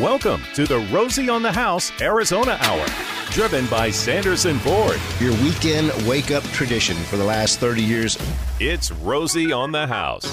Welcome 0.00 0.42
to 0.52 0.66
the 0.66 0.80
Rosie 0.92 1.30
on 1.30 1.40
the 1.40 1.50
House 1.50 1.90
Arizona 2.02 2.58
Hour, 2.60 2.86
driven 3.30 3.64
by 3.68 3.90
Sanderson 3.90 4.58
Ford. 4.58 5.00
Your 5.18 5.32
weekend 5.42 5.90
wake 6.06 6.30
up 6.30 6.44
tradition 6.44 6.94
for 7.04 7.16
the 7.16 7.24
last 7.24 7.60
30 7.60 7.80
years. 7.80 8.18
It's 8.60 8.92
Rosie 8.92 9.52
on 9.52 9.72
the 9.72 9.86
House. 9.86 10.30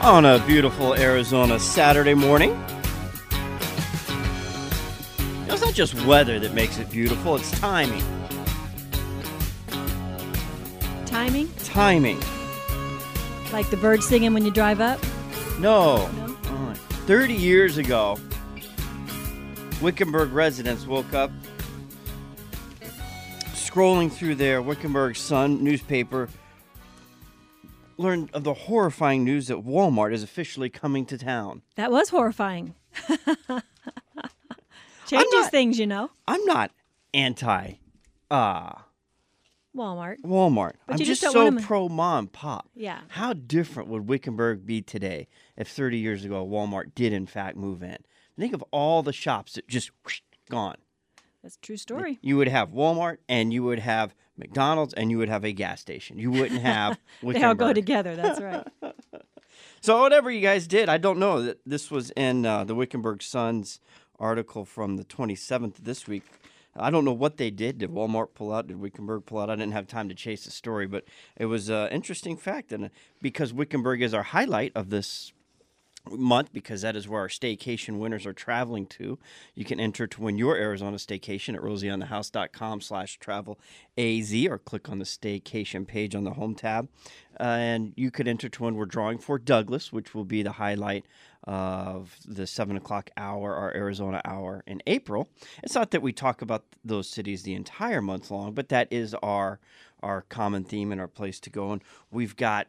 on 0.00 0.24
a 0.24 0.42
beautiful 0.46 0.94
Arizona 0.94 1.60
Saturday 1.60 2.14
morning. 2.14 2.52
It's 5.46 5.60
not 5.60 5.74
just 5.74 5.94
weather 6.06 6.40
that 6.40 6.54
makes 6.54 6.78
it 6.78 6.90
beautiful, 6.90 7.36
it's 7.36 7.50
timing. 7.60 8.19
Timing? 11.20 11.52
Timing. 11.64 12.18
Like 13.52 13.68
the 13.68 13.76
birds 13.76 14.08
singing 14.08 14.32
when 14.32 14.42
you 14.42 14.50
drive 14.50 14.80
up? 14.80 14.98
No. 15.58 16.08
No? 16.12 16.36
Uh, 16.44 16.72
30 17.04 17.34
years 17.34 17.76
ago, 17.76 18.18
Wickenburg 19.82 20.32
residents 20.32 20.86
woke 20.86 21.12
up 21.12 21.30
scrolling 23.52 24.10
through 24.10 24.36
their 24.36 24.62
Wickenburg 24.62 25.14
Sun 25.14 25.62
newspaper, 25.62 26.30
learned 27.98 28.30
of 28.32 28.42
the 28.44 28.54
horrifying 28.54 29.22
news 29.22 29.48
that 29.48 29.58
Walmart 29.58 30.14
is 30.14 30.22
officially 30.22 30.70
coming 30.70 31.04
to 31.04 31.18
town. 31.18 31.60
That 31.74 31.92
was 31.92 32.08
horrifying. 32.08 32.74
Changes 35.06 35.34
not- 35.34 35.50
things, 35.50 35.78
you 35.78 35.86
know. 35.86 36.10
I'm 36.26 36.42
not 36.46 36.70
anti 37.12 37.74
uh, 38.30 38.72
Walmart. 39.76 40.20
Walmart. 40.22 40.74
But 40.86 40.94
I'm 40.94 40.98
just 40.98 41.20
just 41.20 41.32
so 41.32 41.58
pro 41.58 41.88
mom 41.88 42.26
pop. 42.26 42.68
Yeah. 42.74 43.00
How 43.08 43.32
different 43.32 43.88
would 43.88 44.08
Wickenburg 44.08 44.66
be 44.66 44.82
today 44.82 45.28
if 45.56 45.68
30 45.68 45.98
years 45.98 46.24
ago 46.24 46.46
Walmart 46.46 46.94
did 46.94 47.12
in 47.12 47.26
fact 47.26 47.56
move 47.56 47.82
in? 47.82 47.98
Think 48.38 48.54
of 48.54 48.64
all 48.70 49.02
the 49.02 49.12
shops 49.12 49.52
that 49.52 49.68
just 49.68 49.90
whoosh, 50.04 50.22
gone. 50.48 50.76
That's 51.42 51.56
a 51.56 51.60
true 51.60 51.76
story. 51.76 52.18
You 52.20 52.36
would 52.36 52.48
have 52.48 52.70
Walmart 52.70 53.18
and 53.28 53.52
you 53.52 53.62
would 53.64 53.78
have 53.78 54.14
McDonald's 54.36 54.94
and 54.94 55.10
you 55.10 55.18
would 55.18 55.28
have 55.28 55.44
a 55.44 55.52
gas 55.52 55.80
station. 55.80 56.18
You 56.18 56.30
wouldn't 56.30 56.60
have 56.62 56.98
They 57.22 57.42
all 57.42 57.54
go 57.54 57.72
together. 57.72 58.16
That's 58.16 58.40
right. 58.40 58.66
So 59.82 60.00
whatever 60.02 60.30
you 60.30 60.42
guys 60.42 60.66
did, 60.66 60.90
I 60.90 60.98
don't 60.98 61.18
know 61.18 61.42
that 61.42 61.60
this 61.64 61.90
was 61.90 62.10
in 62.10 62.44
uh, 62.44 62.64
the 62.64 62.74
Wickenburg 62.74 63.22
Sun's 63.22 63.80
article 64.18 64.66
from 64.66 64.98
the 64.98 65.04
27th 65.04 65.76
this 65.76 66.06
week. 66.06 66.24
I 66.80 66.90
don't 66.90 67.04
know 67.04 67.12
what 67.12 67.36
they 67.36 67.50
did. 67.50 67.78
Did 67.78 67.90
Walmart 67.90 68.34
pull 68.34 68.52
out? 68.52 68.66
Did 68.66 68.80
Wickenburg 68.80 69.26
pull 69.26 69.38
out? 69.38 69.50
I 69.50 69.56
didn't 69.56 69.72
have 69.72 69.86
time 69.86 70.08
to 70.08 70.14
chase 70.14 70.44
the 70.44 70.50
story, 70.50 70.86
but 70.86 71.04
it 71.36 71.46
was 71.46 71.68
an 71.68 71.88
interesting 71.88 72.36
fact, 72.36 72.72
and 72.72 72.86
uh, 72.86 72.88
because 73.20 73.52
Wickenburg 73.52 74.02
is 74.02 74.14
our 74.14 74.22
highlight 74.22 74.72
of 74.74 74.90
this 74.90 75.32
month 76.10 76.52
because 76.52 76.82
that 76.82 76.96
is 76.96 77.06
where 77.06 77.20
our 77.20 77.28
staycation 77.28 77.98
winners 77.98 78.26
are 78.26 78.32
traveling 78.32 78.86
to. 78.86 79.18
You 79.54 79.64
can 79.64 79.78
enter 79.78 80.06
to 80.06 80.20
win 80.22 80.38
your 80.38 80.56
Arizona 80.56 80.96
staycation 80.96 81.54
at 81.54 81.60
rosieonthehouse.com 81.60 82.80
slash 82.80 83.18
travel 83.18 83.60
AZ 83.98 84.34
or 84.46 84.58
click 84.58 84.88
on 84.88 84.98
the 84.98 85.04
staycation 85.04 85.86
page 85.86 86.14
on 86.14 86.24
the 86.24 86.32
home 86.32 86.54
tab. 86.54 86.88
Uh, 87.38 87.42
and 87.42 87.92
you 87.96 88.10
could 88.10 88.28
enter 88.28 88.48
to 88.48 88.62
win. 88.62 88.76
We're 88.76 88.86
drawing 88.86 89.18
for 89.18 89.38
Douglas, 89.38 89.92
which 89.92 90.14
will 90.14 90.24
be 90.24 90.42
the 90.42 90.52
highlight 90.52 91.04
of 91.44 92.16
the 92.26 92.46
7 92.46 92.76
o'clock 92.76 93.10
hour, 93.16 93.54
our 93.54 93.74
Arizona 93.74 94.20
hour 94.24 94.62
in 94.66 94.82
April. 94.86 95.28
It's 95.62 95.74
not 95.74 95.90
that 95.90 96.02
we 96.02 96.12
talk 96.12 96.42
about 96.42 96.64
those 96.84 97.08
cities 97.08 97.42
the 97.42 97.54
entire 97.54 98.02
month 98.02 98.30
long, 98.30 98.52
but 98.52 98.68
that 98.68 98.88
is 98.90 99.14
our 99.22 99.60
our 100.02 100.22
common 100.22 100.64
theme 100.64 100.92
and 100.92 101.00
our 101.00 101.08
place 101.08 101.38
to 101.40 101.50
go. 101.50 101.72
And 101.72 101.82
we've 102.10 102.34
got 102.34 102.68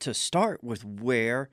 to 0.00 0.12
start 0.12 0.62
with 0.62 0.84
where 0.84 1.48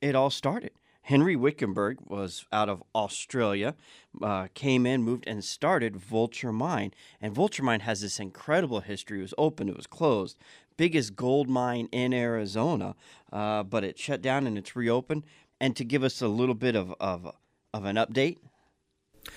it 0.00 0.14
all 0.14 0.30
started. 0.30 0.70
Henry 1.02 1.34
Wickenburg 1.34 1.98
was 2.06 2.46
out 2.52 2.68
of 2.68 2.82
Australia, 2.94 3.74
uh, 4.22 4.48
came 4.54 4.86
in, 4.86 5.02
moved, 5.02 5.24
and 5.26 5.42
started 5.42 5.96
Vulture 5.96 6.52
Mine. 6.52 6.92
And 7.20 7.34
Vulture 7.34 7.62
Mine 7.62 7.80
has 7.80 8.02
this 8.02 8.20
incredible 8.20 8.80
history. 8.80 9.18
It 9.18 9.22
was 9.22 9.34
open, 9.38 9.68
it 9.68 9.76
was 9.76 9.86
closed, 9.86 10.38
biggest 10.80 11.14
gold 11.14 11.46
mine 11.46 11.90
in 11.92 12.14
Arizona, 12.14 12.94
uh, 13.30 13.62
but 13.62 13.84
it 13.84 13.98
shut 13.98 14.22
down 14.22 14.46
and 14.46 14.56
it's 14.56 14.74
reopened. 14.74 15.22
And 15.60 15.76
to 15.76 15.84
give 15.84 16.02
us 16.02 16.22
a 16.22 16.26
little 16.26 16.54
bit 16.54 16.74
of, 16.74 16.94
of, 16.98 17.36
of 17.74 17.84
an 17.84 17.96
update, 17.96 18.38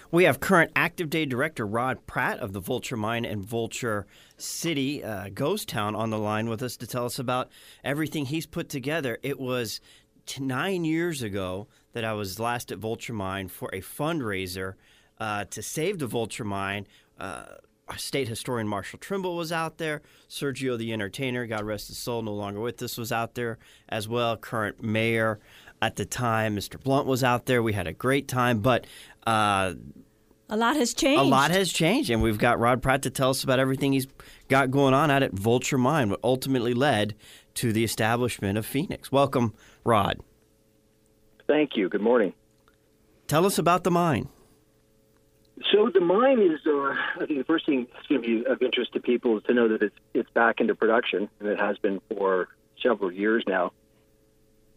we 0.09 0.23
have 0.23 0.39
current 0.39 0.71
active 0.73 1.09
day 1.09 1.25
director 1.25 1.67
Rod 1.67 2.07
Pratt 2.07 2.39
of 2.39 2.53
the 2.53 2.61
Vulture 2.61 2.95
Mine 2.95 3.25
and 3.25 3.45
Vulture 3.45 4.07
City 4.37 5.03
uh, 5.03 5.31
Ghost 5.33 5.67
Town 5.67 5.95
on 5.95 6.11
the 6.11 6.17
line 6.17 6.47
with 6.47 6.63
us 6.63 6.77
to 6.77 6.87
tell 6.87 7.05
us 7.05 7.19
about 7.19 7.51
everything 7.83 8.27
he's 8.27 8.45
put 8.45 8.69
together. 8.69 9.17
It 9.21 9.37
was 9.37 9.81
t- 10.25 10.41
nine 10.41 10.85
years 10.85 11.21
ago 11.21 11.67
that 11.91 12.05
I 12.05 12.13
was 12.13 12.39
last 12.39 12.71
at 12.71 12.77
Vulture 12.77 13.11
Mine 13.11 13.49
for 13.49 13.69
a 13.73 13.81
fundraiser 13.81 14.75
uh, 15.19 15.43
to 15.49 15.61
save 15.61 15.99
the 15.99 16.07
Vulture 16.07 16.45
Mine. 16.45 16.87
Uh, 17.19 17.43
state 17.97 18.27
historian 18.27 18.67
Marshall 18.67 18.99
Trimble 18.99 19.35
was 19.35 19.51
out 19.51 19.77
there. 19.77 20.01
Sergio 20.29 20.77
the 20.77 20.91
Entertainer, 20.93 21.45
God 21.45 21.63
rest 21.65 21.87
his 21.87 21.97
soul, 21.97 22.21
no 22.21 22.33
longer 22.33 22.59
with 22.59 22.81
us, 22.81 22.97
was 22.97 23.11
out 23.11 23.35
there 23.35 23.57
as 23.89 24.07
well. 24.07 24.37
Current 24.37 24.81
mayor 24.83 25.39
at 25.81 25.95
the 25.95 26.05
time, 26.05 26.55
Mr. 26.55 26.81
Blunt, 26.81 27.05
was 27.07 27.23
out 27.23 27.45
there. 27.45 27.61
We 27.61 27.73
had 27.73 27.87
a 27.87 27.93
great 27.93 28.27
time, 28.27 28.59
but 28.59 28.85
uh, 29.27 29.73
A 30.49 30.57
lot 30.57 30.75
has 30.75 30.93
changed. 30.93 31.21
a 31.21 31.23
lot 31.23 31.51
has 31.51 31.71
changed, 31.71 32.09
and 32.09 32.21
we've 32.21 32.37
got 32.37 32.59
Rod 32.59 32.81
Pratt 32.81 33.01
to 33.03 33.09
tell 33.09 33.29
us 33.31 33.43
about 33.43 33.59
everything 33.59 33.93
he's 33.93 34.07
got 34.49 34.71
going 34.71 34.93
on 34.93 35.11
out 35.11 35.23
at 35.23 35.31
Vulture 35.33 35.77
Mine, 35.77 36.09
what 36.09 36.19
ultimately 36.23 36.73
led 36.73 37.15
to 37.55 37.71
the 37.73 37.83
establishment 37.83 38.57
of 38.57 38.65
Phoenix. 38.65 39.11
Welcome, 39.11 39.53
Rod. 39.83 40.19
Thank 41.47 41.75
you. 41.75 41.89
Good 41.89 42.01
morning. 42.01 42.33
Tell 43.27 43.45
us 43.45 43.57
about 43.57 43.83
the 43.83 43.91
mine. 43.91 44.29
So 45.71 45.89
the 45.89 46.01
mine 46.01 46.39
is, 46.39 46.65
uh, 46.65 46.95
I 47.21 47.25
think 47.25 47.37
the 47.37 47.45
first 47.45 47.65
thing 47.65 47.87
that's 47.93 48.07
going 48.07 48.21
to 48.21 48.27
be 48.43 48.45
of 48.45 48.61
interest 48.61 48.93
to 48.93 48.99
people 48.99 49.37
is 49.37 49.43
to 49.43 49.53
know 49.53 49.67
that 49.67 49.83
it's 49.83 49.95
it's 50.13 50.29
back 50.31 50.59
into 50.59 50.73
production, 50.73 51.29
and 51.39 51.47
it 51.47 51.59
has 51.59 51.77
been 51.77 52.01
for 52.09 52.47
several 52.81 53.11
years 53.11 53.43
now. 53.47 53.71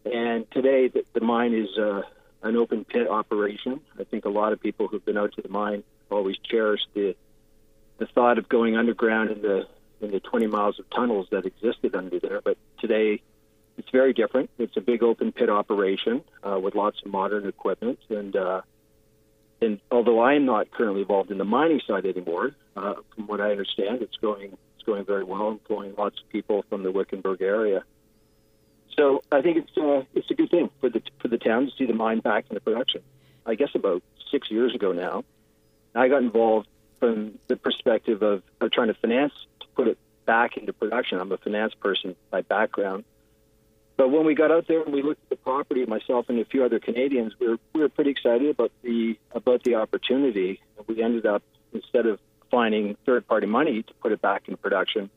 And 0.05 0.49
today, 0.51 0.87
the, 0.87 1.03
the 1.13 1.21
mine 1.21 1.53
is 1.53 1.77
uh, 1.77 2.03
an 2.43 2.55
open 2.55 2.85
pit 2.85 3.09
operation. 3.09 3.81
I 3.99 4.03
think 4.03 4.25
a 4.25 4.29
lot 4.29 4.53
of 4.53 4.61
people 4.61 4.87
who've 4.87 5.03
been 5.03 5.17
out 5.17 5.33
to 5.33 5.41
the 5.41 5.49
mine 5.49 5.83
always 6.11 6.37
cherish 6.43 6.81
the 6.93 7.15
the 7.97 8.05
thought 8.05 8.37
of 8.37 8.47
going 8.47 8.77
underground 8.77 9.31
in 9.31 9.41
the 9.41 9.67
in 9.99 10.11
the 10.11 10.19
20 10.19 10.45
miles 10.45 10.79
of 10.79 10.87
tunnels 10.91 11.27
that 11.31 11.47
existed 11.47 11.95
under 11.95 12.19
there. 12.19 12.39
But 12.41 12.57
today, 12.79 13.23
it's 13.79 13.89
very 13.89 14.13
different. 14.13 14.51
It's 14.59 14.77
a 14.77 14.81
big 14.81 15.01
open 15.01 15.31
pit 15.31 15.49
operation 15.49 16.23
uh, 16.43 16.59
with 16.59 16.75
lots 16.75 17.01
of 17.03 17.11
modern 17.11 17.47
equipment 17.47 17.97
and. 18.09 18.35
And 19.61 19.79
although 19.91 20.19
I 20.19 20.33
am 20.33 20.45
not 20.45 20.71
currently 20.71 21.01
involved 21.01 21.31
in 21.31 21.37
the 21.37 21.45
mining 21.45 21.81
side 21.87 22.05
anymore, 22.05 22.51
uh, 22.75 22.95
from 23.15 23.27
what 23.27 23.41
I 23.41 23.51
understand, 23.51 24.01
it's 24.01 24.17
going 24.17 24.57
it's 24.75 24.85
going 24.85 25.03
very 25.05 25.23
well, 25.23 25.49
employing 25.49 25.95
lots 25.97 26.19
of 26.21 26.29
people 26.29 26.63
from 26.69 26.83
the 26.83 26.91
Wickenburg 26.91 27.41
area. 27.41 27.83
So 28.95 29.23
I 29.31 29.41
think 29.41 29.57
it's 29.57 29.77
uh, 29.77 30.03
it's 30.13 30.29
a 30.29 30.33
good 30.33 30.51
thing 30.51 30.69
for 30.79 30.89
the 30.89 31.01
for 31.19 31.27
the 31.27 31.37
town 31.37 31.65
to 31.65 31.71
see 31.75 31.85
the 31.85 31.93
mine 31.93 32.19
back 32.19 32.45
into 32.49 32.61
production. 32.61 33.01
I 33.45 33.55
guess 33.55 33.69
about 33.73 34.03
six 34.31 34.51
years 34.51 34.75
ago 34.75 34.91
now, 34.91 35.23
I 35.95 36.07
got 36.07 36.21
involved 36.21 36.67
from 36.99 37.39
the 37.47 37.55
perspective 37.55 38.21
of, 38.21 38.43
of 38.59 38.71
trying 38.71 38.87
to 38.87 38.93
finance 38.93 39.33
to 39.59 39.67
put 39.75 39.87
it 39.87 39.97
back 40.25 40.57
into 40.57 40.73
production. 40.73 41.19
I'm 41.19 41.31
a 41.31 41.37
finance 41.37 41.73
person 41.75 42.15
by 42.29 42.41
background. 42.41 43.05
But 43.97 44.11
when 44.11 44.25
we 44.25 44.35
got 44.35 44.51
out 44.51 44.67
there 44.67 44.83
and 44.83 44.93
we 44.93 45.01
looked 45.01 45.23
at 45.23 45.29
the 45.29 45.35
property, 45.35 45.85
myself 45.85 46.29
and 46.29 46.39
a 46.39 46.45
few 46.45 46.63
other 46.63 46.79
Canadians, 46.79 47.33
we 47.39 47.49
were, 47.49 47.57
we 47.73 47.81
were 47.81 47.89
pretty 47.89 48.11
excited 48.11 48.47
about 48.49 48.71
the 48.83 49.17
about 49.33 49.63
the 49.63 49.75
opportunity. 49.75 50.61
We 50.85 51.01
ended 51.01 51.25
up 51.25 51.41
instead 51.73 52.05
of 52.05 52.19
finding 52.51 52.95
third 53.05 53.27
party 53.27 53.47
money 53.47 53.83
to 53.83 53.93
put 53.95 54.11
it 54.11 54.21
back 54.21 54.47
in 54.47 54.55
production, 54.55 55.09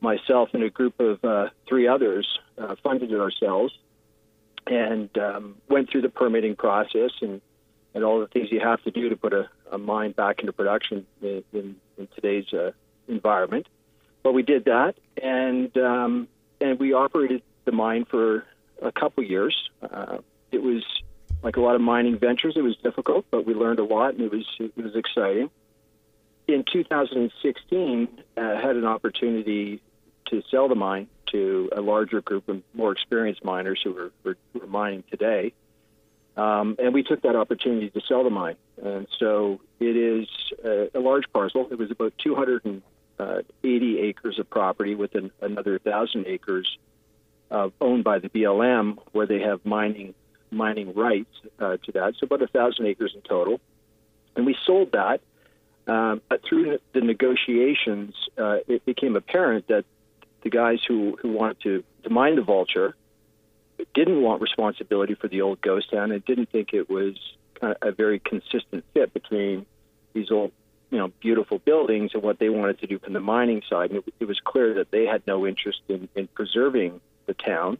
myself 0.00 0.50
and 0.52 0.64
a 0.64 0.70
group 0.70 0.98
of 0.98 1.24
uh, 1.24 1.48
three 1.68 1.86
others 1.86 2.38
uh, 2.58 2.74
funded 2.82 3.12
it 3.12 3.20
ourselves 3.20 3.72
and 4.66 5.16
um, 5.18 5.56
went 5.68 5.90
through 5.90 6.02
the 6.02 6.08
permitting 6.08 6.56
process 6.56 7.10
and, 7.20 7.40
and 7.94 8.04
all 8.04 8.20
the 8.20 8.26
things 8.26 8.50
you 8.50 8.60
have 8.60 8.82
to 8.82 8.90
do 8.90 9.08
to 9.08 9.16
put 9.16 9.32
a, 9.32 9.48
a 9.70 9.78
mine 9.78 10.12
back 10.12 10.40
into 10.40 10.52
production 10.52 11.06
in, 11.22 11.44
in, 11.52 11.76
in 11.96 12.08
today's 12.14 12.52
uh, 12.52 12.72
environment. 13.08 13.66
But 14.22 14.32
we 14.32 14.42
did 14.42 14.64
that, 14.64 14.94
and 15.22 15.76
um, 15.76 16.28
and 16.60 16.78
we 16.78 16.94
operated 16.94 17.42
the 17.64 17.72
mine 17.72 18.04
for 18.04 18.44
a 18.82 18.92
couple 18.92 19.22
years. 19.24 19.56
Uh, 19.82 20.18
it 20.50 20.62
was 20.62 20.84
like 21.42 21.56
a 21.56 21.60
lot 21.60 21.74
of 21.74 21.80
mining 21.80 22.18
ventures. 22.18 22.54
It 22.56 22.62
was 22.62 22.76
difficult, 22.76 23.26
but 23.30 23.46
we 23.46 23.54
learned 23.54 23.78
a 23.78 23.84
lot, 23.84 24.14
and 24.14 24.22
it 24.22 24.32
was 24.32 24.46
it 24.58 24.76
was 24.76 24.96
exciting. 24.96 25.50
In 26.46 26.64
2016, 26.70 28.08
uh, 28.36 28.56
had 28.56 28.76
an 28.76 28.84
opportunity 28.84 29.80
to 30.26 30.42
sell 30.50 30.68
the 30.68 30.74
mine 30.74 31.08
to 31.32 31.70
a 31.72 31.80
larger 31.80 32.20
group 32.20 32.48
of 32.48 32.62
more 32.74 32.92
experienced 32.92 33.44
miners 33.44 33.80
who 33.82 34.10
were 34.22 34.36
mining 34.66 35.04
today. 35.10 35.52
Um, 36.36 36.76
and 36.78 36.92
we 36.92 37.02
took 37.02 37.22
that 37.22 37.36
opportunity 37.36 37.90
to 37.90 38.00
sell 38.00 38.24
the 38.24 38.30
mine. 38.30 38.56
And 38.82 39.06
so 39.18 39.60
it 39.78 39.96
is 39.96 40.28
a, 40.64 40.90
a 40.94 41.00
large 41.00 41.32
parcel. 41.32 41.68
It 41.70 41.78
was 41.78 41.90
about 41.90 42.12
280 42.18 43.98
acres 44.00 44.38
of 44.38 44.50
property 44.50 44.94
with 44.94 45.14
an, 45.14 45.30
another 45.40 45.80
1,000 45.82 46.26
acres 46.26 46.78
uh, 47.50 47.70
owned 47.80 48.04
by 48.04 48.18
the 48.18 48.28
BLM, 48.28 48.98
where 49.12 49.26
they 49.26 49.40
have 49.40 49.64
mining 49.64 50.14
mining 50.50 50.94
rights 50.94 51.34
uh, 51.58 51.76
to 51.84 51.92
that. 51.92 52.14
So 52.18 52.24
about 52.26 52.40
a 52.40 52.48
1,000 52.52 52.86
acres 52.86 53.12
in 53.14 53.22
total. 53.22 53.60
And 54.36 54.46
we 54.46 54.56
sold 54.64 54.92
that. 54.92 55.20
Um, 55.86 56.22
but 56.28 56.42
through 56.48 56.78
the 56.92 57.00
negotiations, 57.00 58.14
uh, 58.38 58.58
it 58.66 58.84
became 58.86 59.16
apparent 59.16 59.68
that 59.68 59.84
the 60.42 60.50
guys 60.50 60.78
who, 60.86 61.18
who 61.20 61.32
wanted 61.32 61.60
to, 61.62 61.84
to 62.04 62.10
mine 62.10 62.36
the 62.36 62.42
vulture 62.42 62.94
didn't 63.92 64.22
want 64.22 64.40
responsibility 64.40 65.14
for 65.14 65.28
the 65.28 65.42
old 65.42 65.60
ghost 65.60 65.90
town 65.90 66.12
and 66.12 66.24
didn't 66.24 66.50
think 66.50 66.72
it 66.72 66.88
was 66.88 67.16
kind 67.60 67.76
of 67.80 67.88
a 67.88 67.92
very 67.92 68.18
consistent 68.18 68.84
fit 68.94 69.12
between 69.12 69.66
these 70.14 70.30
old, 70.30 70.52
you 70.90 70.98
know, 70.98 71.10
beautiful 71.20 71.58
buildings 71.58 72.12
and 72.14 72.22
what 72.22 72.38
they 72.38 72.48
wanted 72.48 72.78
to 72.80 72.86
do 72.86 72.98
from 72.98 73.12
the 73.12 73.20
mining 73.20 73.62
side. 73.68 73.90
And 73.90 73.98
it, 73.98 74.14
it 74.20 74.24
was 74.26 74.40
clear 74.40 74.74
that 74.74 74.90
they 74.90 75.04
had 75.04 75.26
no 75.26 75.46
interest 75.46 75.80
in, 75.88 76.08
in 76.14 76.28
preserving 76.28 77.00
the 77.26 77.34
town. 77.34 77.78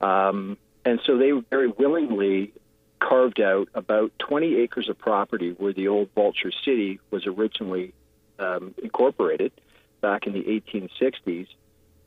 Um, 0.00 0.56
and 0.84 1.00
so 1.04 1.16
they 1.16 1.30
very 1.50 1.68
willingly 1.68 2.52
carved 3.00 3.40
out 3.40 3.68
about 3.74 4.12
20 4.18 4.56
acres 4.56 4.88
of 4.88 4.98
property 4.98 5.50
where 5.50 5.72
the 5.72 5.88
old 5.88 6.10
Vulture 6.14 6.52
City 6.64 7.00
was 7.10 7.26
originally 7.26 7.92
um, 8.38 8.74
incorporated 8.82 9.52
back 10.00 10.26
in 10.26 10.32
the 10.32 10.42
1860s. 10.42 11.48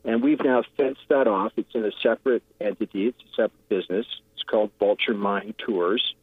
And 0.04 0.22
we've 0.22 0.42
now 0.42 0.62
fenced 0.76 1.08
that 1.08 1.26
off. 1.26 1.52
It's 1.56 1.74
in 1.74 1.84
a 1.84 1.92
separate 2.02 2.42
entity, 2.60 3.08
it's 3.08 3.20
a 3.20 3.42
separate 3.42 3.68
business. 3.68 4.06
It's 4.34 4.44
called 4.44 4.70
Vulture 4.78 5.14
Mine 5.14 5.54
Tours. 5.58 6.14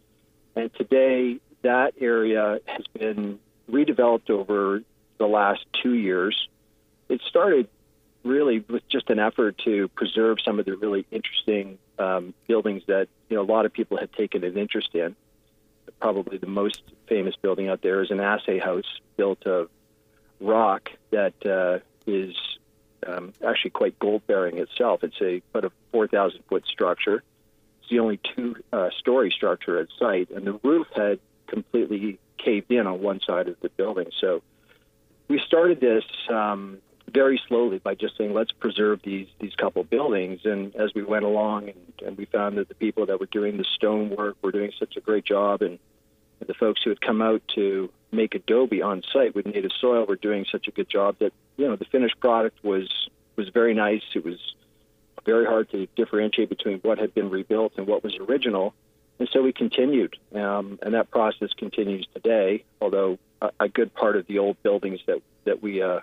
And 0.56 0.74
today, 0.74 1.40
that 1.64 1.96
area 2.00 2.60
has 2.66 2.86
been 2.98 3.40
redeveloped 3.70 4.30
over 4.30 4.84
the 5.18 5.26
last 5.26 5.66
two 5.82 5.94
years. 5.94 6.48
It 7.10 7.22
started 7.28 7.68
really 8.24 8.60
with 8.68 8.88
just 8.90 9.10
an 9.10 9.20
effort 9.20 9.58
to 9.66 9.88
preserve 9.90 10.38
some 10.44 10.60
of 10.60 10.66
the 10.66 10.76
really 10.76 11.06
interesting 11.12 11.78
um, 12.00 12.34
buildings 12.48 12.84
that 12.88 13.08
you 13.30 13.38
know 13.38 13.44
a 13.44 13.50
lot 13.52 13.66
of 13.66 13.74
people 13.74 13.98
had 13.98 14.12
taken 14.14 14.44
an 14.44 14.58
interest 14.58 14.94
in. 14.94 15.16
Probably 16.00 16.38
the 16.38 16.48
most 16.48 16.82
famous 17.08 17.36
building 17.36 17.70
out 17.70 17.82
there 17.82 18.02
is 18.02 18.12
an 18.12 18.20
assay 18.20 18.60
house 18.60 19.00
built 19.18 19.46
of 19.46 19.70
rock 20.40 20.90
that 21.12 21.34
uh, 21.46 21.80
is 22.06 22.36
um, 23.06 23.34
actually 23.46 23.72
quite 23.72 23.98
gold 24.00 24.26
bearing 24.28 24.58
itself. 24.58 25.04
It's 25.04 25.20
a 25.22 25.42
about 25.54 25.66
a 25.66 25.72
4,000 25.92 26.42
foot 26.48 26.66
structure. 26.66 27.24
It's 27.82 27.90
the 27.90 28.00
only 28.00 28.20
two 28.36 28.56
uh, 28.72 28.90
story 28.98 29.30
structure 29.30 29.78
at 29.80 29.88
site, 30.00 30.30
and 30.32 30.46
the 30.46 30.54
roof 30.64 30.88
had 30.96 31.20
completely 31.48 32.20
caved 32.38 32.72
in 32.72 32.88
on 32.88 33.02
one 33.02 33.20
side 33.20 33.48
of 33.48 33.60
the 33.62 33.70
building. 33.70 34.08
So 34.20 34.42
we 35.28 35.40
started 35.40 35.80
this 35.80 36.04
um, 36.30 36.80
very 37.14 37.40
slowly 37.48 37.80
by 37.80 37.96
just 37.96 38.18
saying, 38.18 38.34
let's 38.34 38.52
preserve 38.52 39.02
these 39.04 39.28
these 39.40 39.56
couple 39.56 39.84
buildings. 39.84 40.42
And 40.46 40.76
as 40.76 40.94
we 40.94 41.04
went 41.04 41.26
along, 41.26 41.70
and, 41.70 41.94
and 42.06 42.18
we 42.18 42.26
found 42.26 42.58
that 42.58 42.70
the 42.70 42.76
people 42.76 43.06
that 43.06 43.20
were 43.20 43.28
doing 43.28 43.58
the 43.58 43.66
stonework 43.76 44.38
were 44.42 44.52
doing 44.52 44.72
such 44.80 44.98
a 44.98 45.02
great 45.02 45.26
job, 45.26 45.62
and, 45.62 45.80
and 46.40 46.48
the 46.48 46.54
folks 46.54 46.82
who 46.84 46.90
had 46.90 47.02
come 47.02 47.22
out 47.22 47.42
to 47.56 47.90
make 48.12 48.36
adobe 48.36 48.82
on 48.82 49.02
site 49.12 49.36
with 49.36 49.46
native 49.46 49.72
soil 49.80 50.06
were 50.06 50.16
doing 50.16 50.46
such 50.52 50.68
a 50.68 50.72
good 50.72 50.90
job 50.90 51.18
that 51.20 51.34
you 51.58 51.68
know 51.68 51.76
the 51.76 51.86
finished 51.86 52.20
product 52.20 52.64
was 52.64 52.90
was 53.36 53.50
very 53.50 53.74
nice. 53.74 54.04
It 54.16 54.26
was 54.26 54.40
very 55.26 55.46
hard 55.46 55.70
to 55.72 55.88
differentiate 55.96 56.50
between 56.50 56.80
what 56.80 56.98
had 56.98 57.14
been 57.14 57.30
rebuilt 57.30 57.74
and 57.78 57.88
what 57.88 58.04
was 58.04 58.16
original. 58.18 58.74
And 59.20 59.30
so 59.32 59.42
we 59.42 59.54
continued, 59.54 60.18
um, 60.36 60.80
and 60.82 60.96
that 60.96 61.12
process 61.12 61.50
continues 61.54 62.06
today. 62.14 62.66
Although 62.82 63.20
a, 63.42 63.52
a 63.60 63.70
good 63.70 63.94
part 63.94 64.16
of 64.16 64.26
the 64.28 64.40
old 64.40 64.62
buildings 64.64 65.00
that 65.06 65.22
that 65.46 65.62
we 65.62 65.82
uh, 65.82 66.00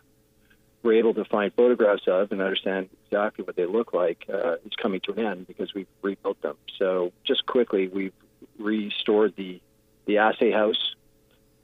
were 0.83 0.95
able 0.95 1.15
to 1.15 1.25
find 1.25 1.53
photographs 1.55 2.07
of 2.07 2.33
and 2.33 2.41
understand 2.41 2.89
exactly 3.07 3.45
what 3.45 3.57
they 3.57 3.67
look 3.67 3.93
like 3.93 4.25
uh, 4.33 4.55
is 4.65 4.73
coming 4.81 5.01
to 5.01 5.13
an 5.13 5.19
end 5.19 5.47
because 5.47 5.75
we've 5.75 5.87
rebuilt 6.03 6.41
them. 6.43 6.57
So 6.79 7.13
just 7.25 7.47
quickly, 7.47 7.89
we've 7.89 8.15
restored 8.59 9.35
the 9.37 9.61
the 10.07 10.19
assay 10.19 10.51
house. 10.51 10.95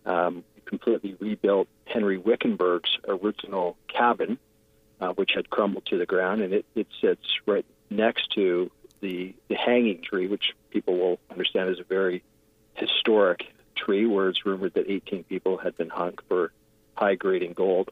Um, 0.04 0.44
completely 0.66 1.16
rebuilt 1.18 1.68
Henry 1.86 2.18
Wickenburg's 2.18 2.98
original 3.08 3.76
cabin, 3.88 4.38
uh, 5.00 5.12
which 5.12 5.32
had 5.34 5.48
crumbled 5.48 5.86
to 5.86 5.98
the 5.98 6.06
ground, 6.06 6.42
and 6.42 6.52
it, 6.52 6.66
it 6.74 6.86
sits 7.00 7.26
right 7.46 7.64
next 7.88 8.30
to 8.32 8.70
the, 9.00 9.34
the 9.48 9.54
hanging 9.54 10.02
tree, 10.02 10.26
which 10.26 10.52
people 10.70 10.98
will 10.98 11.18
understand 11.30 11.70
is 11.70 11.78
a 11.78 11.84
very 11.84 12.22
historic 12.74 13.46
tree, 13.74 14.06
where 14.06 14.28
it's 14.28 14.44
rumored 14.44 14.74
that 14.74 14.90
18 14.90 15.24
people 15.24 15.56
had 15.56 15.76
been 15.76 15.88
hung 15.88 16.14
for 16.28 16.52
high 16.94 17.14
grading 17.14 17.52
gold. 17.52 17.90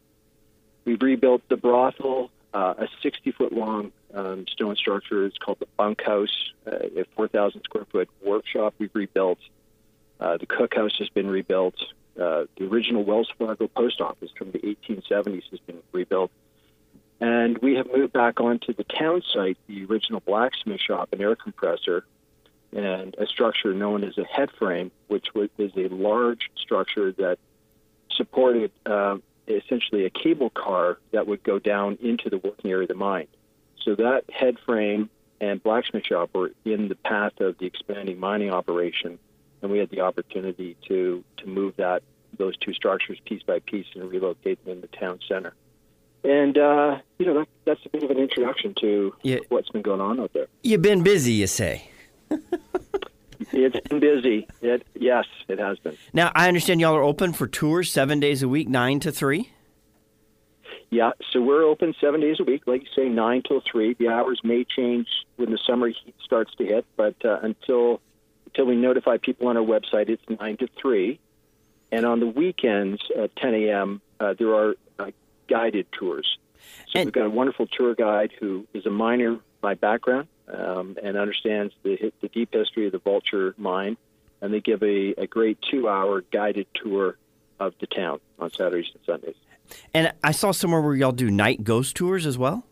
We've 0.85 1.01
rebuilt 1.01 1.43
the 1.49 1.57
brothel, 1.57 2.31
uh, 2.53 2.75
a 2.79 2.89
60 3.03 3.33
foot 3.33 3.53
long 3.53 3.93
um, 4.13 4.47
stone 4.49 4.77
structure. 4.77 5.25
It's 5.27 5.39
called 5.39 5.59
the 5.61 5.69
bunkhouse, 5.77 6.53
uh, 6.67 7.01
a 7.01 7.05
4,000 7.17 7.63
square 7.65 7.85
foot 7.91 8.09
workshop. 8.25 8.75
We've 8.79 8.95
rebuilt. 8.95 9.39
Uh, 10.21 10.37
the 10.37 10.47
cookhouse 10.47 10.97
has 10.99 11.09
been 11.09 11.29
rebuilt. 11.29 11.75
Uh, 12.21 12.45
the 12.57 12.67
original 12.67 13.03
Wells 13.03 13.31
Fargo 13.39 13.67
post 13.67 14.01
office 14.01 14.31
from 14.39 14.53
the 14.53 14.59
1870s 14.61 15.51
has 15.51 15.61
been 15.61 15.79
rebuilt. 15.93 16.31
And 17.21 17.59
we 17.59 17.75
have 17.75 17.87
moved 17.93 18.13
back 18.13 18.41
onto 18.41 18.73
the 18.73 18.85
town 18.85 19.23
site, 19.33 19.57
the 19.67 19.85
original 19.87 20.21
blacksmith 20.21 20.81
shop, 20.81 21.13
an 21.13 21.21
air 21.21 21.35
compressor, 21.35 22.05
and 22.73 23.15
a 23.19 23.27
structure 23.27 23.73
known 23.73 24.05
as 24.05 24.19
a 24.19 24.25
head 24.25 24.51
frame, 24.59 24.91
which 25.09 25.27
was, 25.35 25.49
is 25.59 25.73
a 25.77 25.89
large 25.89 26.51
structure 26.57 27.13
that 27.13 27.39
supported 28.11 28.71
uh, 28.85 29.17
essentially 29.49 30.05
a 30.07 30.11
cable 30.11 30.51
car 30.51 30.99
that 31.13 31.27
would 31.27 31.43
go 31.43 31.59
down 31.59 31.99
into 32.03 32.31
the 32.31 32.39
working 32.39 32.71
area 32.71 32.83
of 32.83 32.89
the 32.89 32.95
mine. 32.95 33.27
So 33.85 33.95
that 33.97 34.25
head 34.31 34.57
frame 34.65 35.11
and 35.41 35.63
blacksmith 35.63 36.07
shop 36.07 36.31
were 36.35 36.53
in 36.65 36.89
the 36.89 36.95
path 36.95 37.39
of 37.41 37.59
the 37.59 37.67
expanding 37.67 38.19
mining 38.19 38.51
operation, 38.51 39.19
and 39.63 39.71
we 39.71 39.79
had 39.79 39.91
the 39.91 40.01
opportunity 40.01 40.77
to 40.89 41.23
to 41.39 41.47
move 41.47 41.75
that 41.77 42.03
those 42.39 42.57
two 42.57 42.73
structures 42.73 43.19
piece 43.25 43.43
by 43.43 43.59
piece 43.61 43.87
and 43.95 44.11
relocate 44.11 44.63
them 44.65 44.73
in 44.75 44.81
the 44.81 44.87
town 44.89 45.21
center. 45.29 45.53
And 46.25 46.57
uh, 46.57 46.99
you 47.19 47.27
know 47.27 47.35
that, 47.41 47.49
that's 47.67 47.81
a 47.85 47.89
bit 47.91 48.03
of 48.05 48.11
an 48.11 48.19
introduction 48.19 48.75
to 48.81 49.15
Yeah. 49.23 49.39
what's 49.51 49.69
been 49.71 49.83
going 49.83 50.01
on 50.01 50.19
out 50.21 50.33
there. 50.33 50.47
You've 50.63 50.83
been 50.83 51.03
busy, 51.03 51.33
you 51.33 51.47
say. 51.47 51.91
It's 53.53 53.89
been 53.89 54.01
busy. 54.01 54.47
It, 54.63 54.87
yes, 54.95 55.25
it 55.49 55.59
has 55.59 55.79
been. 55.79 55.97
Now, 56.13 56.31
I 56.35 56.49
understand 56.49 56.81
y'all 56.81 56.95
are 56.97 57.03
open 57.03 57.33
for 57.33 57.47
tours 57.47 57.91
seven 57.91 58.21
days 58.21 58.43
a 58.43 58.49
week, 58.49 58.69
nine 58.69 59.01
to 59.01 59.13
three. 59.13 59.51
Yeah, 60.91 61.11
so 61.33 61.41
we're 61.43 61.65
open 61.65 61.95
seven 62.01 62.21
days 62.21 62.39
a 62.39 62.45
week, 62.45 62.63
like 62.67 62.83
you 62.83 62.89
say, 62.95 63.09
nine 63.09 63.43
till 63.47 63.61
three. 63.61 63.95
The 63.95 64.09
hours 64.09 64.41
may 64.45 64.65
change 64.65 65.09
when 65.37 65.51
the 65.51 65.59
summer 65.67 65.89
heat 65.89 66.15
starts 66.25 66.55
to 66.57 66.65
hit, 66.65 66.87
but 66.97 67.17
uh, 67.25 67.41
until 67.43 68.01
until 68.47 68.67
we 68.67 68.77
notify 68.77 69.17
people 69.17 69.49
on 69.49 69.57
our 69.57 69.65
website, 69.65 70.09
it's 70.09 70.23
nine 70.41 70.57
to 70.59 70.69
three. 70.81 71.19
And 71.91 72.07
on 72.07 72.21
the 72.21 72.27
weekends 72.27 73.01
at 73.17 73.35
10 73.37 73.55
a.m., 73.55 74.01
uh, 74.21 74.35
there 74.39 74.55
are 74.55 74.75
uh, 74.99 75.11
guided 75.49 75.87
tours. 75.93 76.39
So 76.91 77.01
And- 77.01 77.07
we've 77.07 77.13
got 77.13 77.27
a 77.27 77.31
wonderful 77.31 77.67
tour 77.67 77.95
guide 77.95 78.33
who 78.39 78.67
is 78.73 78.87
a 78.87 78.91
miner 78.91 79.39
by 79.61 79.75
background 79.75 80.29
um, 80.53 80.97
and 81.03 81.17
understands 81.17 81.75
the 81.83 82.13
the 82.21 82.29
deep 82.29 82.53
history 82.53 82.87
of 82.87 82.93
the 82.93 82.99
Vulture 82.99 83.55
mine, 83.57 83.97
and 84.41 84.53
they 84.53 84.61
give 84.61 84.83
a, 84.83 85.15
a 85.19 85.27
great 85.27 85.59
two-hour 85.63 86.23
guided 86.31 86.67
tour 86.75 87.17
of 87.61 87.75
the 87.81 87.87
town 87.87 88.21
on 88.39 88.51
Saturdays 88.51 88.91
and 88.95 89.03
Sundays. 89.07 89.37
And 89.95 90.13
I 90.23 90.33
saw 90.33 90.51
somewhere 90.53 90.81
where 90.81 90.95
y'all 90.95 91.13
do 91.13 91.31
night 91.31 91.65
ghost 91.65 91.97
tours 91.97 92.27
as 92.27 92.37
well. 92.37 92.65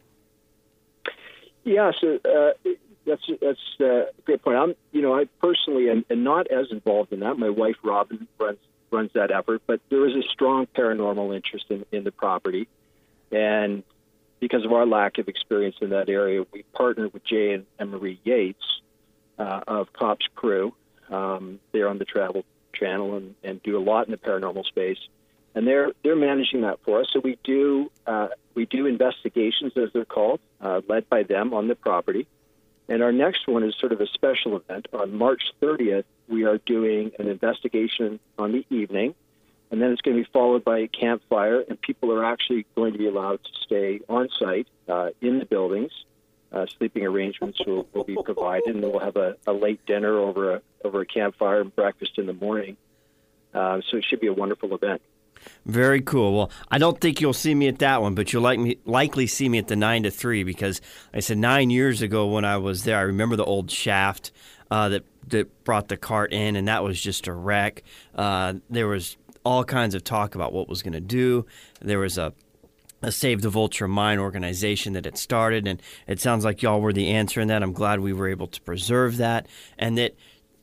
Yeah, 1.64 1.92
so 2.00 2.18
uh, 2.24 2.70
that's 3.06 3.22
that's 3.40 3.60
uh, 3.80 3.84
a 3.84 4.06
great 4.24 4.42
point. 4.42 4.56
I'm, 4.56 4.74
you 4.90 5.00
know, 5.00 5.16
I 5.16 5.26
personally 5.40 5.88
am, 5.90 6.04
am 6.10 6.24
not 6.24 6.48
as 6.48 6.70
involved 6.70 7.12
in 7.12 7.20
that. 7.20 7.38
My 7.38 7.50
wife 7.50 7.76
Robin 7.82 8.26
runs 8.38 8.58
runs 8.90 9.10
that 9.14 9.30
effort, 9.30 9.62
but 9.66 9.80
there 9.88 10.06
is 10.06 10.14
a 10.14 10.28
strong 10.28 10.66
paranormal 10.66 11.34
interest 11.34 11.66
in, 11.70 11.86
in 11.92 12.04
the 12.04 12.12
property, 12.12 12.68
and 13.30 13.82
because 14.42 14.64
of 14.64 14.72
our 14.72 14.84
lack 14.84 15.18
of 15.18 15.28
experience 15.28 15.76
in 15.80 15.90
that 15.90 16.08
area, 16.08 16.44
we 16.52 16.64
partnered 16.72 17.12
with 17.12 17.24
Jay 17.24 17.52
and, 17.52 17.64
and 17.78 17.92
Marie 17.92 18.18
Yates 18.24 18.80
uh, 19.38 19.60
of 19.68 19.92
Cops 19.92 20.26
Crew. 20.34 20.74
Um, 21.08 21.60
they're 21.70 21.88
on 21.88 21.98
the 21.98 22.04
Travel 22.04 22.44
Channel 22.74 23.18
and, 23.18 23.36
and 23.44 23.62
do 23.62 23.78
a 23.78 23.80
lot 23.80 24.08
in 24.08 24.10
the 24.10 24.16
paranormal 24.16 24.64
space, 24.64 24.98
and 25.54 25.64
they're 25.64 25.92
they're 26.02 26.16
managing 26.16 26.62
that 26.62 26.80
for 26.84 27.02
us. 27.02 27.06
So 27.12 27.20
we 27.20 27.38
do 27.44 27.92
uh, 28.04 28.28
we 28.56 28.66
do 28.66 28.86
investigations, 28.86 29.74
as 29.76 29.90
they're 29.94 30.04
called, 30.04 30.40
uh, 30.60 30.80
led 30.88 31.08
by 31.08 31.22
them 31.22 31.54
on 31.54 31.68
the 31.68 31.76
property. 31.76 32.26
And 32.88 33.00
our 33.00 33.12
next 33.12 33.46
one 33.46 33.62
is 33.62 33.76
sort 33.78 33.92
of 33.92 34.00
a 34.00 34.08
special 34.08 34.56
event. 34.56 34.88
On 34.92 35.16
March 35.16 35.42
30th, 35.62 36.04
we 36.28 36.46
are 36.46 36.58
doing 36.58 37.12
an 37.16 37.28
investigation 37.28 38.18
on 38.36 38.50
the 38.50 38.66
evening, 38.70 39.14
and 39.72 39.82
then 39.82 39.90
it's 39.90 40.02
going 40.02 40.16
to 40.16 40.22
be 40.22 40.30
followed 40.32 40.62
by 40.62 40.78
a 40.78 40.86
campfire, 40.86 41.64
and 41.68 41.80
people 41.80 42.12
are 42.12 42.24
actually 42.24 42.64
going 42.76 42.92
to 42.92 42.98
be 42.98 43.08
allowed 43.08 43.42
to 43.42 43.50
stay 43.64 43.98
on 44.08 44.28
site 44.38 44.68
uh, 44.88 45.08
in 45.20 45.40
the 45.40 45.46
buildings 45.46 45.90
Uh, 46.52 46.66
sleeping 46.76 47.04
arrangements 47.06 47.58
will, 47.66 47.86
will 47.94 48.04
be 48.04 48.14
provided, 48.22 48.74
and 48.74 48.82
we'll 48.84 49.00
have 49.00 49.16
a, 49.16 49.36
a 49.46 49.54
late 49.54 49.80
dinner 49.86 50.18
over 50.18 50.56
a 50.56 50.62
over 50.84 51.00
a 51.00 51.06
campfire 51.06 51.62
and 51.62 51.74
breakfast 51.74 52.18
in 52.18 52.26
the 52.26 52.34
morning. 52.34 52.76
Uh, 53.54 53.80
so 53.88 53.96
it 53.96 54.04
should 54.04 54.20
be 54.20 54.26
a 54.26 54.34
wonderful 54.34 54.74
event. 54.74 55.00
Very 55.64 56.02
cool. 56.02 56.36
Well, 56.36 56.50
I 56.70 56.76
don't 56.78 57.00
think 57.00 57.20
you'll 57.20 57.32
see 57.32 57.54
me 57.54 57.68
at 57.68 57.78
that 57.78 58.02
one, 58.02 58.14
but 58.14 58.32
you'll 58.32 58.42
like 58.42 58.60
me, 58.60 58.76
likely 58.84 59.26
see 59.26 59.48
me 59.48 59.58
at 59.58 59.68
the 59.68 59.76
nine 59.76 60.02
to 60.02 60.10
three 60.10 60.44
because 60.44 60.82
I 61.14 61.20
said 61.20 61.38
nine 61.38 61.70
years 61.70 62.02
ago 62.02 62.26
when 62.26 62.44
I 62.44 62.58
was 62.58 62.84
there, 62.84 62.98
I 62.98 63.02
remember 63.02 63.36
the 63.36 63.46
old 63.46 63.70
shaft 63.70 64.30
uh, 64.70 64.90
that 64.90 65.04
that 65.28 65.64
brought 65.64 65.88
the 65.88 65.96
cart 65.96 66.32
in, 66.32 66.56
and 66.56 66.68
that 66.68 66.82
was 66.84 67.00
just 67.00 67.28
a 67.28 67.32
wreck. 67.32 67.82
Uh, 68.14 68.54
there 68.68 68.88
was 68.88 69.16
all 69.44 69.64
kinds 69.64 69.94
of 69.94 70.04
talk 70.04 70.34
about 70.34 70.52
what 70.52 70.68
was 70.68 70.82
going 70.82 70.92
to 70.92 71.00
do. 71.00 71.46
There 71.80 71.98
was 71.98 72.18
a 72.18 72.32
a 73.02 73.10
Save 73.10 73.42
the 73.42 73.50
Vulture 73.50 73.88
Mine 73.88 74.20
organization 74.20 74.92
that 74.92 75.04
had 75.04 75.18
started, 75.18 75.66
and 75.66 75.82
it 76.06 76.20
sounds 76.20 76.44
like 76.44 76.62
y'all 76.62 76.80
were 76.80 76.92
the 76.92 77.10
answer 77.10 77.40
in 77.40 77.48
that. 77.48 77.62
I'm 77.62 77.72
glad 77.72 77.98
we 77.98 78.12
were 78.12 78.28
able 78.28 78.46
to 78.46 78.60
preserve 78.62 79.16
that, 79.16 79.46
and 79.76 79.98
that 79.98 80.14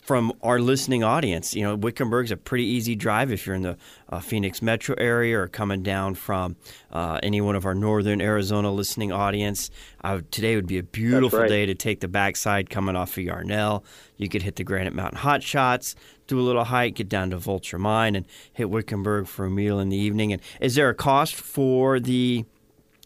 from 0.09 0.33
our 0.41 0.59
listening 0.59 1.03
audience. 1.03 1.53
You 1.53 1.61
know, 1.61 1.75
Wickenburg's 1.75 2.31
a 2.31 2.35
pretty 2.35 2.63
easy 2.63 2.95
drive 2.95 3.31
if 3.31 3.45
you're 3.45 3.55
in 3.55 3.61
the 3.61 3.77
uh, 4.09 4.19
Phoenix 4.19 4.59
metro 4.59 4.95
area 4.97 5.37
or 5.37 5.47
coming 5.47 5.83
down 5.83 6.15
from 6.15 6.55
uh, 6.91 7.19
any 7.21 7.41
one 7.41 7.55
of 7.55 7.63
our 7.63 7.75
northern 7.75 8.19
Arizona 8.19 8.71
listening 8.71 9.11
audience. 9.11 9.69
Uh, 10.03 10.21
today 10.31 10.55
would 10.55 10.65
be 10.65 10.79
a 10.79 10.83
beautiful 10.83 11.41
right. 11.41 11.47
day 11.47 11.67
to 11.67 11.75
take 11.75 11.99
the 11.99 12.07
backside 12.07 12.71
coming 12.71 12.95
off 12.95 13.19
of 13.19 13.23
Yarnell. 13.23 13.85
You 14.17 14.27
could 14.29 14.41
hit 14.41 14.55
the 14.55 14.63
Granite 14.63 14.95
Mountain 14.95 15.19
Hot 15.19 15.43
Shots, 15.43 15.93
do 16.25 16.39
a 16.39 16.41
little 16.41 16.63
hike, 16.63 16.95
get 16.95 17.07
down 17.07 17.29
to 17.29 17.37
Vulture 17.37 17.77
Mine, 17.77 18.15
and 18.15 18.25
hit 18.51 18.67
Wickenburg 18.71 19.27
for 19.27 19.45
a 19.45 19.51
meal 19.51 19.77
in 19.77 19.89
the 19.89 19.97
evening. 19.97 20.33
And 20.33 20.41
is 20.59 20.73
there 20.73 20.89
a 20.89 20.95
cost 20.95 21.35
for 21.35 21.99
the 21.99 22.45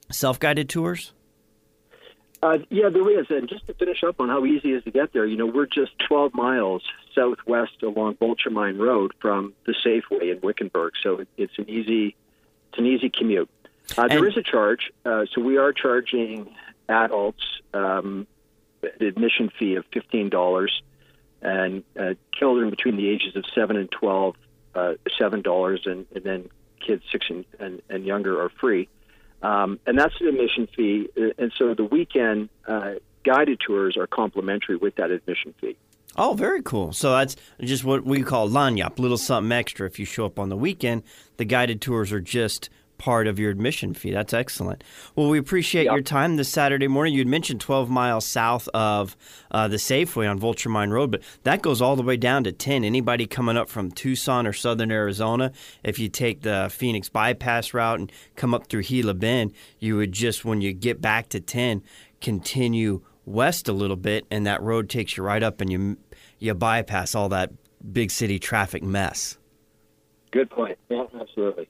self 0.10 0.39
guided 0.39 0.69
tours? 0.69 1.12
Uh, 2.44 2.58
yeah, 2.70 2.90
there 2.90 3.10
is. 3.22 3.28
And 3.30 3.48
just 3.48 3.66
to 3.68 3.74
finish 3.74 4.04
up 4.04 4.20
on 4.20 4.28
how 4.28 4.44
easy 4.46 4.74
it 4.74 4.78
is 4.80 4.84
to 4.84 4.92
get 4.92 5.14
there, 5.14 5.26
you 5.26 5.38
know, 5.38 5.46
we're 5.46 5.66
just 5.66 5.98
12 6.00 6.34
miles 6.34 6.84
southwest 7.16 7.82
along 7.82 8.18
Vulture 8.18 8.50
Mine 8.50 8.78
Road 8.78 9.14
from 9.22 9.54
the 9.66 9.74
Safeway 9.74 10.30
in 10.30 10.42
Wickenburg, 10.42 10.92
so 11.02 11.24
it's 11.38 11.58
an 11.58 11.70
easy, 11.70 12.18
it's 12.70 12.78
an 12.78 12.86
easy 12.86 13.10
commute. 13.10 13.50
Uh, 13.98 14.10
there 14.10 14.18
And- 14.18 14.28
is 14.28 14.36
a 14.36 14.44
charge, 14.44 14.92
uh, 15.06 15.26
so 15.34 15.40
we 15.40 15.56
are 15.58 15.72
charging 15.72 16.54
adults 16.90 17.44
um, 17.74 18.28
the 18.82 19.08
admission 19.08 19.50
fee 19.58 19.76
of 19.76 19.86
fifteen 19.94 20.30
dollars, 20.30 20.82
and 21.42 21.84
uh, 21.98 22.16
children 22.34 22.70
between 22.70 22.98
the 22.98 23.08
ages 23.08 23.38
of 23.38 23.46
seven 23.56 23.78
and 23.78 23.90
twelve, 23.90 24.36
uh, 24.76 24.96
seven 25.18 25.42
dollars, 25.42 25.84
and, 25.86 26.06
and 26.14 26.24
then 26.26 26.50
kids 26.86 27.04
six 27.10 27.26
and, 27.30 27.46
and, 27.60 27.82
and 27.90 28.06
younger 28.06 28.42
are 28.42 28.50
free. 28.50 28.90
Um, 29.44 29.80
and 29.86 30.00
that's 30.00 30.14
the 30.20 30.30
admission 30.30 30.68
fee. 30.76 31.10
Uh, 31.16 31.30
And 31.38 31.52
so 31.58 31.74
the 31.76 31.84
weekend 31.84 32.50
uh, 32.68 32.94
guided 33.24 33.60
tours 33.60 33.98
are 33.98 34.08
complimentary 34.08 34.78
with 34.78 34.96
that 34.96 35.12
admission 35.12 35.54
fee. 35.60 35.78
Oh, 36.16 36.34
very 36.34 36.62
cool. 36.62 36.94
So 36.94 37.12
that's 37.12 37.36
just 37.60 37.84
what 37.84 38.06
we 38.06 38.22
call 38.22 38.48
lagniappe, 38.48 39.00
little 39.00 39.18
something 39.18 39.52
extra. 39.52 39.88
If 39.88 40.00
you 40.00 40.06
show 40.06 40.26
up 40.26 40.40
on 40.40 40.50
the 40.50 40.56
weekend, 40.58 41.04
the 41.38 41.46
guided 41.46 41.82
tours 41.82 42.12
are 42.12 42.22
just 42.22 42.70
part 43.03 43.27
of 43.27 43.38
your 43.38 43.51
admission 43.51 43.93
fee. 43.93 44.12
That's 44.12 44.33
excellent. 44.33 44.81
Well, 45.13 45.27
we 45.27 45.38
appreciate 45.38 45.88
your 45.88 46.00
time 46.00 46.38
this 46.38 46.48
Saturday 46.48 46.88
morning. 46.88 47.13
You'd 47.13 47.27
mentioned 47.27 47.60
12 47.60 47.89
miles 47.89 48.25
south 48.25 48.69
of 48.74 49.17
uh, 49.51 49.67
the 49.67 49.75
Safeway 49.75 50.29
on 50.29 50.39
Vulture 50.39 50.69
Mine 50.69 50.89
Road, 50.89 51.12
but 51.12 51.22
that 51.43 51.62
goes 51.62 51.81
all 51.81 51.98
the 51.98 52.01
way 52.01 52.15
down 52.15 52.45
to 52.45 52.53
10. 52.53 52.86
Anybody 52.86 53.27
coming 53.27 53.57
up 53.57 53.67
from 53.67 53.91
Tucson 53.91 54.48
or 54.48 54.53
southern 54.53 54.89
Arizona, 54.89 55.51
if 55.83 56.00
you 56.00 56.07
take 56.07 56.43
the 56.43 56.69
Phoenix 56.72 57.10
bypass 57.10 57.74
route 57.74 58.00
and 58.00 58.10
come 58.38 58.53
up 58.53 58.67
through 58.67 58.83
Gila 58.83 59.15
Bend, 59.15 59.51
you 59.79 59.98
would 59.98 60.13
just, 60.13 60.45
when 60.45 60.62
you 60.62 60.72
get 60.72 61.01
back 61.01 61.27
to 61.29 61.41
10, 61.41 61.83
continue 62.22 63.01
west 63.25 63.67
a 63.67 63.74
little 63.74 63.98
bit, 63.98 64.25
and 64.31 64.48
that 64.48 64.62
road 64.62 64.89
takes 64.89 65.17
you 65.17 65.24
right 65.24 65.43
up, 65.43 65.60
and 65.60 65.69
you 65.69 65.98
you 66.39 66.53
bypass 66.53 67.15
all 67.15 67.27
that 67.29 67.51
big 67.91 68.12
city 68.12 68.39
traffic 68.39 68.81
mess. 68.81 69.38
Good 70.31 70.50
point. 70.50 70.77
Yeah, 70.89 71.03
absolutely. 71.19 71.67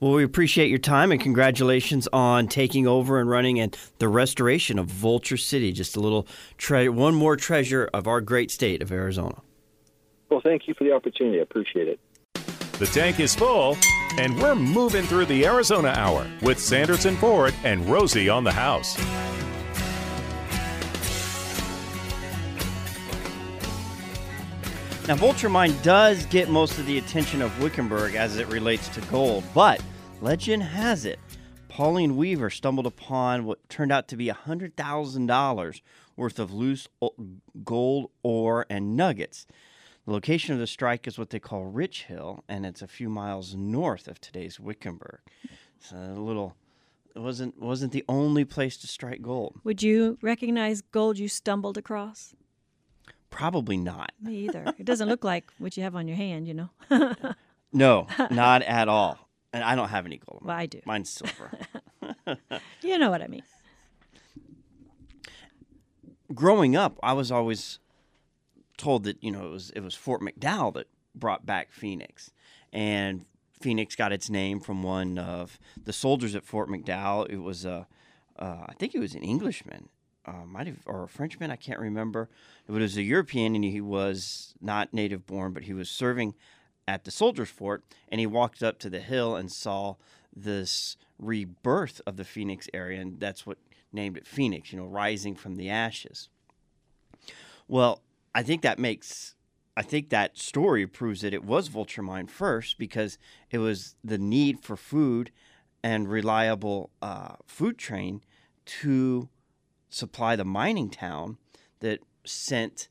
Well, 0.00 0.12
we 0.12 0.22
appreciate 0.22 0.68
your 0.68 0.78
time 0.78 1.10
and 1.10 1.20
congratulations 1.20 2.06
on 2.12 2.46
taking 2.46 2.86
over 2.86 3.18
and 3.18 3.28
running 3.28 3.58
and 3.58 3.76
the 3.98 4.08
restoration 4.08 4.78
of 4.78 4.86
Vulture 4.86 5.36
City. 5.36 5.72
Just 5.72 5.96
a 5.96 6.00
little 6.00 6.24
tre- 6.56 6.88
one 6.88 7.16
more 7.16 7.36
treasure 7.36 7.90
of 7.92 8.06
our 8.06 8.20
great 8.20 8.52
state 8.52 8.80
of 8.80 8.92
Arizona. 8.92 9.42
Well, 10.30 10.40
thank 10.40 10.68
you 10.68 10.74
for 10.74 10.84
the 10.84 10.92
opportunity. 10.92 11.40
I 11.40 11.42
appreciate 11.42 11.88
it. 11.88 11.98
The 12.78 12.86
tank 12.86 13.18
is 13.18 13.34
full, 13.34 13.76
and 14.18 14.40
we're 14.40 14.54
moving 14.54 15.04
through 15.04 15.24
the 15.24 15.44
Arizona 15.44 15.88
Hour 15.88 16.30
with 16.42 16.60
Sanderson 16.60 17.16
Ford 17.16 17.52
and 17.64 17.84
Rosie 17.86 18.28
on 18.28 18.44
the 18.44 18.52
house. 18.52 18.96
Now, 25.08 25.14
Vulture 25.14 25.48
Mine 25.48 25.74
does 25.82 26.26
get 26.26 26.50
most 26.50 26.78
of 26.78 26.84
the 26.84 26.98
attention 26.98 27.40
of 27.40 27.62
Wickenburg 27.62 28.14
as 28.14 28.36
it 28.36 28.46
relates 28.48 28.88
to 28.90 29.00
gold, 29.02 29.42
but 29.54 29.82
legend 30.20 30.62
has 30.62 31.04
it 31.04 31.18
Pauline 31.68 32.16
Weaver 32.16 32.50
stumbled 32.50 32.86
upon 32.86 33.44
what 33.44 33.68
turned 33.68 33.92
out 33.92 34.08
to 34.08 34.16
be 34.16 34.26
$100,000 34.26 35.80
worth 36.16 36.38
of 36.40 36.52
loose 36.52 36.88
gold 37.62 38.10
ore 38.24 38.66
and 38.68 38.96
nuggets. 38.96 39.46
The 40.04 40.12
location 40.12 40.54
of 40.54 40.58
the 40.58 40.66
strike 40.66 41.06
is 41.06 41.18
what 41.18 41.30
they 41.30 41.38
call 41.38 41.66
Rich 41.66 42.04
Hill, 42.04 42.42
and 42.48 42.66
it's 42.66 42.82
a 42.82 42.88
few 42.88 43.08
miles 43.08 43.54
north 43.54 44.08
of 44.08 44.20
today's 44.20 44.58
Wickenburg. 44.58 45.20
It's 45.76 45.92
a 45.92 46.14
little. 46.14 46.56
It 47.14 47.20
wasn't 47.20 47.60
wasn't 47.60 47.92
the 47.92 48.04
only 48.08 48.44
place 48.44 48.76
to 48.78 48.88
strike 48.88 49.22
gold. 49.22 49.60
Would 49.62 49.82
you 49.82 50.18
recognize 50.20 50.80
gold 50.80 51.18
you 51.18 51.28
stumbled 51.28 51.78
across? 51.78 52.34
Probably 53.30 53.76
not. 53.76 54.10
Me 54.20 54.46
either. 54.46 54.74
It 54.78 54.84
doesn't 54.86 55.08
look 55.08 55.22
like 55.22 55.52
what 55.58 55.76
you 55.76 55.84
have 55.84 55.94
on 55.94 56.08
your 56.08 56.16
hand, 56.16 56.48
you 56.48 56.54
know. 56.54 56.70
No, 57.70 58.06
not 58.30 58.62
at 58.62 58.88
all. 58.88 59.27
And 59.58 59.64
I 59.64 59.74
don't 59.74 59.88
have 59.88 60.06
any 60.06 60.18
gold. 60.18 60.42
Well, 60.44 60.56
I 60.56 60.66
do. 60.66 60.80
Mine's 60.84 61.10
silver. 61.10 61.50
You 62.82 62.96
know 62.98 63.10
what 63.10 63.22
I 63.22 63.26
mean. 63.26 63.42
growing 66.34 66.76
up, 66.76 66.98
I 67.02 67.12
was 67.12 67.30
always 67.32 67.78
told 68.76 69.02
that 69.04 69.22
you 69.22 69.30
know 69.30 69.46
it 69.46 69.50
was 69.50 69.70
it 69.70 69.80
was 69.80 69.94
Fort 69.94 70.20
McDowell 70.20 70.72
that 70.74 70.86
brought 71.14 71.44
back 71.44 71.72
Phoenix, 71.72 72.30
and 72.72 73.24
Phoenix 73.60 73.96
got 73.96 74.12
its 74.12 74.30
name 74.30 74.60
from 74.60 74.82
one 74.82 75.18
of 75.18 75.58
the 75.82 75.92
soldiers 75.92 76.34
at 76.34 76.44
Fort 76.44 76.68
McDowell. 76.68 77.28
It 77.28 77.38
was 77.38 77.64
a, 77.64 77.86
uh, 78.38 78.64
I 78.68 78.72
think 78.78 78.94
it 78.94 79.00
was 79.00 79.14
an 79.14 79.22
Englishman, 79.22 79.88
uh, 80.24 80.44
might 80.46 80.66
have 80.66 80.78
or 80.86 81.04
a 81.04 81.08
Frenchman. 81.08 81.50
I 81.50 81.56
can't 81.56 81.80
remember. 81.80 82.28
But 82.66 82.76
it 82.76 82.82
was 82.82 82.96
a 82.96 83.02
European, 83.02 83.54
and 83.54 83.64
he 83.64 83.80
was 83.80 84.54
not 84.60 84.94
native 84.94 85.26
born, 85.26 85.52
but 85.52 85.64
he 85.64 85.72
was 85.74 85.90
serving 85.90 86.34
at 86.88 87.04
the 87.04 87.10
soldiers' 87.10 87.50
fort, 87.50 87.84
and 88.08 88.18
he 88.18 88.26
walked 88.26 88.62
up 88.62 88.78
to 88.78 88.88
the 88.88 89.00
hill 89.00 89.36
and 89.36 89.52
saw 89.52 89.96
this 90.34 90.96
rebirth 91.18 92.00
of 92.06 92.16
the 92.16 92.24
Phoenix 92.24 92.66
area, 92.72 92.98
and 92.98 93.20
that's 93.20 93.44
what 93.44 93.58
named 93.92 94.16
it 94.16 94.26
Phoenix. 94.26 94.72
You 94.72 94.78
know, 94.78 94.86
rising 94.86 95.34
from 95.34 95.56
the 95.56 95.68
ashes. 95.68 96.30
Well, 97.68 98.00
I 98.34 98.42
think 98.42 98.62
that 98.62 98.78
makes 98.78 99.34
I 99.76 99.82
think 99.82 100.08
that 100.08 100.38
story 100.38 100.86
proves 100.86 101.20
that 101.20 101.34
it 101.34 101.44
was 101.44 101.68
Vulture 101.68 102.02
Mine 102.02 102.26
first 102.26 102.78
because 102.78 103.18
it 103.50 103.58
was 103.58 103.94
the 104.02 104.18
need 104.18 104.60
for 104.60 104.76
food 104.76 105.30
and 105.84 106.08
reliable 106.08 106.90
uh, 107.02 107.34
food 107.46 107.76
train 107.76 108.22
to 108.64 109.28
supply 109.90 110.36
the 110.36 110.44
mining 110.44 110.88
town 110.90 111.36
that 111.80 112.00
sent 112.24 112.88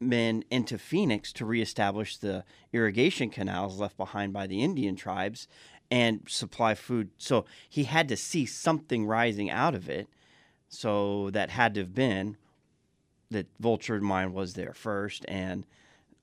men 0.00 0.44
into 0.50 0.78
Phoenix 0.78 1.32
to 1.34 1.46
reestablish 1.46 2.16
the 2.16 2.44
irrigation 2.72 3.30
canals 3.30 3.78
left 3.78 3.96
behind 3.96 4.32
by 4.32 4.46
the 4.46 4.62
Indian 4.62 4.96
tribes 4.96 5.48
and 5.90 6.22
supply 6.28 6.74
food. 6.74 7.10
So 7.18 7.44
he 7.68 7.84
had 7.84 8.08
to 8.08 8.16
see 8.16 8.46
something 8.46 9.06
rising 9.06 9.50
out 9.50 9.74
of 9.74 9.88
it. 9.88 10.08
So 10.68 11.30
that 11.30 11.50
had 11.50 11.74
to 11.74 11.80
have 11.80 11.94
been 11.94 12.36
that 13.30 13.46
Vulture 13.60 14.00
Mine 14.00 14.32
was 14.32 14.54
there 14.54 14.74
first, 14.74 15.24
and 15.28 15.64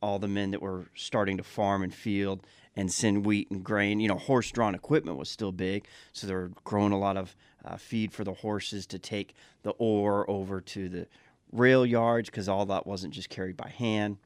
all 0.02 0.20
the 0.20 0.28
men 0.28 0.52
that 0.52 0.62
were 0.62 0.88
starting 0.96 1.38
to 1.38 1.44
farm 1.44 1.84
and 1.84 1.94
field 1.94 2.46
and 2.76 2.92
send 2.92 3.26
wheat 3.26 3.50
and 3.52 3.64
grain. 3.64 4.00
You 4.00 4.08
know, 4.08 4.18
horse-drawn 4.18 4.76
equipment 4.76 5.18
was 5.18 5.30
still 5.30 5.52
big, 5.52 5.88
so 6.12 6.28
they 6.28 6.34
were 6.34 6.52
growing 6.64 6.92
a 6.92 7.00
lot 7.00 7.18
of 7.18 7.36
uh, 7.64 7.78
feed 7.78 8.12
for 8.12 8.24
the 8.24 8.34
horses 8.34 8.86
to 8.88 9.00
take 9.00 9.36
the 9.64 9.72
ore 9.72 10.30
over 10.30 10.60
to 10.62 10.90
the 10.90 11.08
rail 11.52 11.86
yards 11.86 12.30
because 12.30 12.48
all 12.50 12.66
that 12.68 12.86
wasn't 12.88 13.14
just 13.14 13.30
carried 13.30 13.58
by 13.58 13.70
hand. 13.70 14.18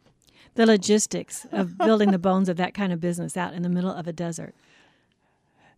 The 0.55 0.65
logistics 0.65 1.46
of 1.51 1.77
building 1.77 2.12
the 2.12 2.20
bones 2.20 2.48
of 2.50 2.58
that 2.58 2.74
kind 2.74 2.94
of 2.94 3.00
business 3.01 3.36
out 3.36 3.53
in 3.53 3.62
the 3.62 3.70
middle 3.70 3.91
of 3.91 4.08
a 4.08 4.13
desert. 4.13 4.55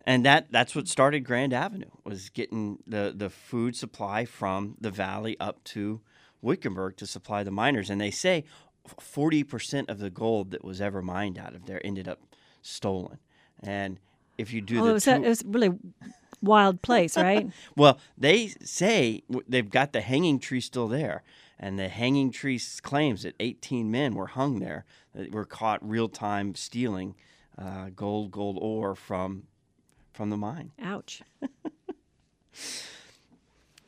and 0.06 0.24
that 0.24 0.46
that's 0.50 0.74
what 0.74 0.86
started 0.88 1.20
Grand 1.20 1.52
Avenue 1.52 1.90
was 2.04 2.28
getting 2.30 2.78
the 2.86 3.12
the 3.16 3.28
food 3.30 3.74
supply 3.76 4.24
from 4.24 4.76
the 4.80 4.90
valley 4.90 5.36
up 5.40 5.62
to 5.64 6.00
Wickenburg 6.42 6.96
to 6.98 7.06
supply 7.06 7.42
the 7.42 7.50
miners. 7.50 7.90
And 7.90 8.00
they 8.00 8.10
say 8.12 8.44
forty 9.00 9.42
percent 9.42 9.90
of 9.90 9.98
the 9.98 10.10
gold 10.10 10.52
that 10.52 10.62
was 10.64 10.80
ever 10.80 11.02
mined 11.02 11.38
out 11.38 11.54
of 11.54 11.66
there 11.66 11.80
ended 11.84 12.06
up 12.08 12.20
stolen. 12.62 13.18
And 13.62 13.98
if 14.38 14.52
you 14.52 14.60
do 14.60 14.80
Oh, 14.80 14.84
the 14.84 14.90
it 14.90 14.92
was, 14.94 15.04
two- 15.04 15.10
it 15.10 15.20
was 15.28 15.42
really 15.44 15.70
wild 16.42 16.82
place, 16.82 17.16
right? 17.16 17.50
Well, 17.76 17.98
they 18.16 18.48
say 18.62 19.22
they've 19.48 19.68
got 19.68 19.92
the 19.92 20.00
hanging 20.00 20.38
tree 20.38 20.60
still 20.60 20.88
there, 20.88 21.22
and 21.58 21.78
the 21.78 21.88
hanging 21.88 22.30
tree 22.30 22.60
claims 22.82 23.22
that 23.22 23.34
18 23.40 23.90
men 23.90 24.14
were 24.14 24.28
hung 24.28 24.60
there 24.60 24.84
that 25.14 25.32
were 25.32 25.44
caught 25.44 25.86
real 25.88 26.08
time 26.08 26.54
stealing 26.54 27.14
uh, 27.56 27.90
gold, 27.94 28.30
gold 28.30 28.58
ore 28.60 28.94
from 28.94 29.44
from 30.12 30.30
the 30.30 30.36
mine. 30.36 30.72
Ouch. 30.82 31.22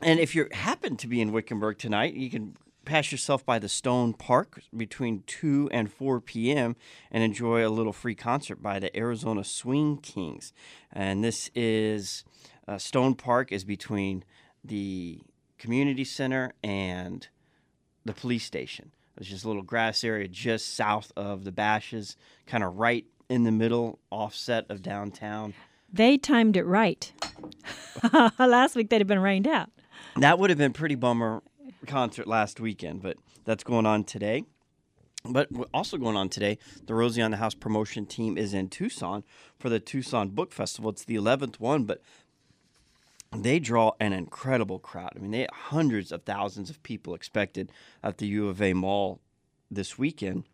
And 0.02 0.18
if 0.18 0.34
you 0.34 0.48
happen 0.52 0.96
to 0.96 1.06
be 1.06 1.20
in 1.20 1.32
Wickenburg 1.32 1.78
tonight, 1.78 2.14
you 2.14 2.30
can 2.30 2.56
pass 2.90 3.12
yourself 3.12 3.46
by 3.46 3.60
the 3.60 3.68
Stone 3.68 4.14
Park 4.14 4.62
between 4.76 5.22
2 5.28 5.70
and 5.72 5.92
4 5.92 6.20
p.m. 6.20 6.74
and 7.12 7.22
enjoy 7.22 7.64
a 7.64 7.70
little 7.70 7.92
free 7.92 8.16
concert 8.16 8.60
by 8.60 8.80
the 8.80 8.94
Arizona 8.96 9.44
Swing 9.44 9.96
Kings. 9.98 10.52
And 10.92 11.22
this 11.22 11.52
is 11.54 12.24
uh, 12.66 12.78
Stone 12.78 13.14
Park 13.14 13.52
is 13.52 13.62
between 13.62 14.24
the 14.64 15.20
community 15.56 16.02
center 16.02 16.52
and 16.64 17.28
the 18.04 18.12
police 18.12 18.44
station. 18.44 18.90
It's 19.16 19.28
just 19.28 19.44
a 19.44 19.46
little 19.46 19.62
grass 19.62 20.02
area 20.02 20.26
just 20.26 20.74
south 20.74 21.12
of 21.16 21.44
the 21.44 21.52
Bashas', 21.52 22.16
kind 22.48 22.64
of 22.64 22.76
right 22.76 23.06
in 23.28 23.44
the 23.44 23.52
middle, 23.52 24.00
offset 24.10 24.66
of 24.68 24.82
downtown. 24.82 25.54
They 25.92 26.18
timed 26.18 26.56
it 26.56 26.64
right. 26.64 27.12
Last 28.40 28.74
week 28.74 28.90
they'd 28.90 29.00
have 29.00 29.06
been 29.06 29.20
rained 29.20 29.46
out. 29.46 29.70
That 30.16 30.40
would 30.40 30.50
have 30.50 30.58
been 30.58 30.72
pretty 30.72 30.96
bummer 30.96 31.40
concert 31.86 32.26
last 32.26 32.60
weekend, 32.60 33.02
but 33.02 33.16
that's 33.44 33.64
going 33.64 33.86
on 33.86 34.04
today. 34.04 34.44
But 35.24 35.48
also 35.74 35.98
going 35.98 36.16
on 36.16 36.30
today, 36.30 36.58
the 36.86 36.94
Rosie 36.94 37.20
on 37.20 37.30
the 37.30 37.36
House 37.36 37.54
promotion 37.54 38.06
team 38.06 38.38
is 38.38 38.54
in 38.54 38.68
Tucson 38.68 39.22
for 39.58 39.68
the 39.68 39.78
Tucson 39.78 40.30
Book 40.30 40.50
Festival. 40.52 40.90
It's 40.90 41.04
the 41.04 41.16
11th 41.16 41.60
one, 41.60 41.84
but 41.84 42.00
they 43.36 43.58
draw 43.58 43.92
an 44.00 44.12
incredible 44.12 44.78
crowd. 44.78 45.12
I 45.14 45.18
mean, 45.18 45.30
they 45.30 45.46
hundreds 45.52 46.10
of 46.10 46.22
thousands 46.22 46.70
of 46.70 46.82
people 46.82 47.14
expected 47.14 47.70
at 48.02 48.18
the 48.18 48.26
U 48.28 48.48
of 48.48 48.62
A 48.62 48.72
Mall 48.72 49.20
this 49.70 49.98
weekend. 49.98 50.44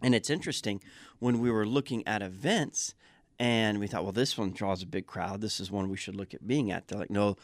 And 0.00 0.14
it's 0.14 0.30
interesting 0.30 0.80
when 1.18 1.40
we 1.40 1.50
were 1.50 1.66
looking 1.66 2.06
at 2.06 2.22
events 2.22 2.94
and 3.38 3.78
we 3.78 3.86
thought, 3.86 4.04
well, 4.04 4.12
this 4.12 4.38
one 4.38 4.52
draws 4.52 4.82
a 4.82 4.86
big 4.86 5.06
crowd. 5.06 5.40
This 5.40 5.60
is 5.60 5.70
one 5.70 5.88
we 5.88 5.96
should 5.96 6.16
look 6.16 6.34
at 6.34 6.46
being 6.46 6.70
at. 6.70 6.88
They're 6.88 7.00
like, 7.00 7.10
no, 7.10 7.36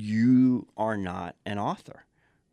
you 0.00 0.66
are 0.76 0.96
not 0.96 1.34
an 1.44 1.58
author. 1.58 2.04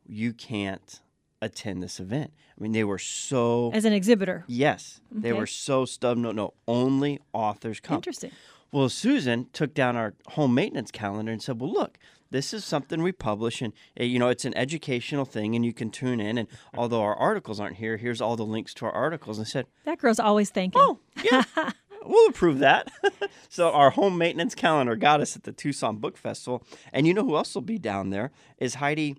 You 0.08 0.34
can't 0.34 1.02
attend 1.42 1.84
this 1.84 2.00
event. 2.00 2.32
I 2.58 2.62
mean, 2.64 2.72
they 2.72 2.84
were 2.84 2.98
so. 3.00 3.72
As 3.74 3.86
an 3.86 3.94
exhibitor. 3.94 4.44
yes, 4.48 5.02
they 5.12 5.34
were 5.34 5.48
so 5.48 5.86
stubborn. 5.86 6.24
No, 6.24 6.32
no, 6.32 6.54
only 6.68 7.20
authors 7.34 7.80
come. 7.80 7.96
Interesting. 7.98 8.32
Well, 8.72 8.90
Susan 8.90 9.48
took 9.54 9.74
down 9.74 9.96
our 9.96 10.14
home 10.30 10.54
maintenance 10.54 10.92
calendar 10.92 11.32
and 11.32 11.42
said, 11.42 11.60
"Well, 11.62 11.72
look, 11.72 11.98
this 12.32 12.54
is 12.54 12.66
something 12.66 13.02
we 13.02 13.12
publish, 13.12 13.62
and 13.62 13.74
uh, 14.00 14.04
you 14.04 14.20
know, 14.20 14.28
it's 14.30 14.46
an 14.46 14.56
educational 14.58 15.24
thing, 15.26 15.56
and 15.56 15.66
you 15.66 15.74
can 15.74 15.90
tune 15.92 16.20
in. 16.20 16.38
And 16.38 16.48
although 16.74 17.02
our 17.02 17.16
articles 17.16 17.60
aren't 17.60 17.78
here, 17.78 17.98
here's 17.98 18.22
all 18.22 18.36
the 18.36 18.46
links 18.46 18.74
to 18.76 18.86
our 18.86 18.92
articles." 18.92 19.38
And 19.38 19.46
I 19.46 19.50
said, 19.50 19.68
That 19.86 20.00
girl's 20.00 20.20
always 20.20 20.50
thinking. 20.50 20.82
"Oh, 20.84 21.00
yeah, 21.24 21.44
we'll 22.06 22.30
approve 22.30 22.60
that." 22.60 22.90
so 23.50 23.72
our 23.72 23.90
home 23.92 24.18
maintenance 24.18 24.56
calendar 24.56 24.96
got 24.96 25.20
us 25.22 25.36
at 25.36 25.44
the 25.44 25.52
Tucson 25.52 25.98
Book 25.98 26.18
Festival, 26.18 26.64
and 26.94 27.06
you 27.08 27.14
know 27.14 27.26
who 27.26 27.36
else 27.36 27.54
will 27.56 27.62
be 27.62 27.78
down 27.78 28.10
there 28.10 28.32
is 28.58 28.76
Heidi 28.76 29.16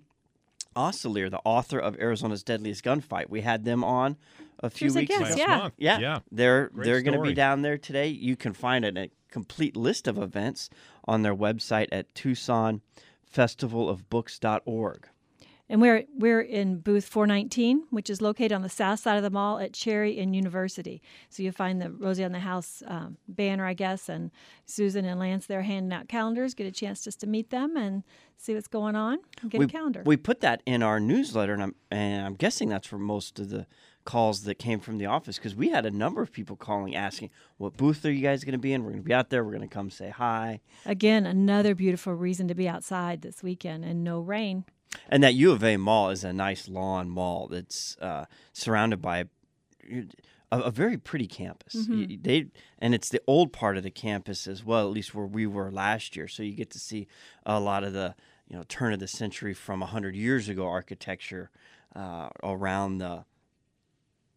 Osselaer, 0.75 1.29
the 1.29 1.41
author 1.43 1.79
of 1.79 1.95
Arizona's 1.99 2.43
Deadliest 2.43 2.83
Gunfight. 2.83 3.29
We 3.29 3.41
had 3.41 3.65
them 3.65 3.83
on 3.83 4.17
a 4.59 4.69
few 4.69 4.85
was 4.87 4.95
weeks 4.95 5.15
ago. 5.15 5.23
Last 5.23 5.37
yeah. 5.37 5.69
Yeah, 5.77 5.99
Yeah. 5.99 6.19
they're 6.31 6.69
Great 6.69 6.85
they're 6.85 7.01
going 7.01 7.17
to 7.17 7.23
be 7.23 7.33
down 7.33 7.61
there 7.63 7.77
today. 7.77 8.07
You 8.07 8.35
can 8.35 8.53
find 8.53 8.85
a, 8.85 8.99
a 8.99 9.09
complete 9.29 9.75
list 9.75 10.07
of 10.07 10.17
events 10.17 10.69
on 11.05 11.21
their 11.23 11.35
website 11.35 11.87
at 11.91 12.13
TucsonFestivalofBooks.org. 12.13 15.07
And 15.69 15.81
we're 15.81 16.05
we're 16.15 16.39
in 16.41 16.79
booth 16.79 17.05
419, 17.05 17.87
which 17.89 18.09
is 18.09 18.21
located 18.21 18.53
on 18.53 18.61
the 18.61 18.69
south 18.69 18.99
side 18.99 19.17
of 19.17 19.23
the 19.23 19.29
mall 19.29 19.59
at 19.59 19.73
Cherry 19.73 20.17
and 20.19 20.33
University. 20.33 21.01
So 21.29 21.43
you'll 21.43 21.51
find 21.51 21.81
the 21.81 21.91
Rosie 21.91 22.23
on 22.23 22.31
the 22.31 22.39
House 22.39 22.81
um, 22.87 23.17
banner, 23.27 23.65
I 23.65 23.73
guess, 23.73 24.07
and 24.07 24.31
Susan 24.65 25.03
and 25.03 25.19
Lance 25.19 25.45
there 25.45 25.63
handing 25.63 25.91
out 25.97 26.07
calendars. 26.07 26.53
Get 26.53 26.67
a 26.67 26.71
chance 26.71 27.03
just 27.03 27.19
to 27.19 27.27
meet 27.27 27.49
them 27.49 27.75
and 27.75 28.03
see 28.37 28.53
what's 28.53 28.67
going 28.67 28.95
on. 28.95 29.19
And 29.41 29.51
get 29.51 29.59
we, 29.59 29.65
a 29.65 29.67
calendar. 29.67 30.03
we 30.05 30.15
put 30.15 30.39
that 30.39 30.61
in 30.65 30.81
our 30.81 31.01
newsletter, 31.01 31.53
and 31.53 31.63
I'm 31.63 31.75
and 31.91 32.25
I'm 32.25 32.35
guessing 32.35 32.69
that's 32.69 32.87
for 32.87 32.97
most 32.97 33.37
of 33.37 33.49
the 33.49 33.67
calls 34.05 34.43
that 34.43 34.55
came 34.55 34.79
from 34.79 34.99
the 34.99 35.05
office 35.05 35.35
because 35.37 35.53
we 35.53 35.67
had 35.67 35.85
a 35.85 35.91
number 35.91 36.21
of 36.21 36.31
people 36.31 36.55
calling 36.55 36.95
asking, 36.95 37.29
"What 37.57 37.75
booth 37.75 38.05
are 38.05 38.11
you 38.11 38.21
guys 38.21 38.45
going 38.45 38.53
to 38.53 38.57
be 38.57 38.71
in? 38.71 38.83
We're 38.83 38.91
going 38.91 39.03
to 39.03 39.07
be 39.07 39.13
out 39.13 39.29
there. 39.29 39.43
We're 39.43 39.51
going 39.51 39.67
to 39.67 39.73
come 39.73 39.89
say 39.89 40.11
hi." 40.11 40.61
Again, 40.85 41.25
another 41.25 41.75
beautiful 41.75 42.13
reason 42.13 42.47
to 42.47 42.55
be 42.55 42.69
outside 42.69 43.21
this 43.21 43.43
weekend 43.43 43.83
and 43.83 44.01
no 44.01 44.21
rain. 44.21 44.63
And 45.09 45.23
that 45.23 45.33
U 45.35 45.51
of 45.51 45.63
A 45.63 45.77
mall 45.77 46.09
is 46.09 46.23
a 46.23 46.33
nice 46.33 46.67
lawn 46.67 47.09
mall 47.09 47.47
that's 47.47 47.97
uh, 48.01 48.25
surrounded 48.53 49.01
by 49.01 49.25
a, 49.89 50.05
a 50.51 50.71
very 50.71 50.97
pretty 50.97 51.27
campus. 51.27 51.75
Y- 52.09 52.17
They 52.21 52.45
and 52.79 52.93
it's 52.95 53.09
the 53.09 53.21
old 53.27 53.51
part 53.53 53.77
of 53.77 53.83
the 53.83 53.91
campus 53.91 54.47
as 54.47 54.63
well, 54.63 54.87
at 54.87 54.93
least 54.93 55.13
where 55.15 55.25
we 55.25 55.45
were 55.47 55.71
last 55.71 56.15
year. 56.15 56.27
So 56.27 56.43
you 56.43 56.53
get 56.53 56.69
to 56.71 56.79
see 56.79 57.07
a 57.45 57.59
lot 57.59 57.83
of 57.83 57.93
the 57.93 58.15
you 58.47 58.55
know 58.55 58.63
turn 58.67 58.93
of 58.93 58.99
the 58.99 59.07
century 59.07 59.53
from 59.53 59.81
hundred 59.81 60.15
years 60.15 60.47
ago 60.49 60.65
architecture 60.67 61.49
uh, 61.95 62.29
around 62.43 62.99
the 62.99 63.25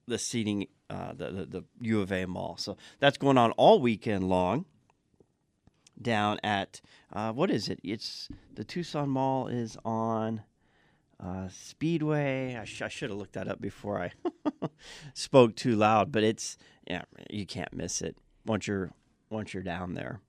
the 0.06 0.18
seating 0.18 0.66
uh, 0.88 1.12
the, 1.12 1.30
the 1.30 1.44
the 1.46 1.64
U 1.82 2.00
of 2.00 2.10
A 2.12 2.26
mall. 2.26 2.56
So 2.56 2.76
that's 2.98 3.18
going 3.18 3.38
on 3.38 3.52
all 3.52 3.80
weekend 3.80 4.28
long 4.28 4.64
down 6.00 6.38
at 6.42 6.80
uh, 7.12 7.32
what 7.32 7.50
is 7.50 7.68
it? 7.68 7.80
It's 7.82 8.28
the 8.54 8.64
Tucson 8.64 9.08
Mall 9.08 9.48
is 9.48 9.76
on 9.84 10.42
uh, 11.18 11.48
Speedway. 11.48 12.56
I, 12.56 12.64
sh- 12.64 12.82
I 12.82 12.88
should 12.88 13.10
have 13.10 13.18
looked 13.18 13.34
that 13.34 13.48
up 13.48 13.60
before 13.60 14.00
I 14.00 14.12
spoke 15.14 15.56
too 15.56 15.76
loud, 15.76 16.12
but 16.12 16.22
it's 16.22 16.56
yeah, 16.88 17.02
you 17.28 17.46
can't 17.46 17.72
miss 17.72 18.00
it 18.00 18.16
once 18.46 18.66
you're 18.66 18.92
once 19.28 19.54
you're 19.54 19.62
down 19.62 19.94
there. 19.94 20.20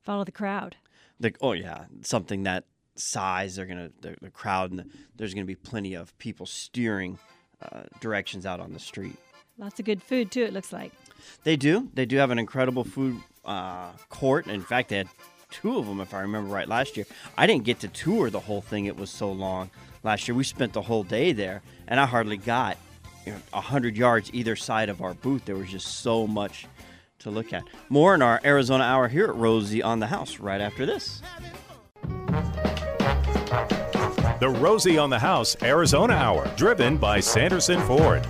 Follow 0.00 0.24
the 0.24 0.32
crowd. 0.32 0.76
The, 1.20 1.34
oh 1.40 1.52
yeah, 1.52 1.84
something 2.02 2.42
that 2.44 2.64
size. 2.96 3.56
They're 3.56 3.66
gonna 3.66 3.90
the, 4.00 4.16
the 4.20 4.30
crowd 4.30 4.70
and 4.70 4.80
the, 4.80 4.86
there's 5.16 5.34
gonna 5.34 5.46
be 5.46 5.54
plenty 5.54 5.94
of 5.94 6.16
people 6.18 6.46
steering 6.46 7.18
uh, 7.62 7.82
directions 8.00 8.46
out 8.46 8.60
on 8.60 8.72
the 8.72 8.80
street. 8.80 9.16
Lots 9.56 9.78
of 9.78 9.86
good 9.86 10.02
food 10.02 10.30
too. 10.30 10.42
It 10.42 10.52
looks 10.52 10.72
like. 10.72 10.92
They 11.44 11.56
do. 11.56 11.88
They 11.94 12.06
do 12.06 12.16
have 12.16 12.30
an 12.30 12.38
incredible 12.38 12.84
food 12.84 13.20
uh, 13.44 13.90
court. 14.08 14.46
In 14.46 14.62
fact, 14.62 14.88
they 14.88 14.98
had 14.98 15.08
two 15.50 15.78
of 15.78 15.86
them, 15.86 16.00
if 16.00 16.14
I 16.14 16.20
remember 16.20 16.52
right, 16.52 16.68
last 16.68 16.96
year. 16.96 17.06
I 17.38 17.46
didn't 17.46 17.64
get 17.64 17.80
to 17.80 17.88
tour 17.88 18.30
the 18.30 18.40
whole 18.40 18.60
thing. 18.60 18.86
It 18.86 18.96
was 18.96 19.10
so 19.10 19.30
long 19.30 19.70
last 20.02 20.26
year. 20.28 20.34
We 20.34 20.44
spent 20.44 20.72
the 20.72 20.82
whole 20.82 21.04
day 21.04 21.32
there, 21.32 21.62
and 21.86 22.00
I 22.00 22.06
hardly 22.06 22.36
got 22.36 22.76
you 23.24 23.32
know, 23.32 23.38
100 23.52 23.96
yards 23.96 24.30
either 24.32 24.56
side 24.56 24.88
of 24.88 25.02
our 25.02 25.14
booth. 25.14 25.44
There 25.44 25.56
was 25.56 25.70
just 25.70 26.00
so 26.00 26.26
much 26.26 26.66
to 27.20 27.30
look 27.30 27.52
at. 27.52 27.64
More 27.88 28.14
in 28.14 28.22
our 28.22 28.40
Arizona 28.44 28.84
Hour 28.84 29.08
here 29.08 29.26
at 29.26 29.36
Rosie 29.36 29.82
on 29.82 30.00
the 30.00 30.06
House 30.06 30.38
right 30.38 30.60
after 30.60 30.86
this. 30.86 31.22
The 34.40 34.54
Rosie 34.58 34.98
on 34.98 35.10
the 35.10 35.18
House 35.18 35.56
Arizona 35.62 36.14
Hour, 36.14 36.50
driven 36.56 36.96
by 36.98 37.20
Sanderson 37.20 37.80
Ford. 37.82 38.26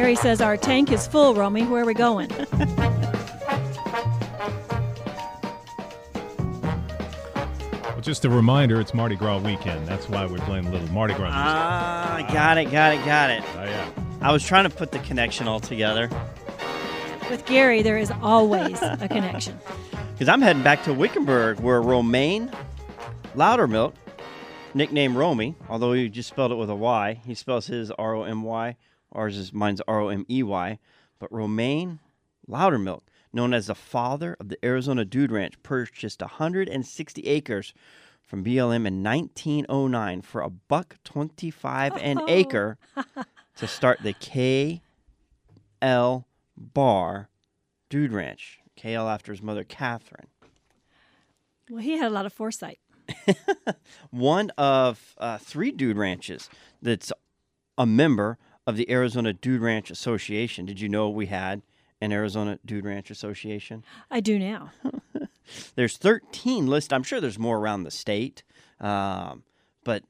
Gary 0.00 0.16
says 0.16 0.40
our 0.40 0.56
tank 0.56 0.90
is 0.92 1.06
full, 1.06 1.34
Romy. 1.34 1.62
Where 1.62 1.82
are 1.82 1.84
we 1.84 1.92
going? 1.92 2.30
Well, 7.82 8.00
just 8.00 8.24
a 8.24 8.30
reminder, 8.30 8.80
it's 8.80 8.94
Mardi 8.94 9.14
Gras 9.14 9.40
weekend. 9.40 9.86
That's 9.86 10.08
why 10.08 10.24
we're 10.24 10.38
playing 10.38 10.68
a 10.68 10.70
little 10.70 10.88
Mardi 10.88 11.12
Gras 11.12 11.26
music. 11.26 11.36
Ah, 11.36 12.26
got 12.32 12.56
it, 12.56 12.70
got 12.70 12.94
it, 12.94 13.04
got 13.04 13.28
it. 13.28 13.44
oh, 13.58 13.64
yeah. 13.64 13.90
I 14.22 14.32
was 14.32 14.42
trying 14.42 14.64
to 14.64 14.74
put 14.74 14.90
the 14.90 15.00
connection 15.00 15.46
all 15.46 15.60
together 15.60 16.08
With 17.28 17.44
Gary, 17.44 17.82
there 17.82 17.98
is 17.98 18.10
always 18.22 18.80
a 18.80 19.06
connection. 19.06 19.58
because 20.12 20.30
I'm 20.30 20.40
heading 20.40 20.62
back 20.62 20.82
to 20.84 20.94
Wickenburg 20.94 21.60
where 21.60 21.82
Romaine 21.82 22.50
Lowdermilk, 23.36 23.92
nicknamed 24.72 25.16
Romy, 25.16 25.56
although 25.68 25.92
he 25.92 26.08
just 26.08 26.30
spelled 26.30 26.52
it 26.52 26.56
with 26.56 26.70
a 26.70 26.74
Y, 26.74 27.20
he 27.26 27.34
spells 27.34 27.66
his 27.66 27.90
R 27.90 28.14
O 28.14 28.22
M 28.22 28.44
Y, 28.44 28.76
ours 29.12 29.36
is 29.36 29.52
mine's 29.52 29.80
R 29.86 30.00
O 30.00 30.08
M 30.08 30.26
E 30.28 30.42
Y, 30.42 30.78
but 31.18 31.32
Romaine 31.32 32.00
Lowdermilk, 32.48 33.02
known 33.32 33.54
as 33.54 33.66
the 33.66 33.74
father 33.74 34.36
of 34.40 34.48
the 34.48 34.64
Arizona 34.64 35.04
Dude 35.04 35.32
Ranch, 35.32 35.62
purchased 35.62 36.20
160 36.20 37.26
acres 37.26 37.72
from 38.22 38.44
BLM 38.44 38.86
in 38.86 39.02
1909 39.02 40.22
for 40.22 40.40
a 40.40 40.50
buck 40.50 40.96
25 41.04 41.96
an 41.96 42.20
acre 42.28 42.78
to 43.56 43.66
start 43.66 44.00
the 44.02 44.14
KL 44.14 44.80
Bar 46.56 47.28
Dude 47.88 48.12
Ranch. 48.12 48.58
KL 48.78 49.12
after 49.12 49.32
his 49.32 49.42
mother 49.42 49.64
Catherine. 49.64 50.28
Well, 51.68 51.82
he 51.82 51.98
had 51.98 52.06
a 52.06 52.14
lot 52.14 52.26
of 52.26 52.32
foresight. 52.32 52.78
one 54.10 54.50
of 54.56 55.14
uh, 55.18 55.38
three 55.38 55.72
dude 55.72 55.96
ranches 55.96 56.48
that's 56.80 57.12
a 57.76 57.86
member 57.86 58.38
of 58.70 58.76
the 58.76 58.90
Arizona 58.90 59.32
Dude 59.32 59.60
Ranch 59.60 59.90
Association. 59.90 60.64
Did 60.64 60.80
you 60.80 60.88
know 60.88 61.10
we 61.10 61.26
had 61.26 61.60
an 62.00 62.12
Arizona 62.12 62.58
Dude 62.64 62.86
Ranch 62.86 63.10
Association? 63.10 63.84
I 64.10 64.20
do 64.20 64.38
now. 64.38 64.70
There's 65.74 65.96
13 65.96 66.68
listed. 66.68 66.92
I'm 66.92 67.02
sure 67.02 67.20
there's 67.20 67.38
more 67.38 67.58
around 67.58 67.82
the 67.82 67.90
state, 67.90 68.44
um, 68.78 69.42
but 69.82 70.04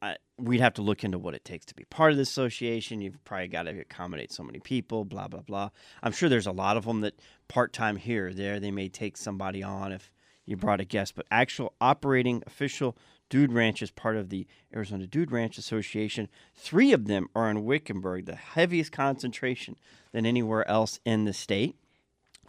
I, 0.00 0.16
we'd 0.38 0.60
have 0.60 0.72
to 0.74 0.82
look 0.82 1.04
into 1.04 1.18
what 1.18 1.34
it 1.34 1.44
takes 1.44 1.66
to 1.66 1.74
be 1.74 1.84
part 1.84 2.12
of 2.12 2.16
the 2.16 2.22
association. 2.22 3.02
You've 3.02 3.22
probably 3.24 3.48
got 3.48 3.64
to 3.64 3.78
accommodate 3.78 4.32
so 4.32 4.42
many 4.42 4.58
people, 4.58 5.04
blah 5.04 5.28
blah 5.28 5.42
blah. 5.42 5.68
I'm 6.02 6.12
sure 6.12 6.30
there's 6.30 6.46
a 6.46 6.52
lot 6.52 6.78
of 6.78 6.86
them 6.86 7.02
that 7.02 7.20
part 7.48 7.74
time 7.74 7.96
here 7.96 8.28
or 8.28 8.32
there. 8.32 8.58
They 8.58 8.70
may 8.70 8.88
take 8.88 9.18
somebody 9.18 9.62
on 9.62 9.92
if 9.92 10.10
you 10.46 10.56
brought 10.56 10.80
a 10.80 10.86
guest, 10.86 11.14
but 11.14 11.26
actual 11.30 11.74
operating 11.78 12.42
official 12.46 12.96
Dude 13.30 13.52
Ranch 13.52 13.80
is 13.80 13.90
part 13.90 14.16
of 14.16 14.28
the 14.28 14.46
Arizona 14.74 15.06
Dude 15.06 15.32
Ranch 15.32 15.56
Association. 15.56 16.28
Three 16.54 16.92
of 16.92 17.06
them 17.06 17.28
are 17.34 17.48
in 17.48 17.64
Wickenburg, 17.64 18.26
the 18.26 18.34
heaviest 18.34 18.92
concentration 18.92 19.76
than 20.12 20.26
anywhere 20.26 20.68
else 20.68 21.00
in 21.06 21.24
the 21.24 21.32
state. 21.32 21.76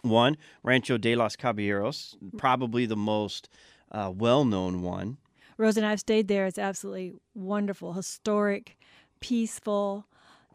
One, 0.02 0.36
Rancho 0.64 0.98
de 0.98 1.14
los 1.14 1.36
Caballeros, 1.36 2.16
probably 2.36 2.84
the 2.84 2.96
most 2.96 3.48
uh, 3.92 4.12
well 4.12 4.44
known 4.44 4.82
one. 4.82 5.18
Rose 5.56 5.76
and 5.76 5.86
I've 5.86 6.00
stayed 6.00 6.26
there. 6.26 6.46
It's 6.46 6.58
absolutely 6.58 7.14
wonderful, 7.34 7.92
historic, 7.92 8.76
peaceful. 9.20 10.06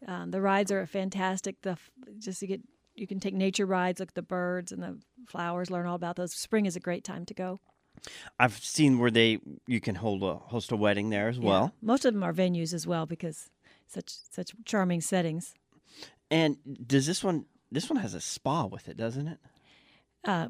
Um, 0.06 0.32
the 0.32 0.42
rides 0.42 0.72
are 0.72 0.86
fantastic. 0.86 1.62
The 1.62 1.78
just 2.20 2.42
to 2.42 2.48
get 2.48 2.62
you 2.96 3.08
can 3.08 3.22
take 3.22 3.34
nature 3.34 3.66
rides, 3.66 4.02
look 4.02 4.10
at 4.10 4.16
the 4.16 4.22
birds 4.22 4.74
and 4.74 4.84
the 4.84 4.98
flowers, 5.28 5.72
learn 5.72 5.86
all 5.86 5.96
about 5.96 6.18
those. 6.18 6.34
Spring 6.34 6.66
is 6.66 6.76
a 6.76 6.82
great 6.82 7.06
time 7.06 7.26
to 7.26 7.34
go. 7.34 7.62
I've 8.40 8.58
seen 8.58 9.00
where 9.00 9.12
they 9.12 9.40
you 9.68 9.80
can 9.82 9.96
hold 9.96 10.24
a 10.24 10.36
host 10.36 10.72
a 10.72 10.76
wedding 10.76 11.10
there 11.10 11.30
as 11.30 11.38
Yeah. 11.38 11.46
well. 11.46 11.74
most 11.82 12.06
of 12.06 12.14
them 12.14 12.24
are 12.24 12.34
venues 12.34 12.74
as 12.74 12.86
well 12.88 13.06
because 13.06 13.50
such 13.88 14.10
such 14.32 14.52
charming 14.66 15.02
settings. 15.02 15.54
And 16.30 16.58
does 16.86 17.06
this 17.06 17.24
one 17.24 17.46
this 17.72 17.90
one 17.90 18.00
has 18.00 18.14
a 18.14 18.22
spa 18.22 18.66
with 18.66 18.88
it, 18.88 18.98
doesn't 18.98 19.28
it? 19.28 19.40
Uh, 20.24 20.48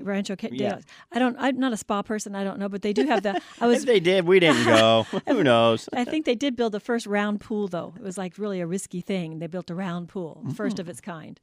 Rancho 0.00 0.34
Ca- 0.34 0.48
Yeah. 0.50 0.80
I 1.12 1.20
don't. 1.20 1.36
I'm 1.38 1.58
not 1.60 1.72
a 1.72 1.76
spa 1.76 2.02
person. 2.02 2.34
I 2.34 2.42
don't 2.42 2.58
know, 2.58 2.68
but 2.68 2.82
they 2.82 2.92
do 2.92 3.06
have 3.06 3.22
the. 3.22 3.40
I 3.60 3.66
was 3.68 3.80
if 3.80 3.86
they 3.86 4.00
did, 4.00 4.26
we 4.26 4.40
didn't 4.40 4.64
go. 4.64 5.04
Who 5.28 5.44
knows? 5.44 5.88
I 5.92 6.04
think 6.04 6.26
they 6.26 6.34
did 6.34 6.56
build 6.56 6.72
the 6.72 6.80
first 6.80 7.06
round 7.06 7.40
pool, 7.40 7.68
though. 7.68 7.94
It 7.96 8.02
was 8.02 8.18
like 8.18 8.36
really 8.36 8.60
a 8.60 8.66
risky 8.66 9.00
thing. 9.00 9.38
They 9.38 9.46
built 9.46 9.70
a 9.70 9.74
round 9.76 10.08
pool, 10.08 10.40
Mm-hmm. 10.42 10.52
first 10.54 10.80
of 10.80 10.88
its 10.88 11.00
kind. 11.00 11.40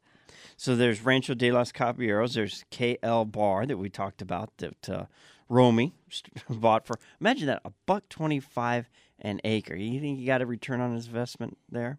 So 0.63 0.77
there's 0.77 1.01
Rancho 1.01 1.33
de 1.33 1.51
los 1.51 1.73
Caballeros. 1.73 2.35
There's 2.35 2.63
KL 2.71 3.29
Bar 3.29 3.65
that 3.65 3.75
we 3.75 3.89
talked 3.89 4.21
about 4.21 4.49
that 4.59 4.89
uh, 4.89 5.05
Romy 5.49 5.93
bought 6.49 6.87
for. 6.87 6.97
Imagine 7.19 7.47
that 7.47 7.61
a 7.65 7.73
buck 7.85 8.07
twenty 8.07 8.39
five 8.39 8.89
an 9.19 9.41
acre. 9.43 9.75
You 9.75 9.99
think 9.99 10.19
you 10.19 10.25
got 10.25 10.41
a 10.41 10.45
return 10.45 10.79
on 10.79 10.95
his 10.95 11.07
investment 11.07 11.57
there? 11.69 11.97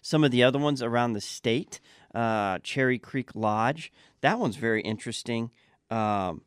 Some 0.00 0.24
of 0.24 0.30
the 0.30 0.42
other 0.44 0.58
ones 0.58 0.80
around 0.80 1.12
the 1.12 1.20
state, 1.20 1.78
uh, 2.14 2.58
Cherry 2.62 2.98
Creek 2.98 3.34
Lodge. 3.34 3.92
That 4.22 4.38
one's 4.38 4.56
very 4.56 4.80
interesting. 4.80 5.50
Um, 5.90 6.40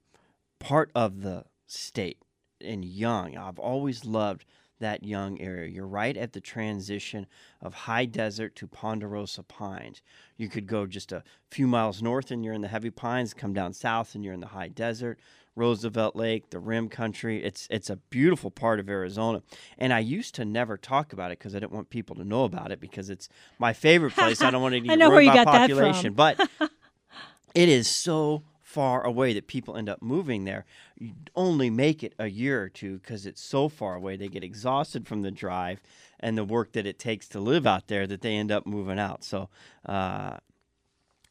part 0.58 0.90
of 0.96 1.22
the 1.22 1.46
state 1.68 2.18
and 2.60 2.84
young. 2.84 3.38
I've 3.38 3.60
always 3.60 4.06
loved 4.06 4.44
that 4.80 5.04
young 5.04 5.40
area. 5.40 5.70
You're 5.70 5.88
right 5.88 6.16
at 6.16 6.34
the 6.34 6.42
transition 6.42 7.28
of 7.62 7.74
high 7.74 8.06
desert 8.06 8.56
to 8.58 8.68
Ponderosa 8.68 9.44
Pines. 9.44 10.02
You 10.38 10.50
could 10.50 10.68
go 10.68 10.86
just 10.86 11.12
a 11.12 11.24
few 11.50 11.68
miles 11.68 12.02
north 12.02 12.32
and 12.32 12.44
you're 12.44 12.54
in 12.54 12.62
the 12.62 12.68
heavy 12.68 12.90
pines, 12.90 13.34
come 13.34 13.54
down 13.54 13.74
south 13.74 14.16
and 14.16 14.24
you're 14.24 14.34
in 14.34 14.40
the 14.40 14.48
high 14.48 14.70
desert. 14.70 15.20
Roosevelt 15.56 16.16
Lake, 16.16 16.52
the 16.52 16.60
Rim 16.60 16.88
Country. 16.88 17.44
It's 17.44 17.68
it's 17.70 17.90
a 17.90 17.98
beautiful 17.98 18.50
part 18.50 18.80
of 18.80 18.90
Arizona. 18.90 19.42
And 19.78 19.92
I 19.92 20.00
used 20.00 20.34
to 20.36 20.46
never 20.46 20.78
talk 20.78 21.12
about 21.12 21.32
it 21.32 21.40
because 21.40 21.54
I 21.54 21.60
didn't 21.60 21.74
want 21.74 21.90
people 21.90 22.16
to 22.16 22.24
know 22.24 22.46
about 22.46 22.72
it 22.72 22.80
because 22.80 23.10
it's 23.10 23.28
my 23.58 23.74
favorite 23.74 24.14
place. 24.14 24.42
I 24.42 24.52
don't 24.52 24.62
want 24.62 24.76
to 24.86 24.92
I 24.92 24.96
know 24.96 25.10
where 25.10 25.22
you 25.22 25.34
got 25.34 25.46
that 25.48 25.70
from. 25.70 25.78
population. 25.78 26.14
But 26.14 26.40
it 27.56 27.68
is 27.68 27.90
so 27.90 28.44
far 28.70 29.04
away 29.04 29.34
that 29.34 29.48
people 29.48 29.76
end 29.76 29.90
up 29.90 30.00
moving 30.00 30.46
there. 30.46 30.64
You 30.96 31.14
only 31.36 31.72
make 31.72 32.04
it 32.04 32.14
a 32.20 32.28
year 32.28 32.62
or 32.62 32.70
two 32.70 33.00
because 33.00 33.26
it's 33.26 33.42
so 33.42 33.68
far 33.68 33.96
away. 33.96 34.16
They 34.16 34.28
get 34.28 34.44
exhausted 34.44 35.08
from 35.08 35.24
the 35.24 35.32
drive 35.32 35.82
and 36.20 36.38
the 36.38 36.44
work 36.44 36.74
that 36.74 36.86
it 36.86 37.00
takes 37.00 37.28
to 37.30 37.40
live 37.40 37.66
out 37.66 37.88
there 37.88 38.06
that 38.06 38.22
they 38.22 38.36
end 38.36 38.52
up 38.52 38.68
moving 38.68 39.00
out. 39.00 39.24
So, 39.24 39.50
uh, 39.88 40.38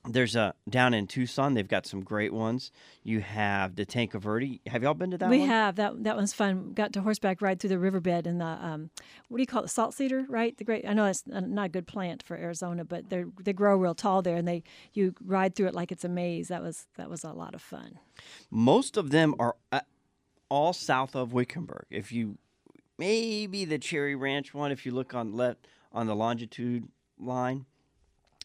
there's 0.08 0.36
a 0.36 0.54
down 0.68 0.94
in 0.94 1.06
Tucson. 1.06 1.54
They've 1.54 1.68
got 1.68 1.86
some 1.86 2.02
great 2.02 2.32
ones. 2.32 2.72
You 3.02 3.20
have 3.20 3.76
the 3.76 3.84
Tanque 3.84 4.14
Verde. 4.14 4.60
Have 4.66 4.82
y'all 4.82 4.94
been 4.94 5.10
to 5.12 5.18
that 5.18 5.30
we 5.30 5.40
one? 5.40 5.48
have 5.48 5.76
that. 5.76 6.04
That 6.04 6.16
one's 6.16 6.32
fun. 6.32 6.72
Got 6.72 6.92
to 6.94 7.02
horseback 7.02 7.40
ride 7.42 7.60
through 7.60 7.70
the 7.70 7.78
riverbed 7.78 8.26
and 8.26 8.40
the 8.40 8.46
um, 8.46 8.90
what 9.28 9.38
do 9.38 9.42
you 9.42 9.46
call 9.46 9.64
it? 9.64 9.68
Salt 9.70 9.94
cedar, 9.94 10.26
right? 10.28 10.56
The 10.56 10.64
great. 10.64 10.86
I 10.86 10.92
know 10.94 11.06
it's 11.06 11.24
not 11.26 11.66
a 11.66 11.68
good 11.68 11.86
plant 11.86 12.22
for 12.22 12.36
Arizona, 12.36 12.84
but 12.84 13.10
they 13.10 13.24
they 13.42 13.52
grow 13.52 13.76
real 13.76 13.94
tall 13.94 14.22
there, 14.22 14.36
and 14.36 14.48
they 14.48 14.62
you 14.92 15.14
ride 15.24 15.54
through 15.54 15.68
it 15.68 15.74
like 15.74 15.92
it's 15.92 16.04
a 16.04 16.08
maze. 16.08 16.48
That 16.48 16.62
was 16.62 16.86
that 16.96 17.10
was 17.10 17.24
a 17.24 17.32
lot 17.32 17.54
of 17.54 17.62
fun. 17.62 17.98
Most 18.50 18.96
of 18.96 19.10
them 19.10 19.34
are 19.38 19.56
uh, 19.72 19.80
all 20.48 20.72
south 20.72 21.14
of 21.14 21.32
Wickenburg. 21.32 21.86
If 21.90 22.12
you 22.12 22.38
maybe 22.98 23.64
the 23.64 23.78
Cherry 23.78 24.14
Ranch 24.14 24.54
one, 24.54 24.72
if 24.72 24.84
you 24.84 24.92
look 24.92 25.14
on 25.14 25.32
left 25.32 25.66
on 25.92 26.06
the 26.06 26.14
longitude 26.14 26.88
line, 27.18 27.66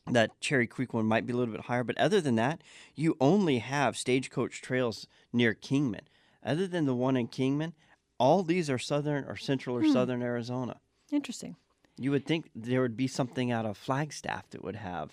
that 0.09 0.39
Cherry 0.41 0.67
Creek 0.67 0.93
one 0.93 1.05
might 1.05 1.25
be 1.25 1.33
a 1.33 1.35
little 1.35 1.53
bit 1.53 1.65
higher. 1.65 1.83
But 1.83 1.97
other 1.97 2.19
than 2.19 2.35
that, 2.35 2.61
you 2.95 3.15
only 3.19 3.59
have 3.59 3.97
stagecoach 3.97 4.61
trails 4.61 5.07
near 5.31 5.53
Kingman. 5.53 6.07
Other 6.45 6.67
than 6.67 6.85
the 6.85 6.95
one 6.95 7.15
in 7.15 7.27
Kingman, 7.27 7.73
all 8.17 8.43
these 8.43 8.69
are 8.69 8.77
southern 8.77 9.23
or 9.25 9.37
central 9.37 9.75
or 9.77 9.85
southern 9.85 10.21
Arizona. 10.21 10.79
Interesting. 11.11 11.55
You 11.97 12.11
would 12.11 12.25
think 12.25 12.49
there 12.55 12.81
would 12.81 12.97
be 12.97 13.07
something 13.07 13.51
out 13.51 13.65
of 13.65 13.77
Flagstaff 13.77 14.49
that 14.49 14.63
would 14.63 14.75
have 14.75 15.11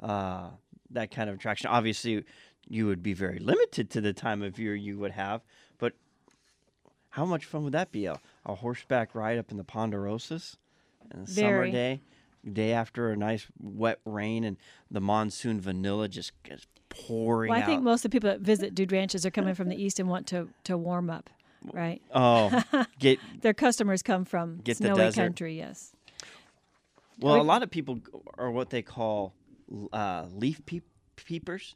uh, 0.00 0.50
that 0.90 1.10
kind 1.10 1.28
of 1.28 1.36
attraction. 1.36 1.68
Obviously, 1.70 2.24
you 2.68 2.86
would 2.86 3.02
be 3.02 3.12
very 3.12 3.38
limited 3.38 3.90
to 3.90 4.00
the 4.00 4.12
time 4.12 4.42
of 4.42 4.58
year 4.58 4.74
you 4.74 4.98
would 4.98 5.10
have, 5.12 5.42
but 5.78 5.92
how 7.10 7.24
much 7.24 7.44
fun 7.44 7.64
would 7.64 7.72
that 7.72 7.90
be? 7.90 8.06
A, 8.06 8.20
a 8.46 8.54
horseback 8.54 9.14
ride 9.14 9.38
up 9.38 9.50
in 9.50 9.56
the 9.56 9.64
Ponderosas 9.64 10.56
in 11.12 11.20
a 11.20 11.26
summer 11.26 11.48
Very. 11.48 11.70
day, 11.72 12.00
day 12.50 12.72
after 12.72 13.10
a 13.10 13.16
nice 13.16 13.46
wet 13.60 13.98
rain 14.04 14.44
and 14.44 14.56
the 14.90 15.00
monsoon 15.00 15.60
vanilla 15.60 16.08
just 16.08 16.32
gets 16.42 16.66
pouring 16.88 17.50
Well, 17.50 17.58
I 17.60 17.64
think 17.64 17.78
out. 17.78 17.84
most 17.84 18.04
of 18.04 18.10
the 18.10 18.14
people 18.16 18.30
that 18.30 18.40
visit 18.40 18.74
dude 18.74 18.92
ranches 18.92 19.24
are 19.26 19.30
coming 19.30 19.54
from 19.54 19.68
the 19.68 19.76
east 19.82 19.98
and 20.00 20.08
want 20.08 20.26
to 20.28 20.48
to 20.64 20.76
warm 20.78 21.10
up, 21.10 21.30
right? 21.72 22.00
oh, 22.14 22.62
get 22.98 23.18
Their 23.42 23.54
customers 23.54 24.02
come 24.02 24.24
from 24.24 24.58
Get 24.64 24.78
the 24.78 24.84
snowy 24.86 24.96
desert. 24.98 25.20
country. 25.22 25.56
Yes. 25.58 25.92
well. 27.18 27.40
A 27.40 27.42
lot 27.42 27.62
of 27.62 27.70
people 27.70 28.00
are 28.38 28.50
what 28.50 28.70
they 28.70 28.82
call 28.82 29.34
uh, 29.92 30.26
leaf 30.32 30.64
peep- 30.66 30.84
peepers. 31.16 31.74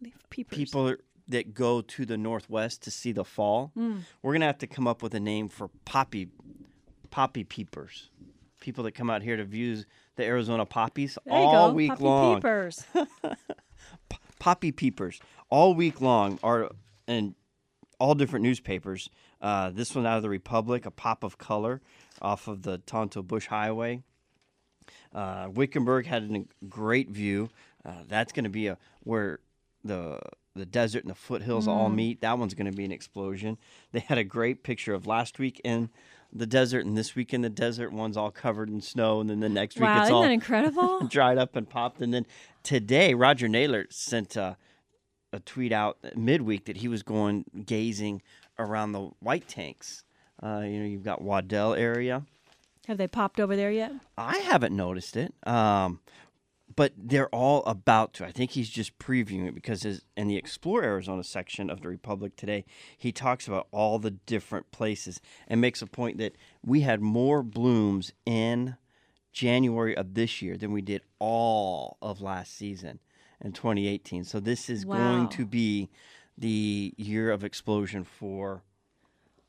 Leaf 0.00 0.14
peepers. 0.30 0.56
people 0.58 0.88
are- 0.88 0.98
that 1.28 1.54
go 1.54 1.80
to 1.80 2.06
the 2.06 2.16
northwest 2.16 2.82
to 2.84 2.90
see 2.90 3.10
the 3.10 3.24
fall. 3.24 3.72
Hmm. 3.74 3.96
We're 4.22 4.32
gonna 4.32 4.46
have 4.46 4.58
to 4.58 4.68
come 4.68 4.86
up 4.86 5.02
with 5.02 5.12
a 5.14 5.18
name 5.20 5.48
for 5.48 5.68
poppy 5.84 6.28
poppy 7.10 7.42
peepers. 7.44 8.10
People 8.60 8.84
that 8.84 8.92
come 8.92 9.10
out 9.10 9.22
here 9.22 9.36
to 9.36 9.44
view 9.44 9.82
the 10.16 10.24
Arizona 10.24 10.66
poppies 10.66 11.18
There 11.24 11.34
all 11.34 11.72
week 11.72 11.90
Puppy 11.90 12.04
long. 12.04 12.36
Peepers. 12.36 12.84
Poppy 14.38 14.72
peepers 14.72 15.20
all 15.50 15.74
week 15.74 16.00
long 16.00 16.38
are 16.42 16.70
in 17.06 17.34
all 17.98 18.14
different 18.14 18.42
newspapers. 18.42 19.08
Uh, 19.40 19.70
this 19.70 19.94
one 19.94 20.06
out 20.06 20.16
of 20.16 20.22
the 20.22 20.28
Republic, 20.28 20.86
a 20.86 20.90
pop 20.90 21.24
of 21.24 21.38
color, 21.38 21.80
off 22.20 22.48
of 22.48 22.62
the 22.62 22.78
Tonto 22.78 23.22
Bush 23.22 23.46
Highway. 23.46 24.02
Uh, 25.14 25.48
Wickenburg 25.52 26.06
had 26.06 26.22
a 26.24 26.66
great 26.68 27.10
view. 27.10 27.48
Uh, 27.84 28.02
that's 28.08 28.32
going 28.32 28.44
to 28.44 28.50
be 28.50 28.66
a 28.66 28.78
where 29.04 29.40
the 29.84 30.18
the 30.54 30.66
desert 30.66 31.04
and 31.04 31.10
the 31.10 31.14
foothills 31.14 31.68
all 31.68 31.88
meet. 31.88 32.22
That 32.22 32.38
one's 32.38 32.54
going 32.54 32.70
to 32.70 32.76
be 32.76 32.84
an 32.84 32.92
explosion. 32.92 33.58
They 33.92 34.00
had 34.00 34.18
a 34.18 34.24
great 34.24 34.62
picture 34.62 34.94
of 34.94 35.06
last 35.06 35.38
week 35.38 35.60
in 35.64 35.90
the 36.32 36.46
desert 36.46 36.84
and 36.84 36.96
this 36.96 37.14
week 37.14 37.32
in 37.32 37.42
the 37.42 37.50
desert. 37.50 37.92
One's 37.92 38.16
all 38.16 38.30
covered 38.30 38.68
in 38.68 38.80
snow, 38.80 39.20
and 39.20 39.28
then 39.30 39.40
the 39.40 39.48
next 39.48 39.76
week 39.76 39.84
wow, 39.84 39.96
it's 39.98 40.04
isn't 40.04 40.14
all 40.14 40.22
that 40.22 40.30
incredible? 40.30 41.00
dried 41.08 41.38
up 41.38 41.56
and 41.56 41.68
popped. 41.68 42.00
And 42.00 42.12
then 42.12 42.26
today, 42.62 43.14
Roger 43.14 43.48
Naylor 43.48 43.86
sent 43.90 44.36
uh, 44.36 44.54
a 45.32 45.40
tweet 45.40 45.72
out 45.72 45.98
midweek 46.14 46.66
that 46.66 46.78
he 46.78 46.88
was 46.88 47.02
going 47.02 47.44
gazing 47.64 48.22
around 48.58 48.92
the 48.92 49.10
white 49.20 49.48
tanks. 49.48 50.04
Uh, 50.42 50.60
you 50.64 50.78
know, 50.80 50.86
you've 50.86 51.04
got 51.04 51.22
Waddell 51.22 51.74
area. 51.74 52.24
Have 52.86 52.98
they 52.98 53.08
popped 53.08 53.40
over 53.40 53.56
there 53.56 53.70
yet? 53.70 53.92
I 54.16 54.38
haven't 54.38 54.74
noticed 54.74 55.16
it, 55.16 55.34
um, 55.44 56.00
but 56.76 56.92
they're 56.96 57.34
all 57.34 57.64
about 57.64 58.12
to. 58.14 58.24
I 58.26 58.30
think 58.30 58.52
he's 58.52 58.68
just 58.68 58.98
previewing 58.98 59.48
it 59.48 59.54
because 59.54 59.82
his, 59.82 60.02
in 60.16 60.28
the 60.28 60.36
Explore 60.36 60.84
Arizona 60.84 61.24
section 61.24 61.70
of 61.70 61.80
the 61.80 61.88
Republic 61.88 62.36
today, 62.36 62.64
he 62.96 63.12
talks 63.12 63.48
about 63.48 63.66
all 63.72 63.98
the 63.98 64.10
different 64.12 64.70
places 64.70 65.20
and 65.48 65.60
makes 65.60 65.80
a 65.82 65.86
point 65.86 66.18
that 66.18 66.36
we 66.64 66.82
had 66.82 67.00
more 67.00 67.42
blooms 67.42 68.12
in 68.26 68.76
January 69.32 69.96
of 69.96 70.14
this 70.14 70.40
year 70.42 70.56
than 70.56 70.70
we 70.72 70.82
did 70.82 71.02
all 71.18 71.96
of 72.00 72.20
last 72.20 72.54
season 72.56 73.00
in 73.40 73.52
2018. 73.52 74.24
So 74.24 74.38
this 74.40 74.68
is 74.70 74.84
Wow. 74.86 74.92
going 74.96 75.28
to 75.30 75.44
be 75.46 75.88
the 76.38 76.92
year 76.96 77.30
of 77.30 77.42
explosion 77.44 78.04
for 78.04 78.62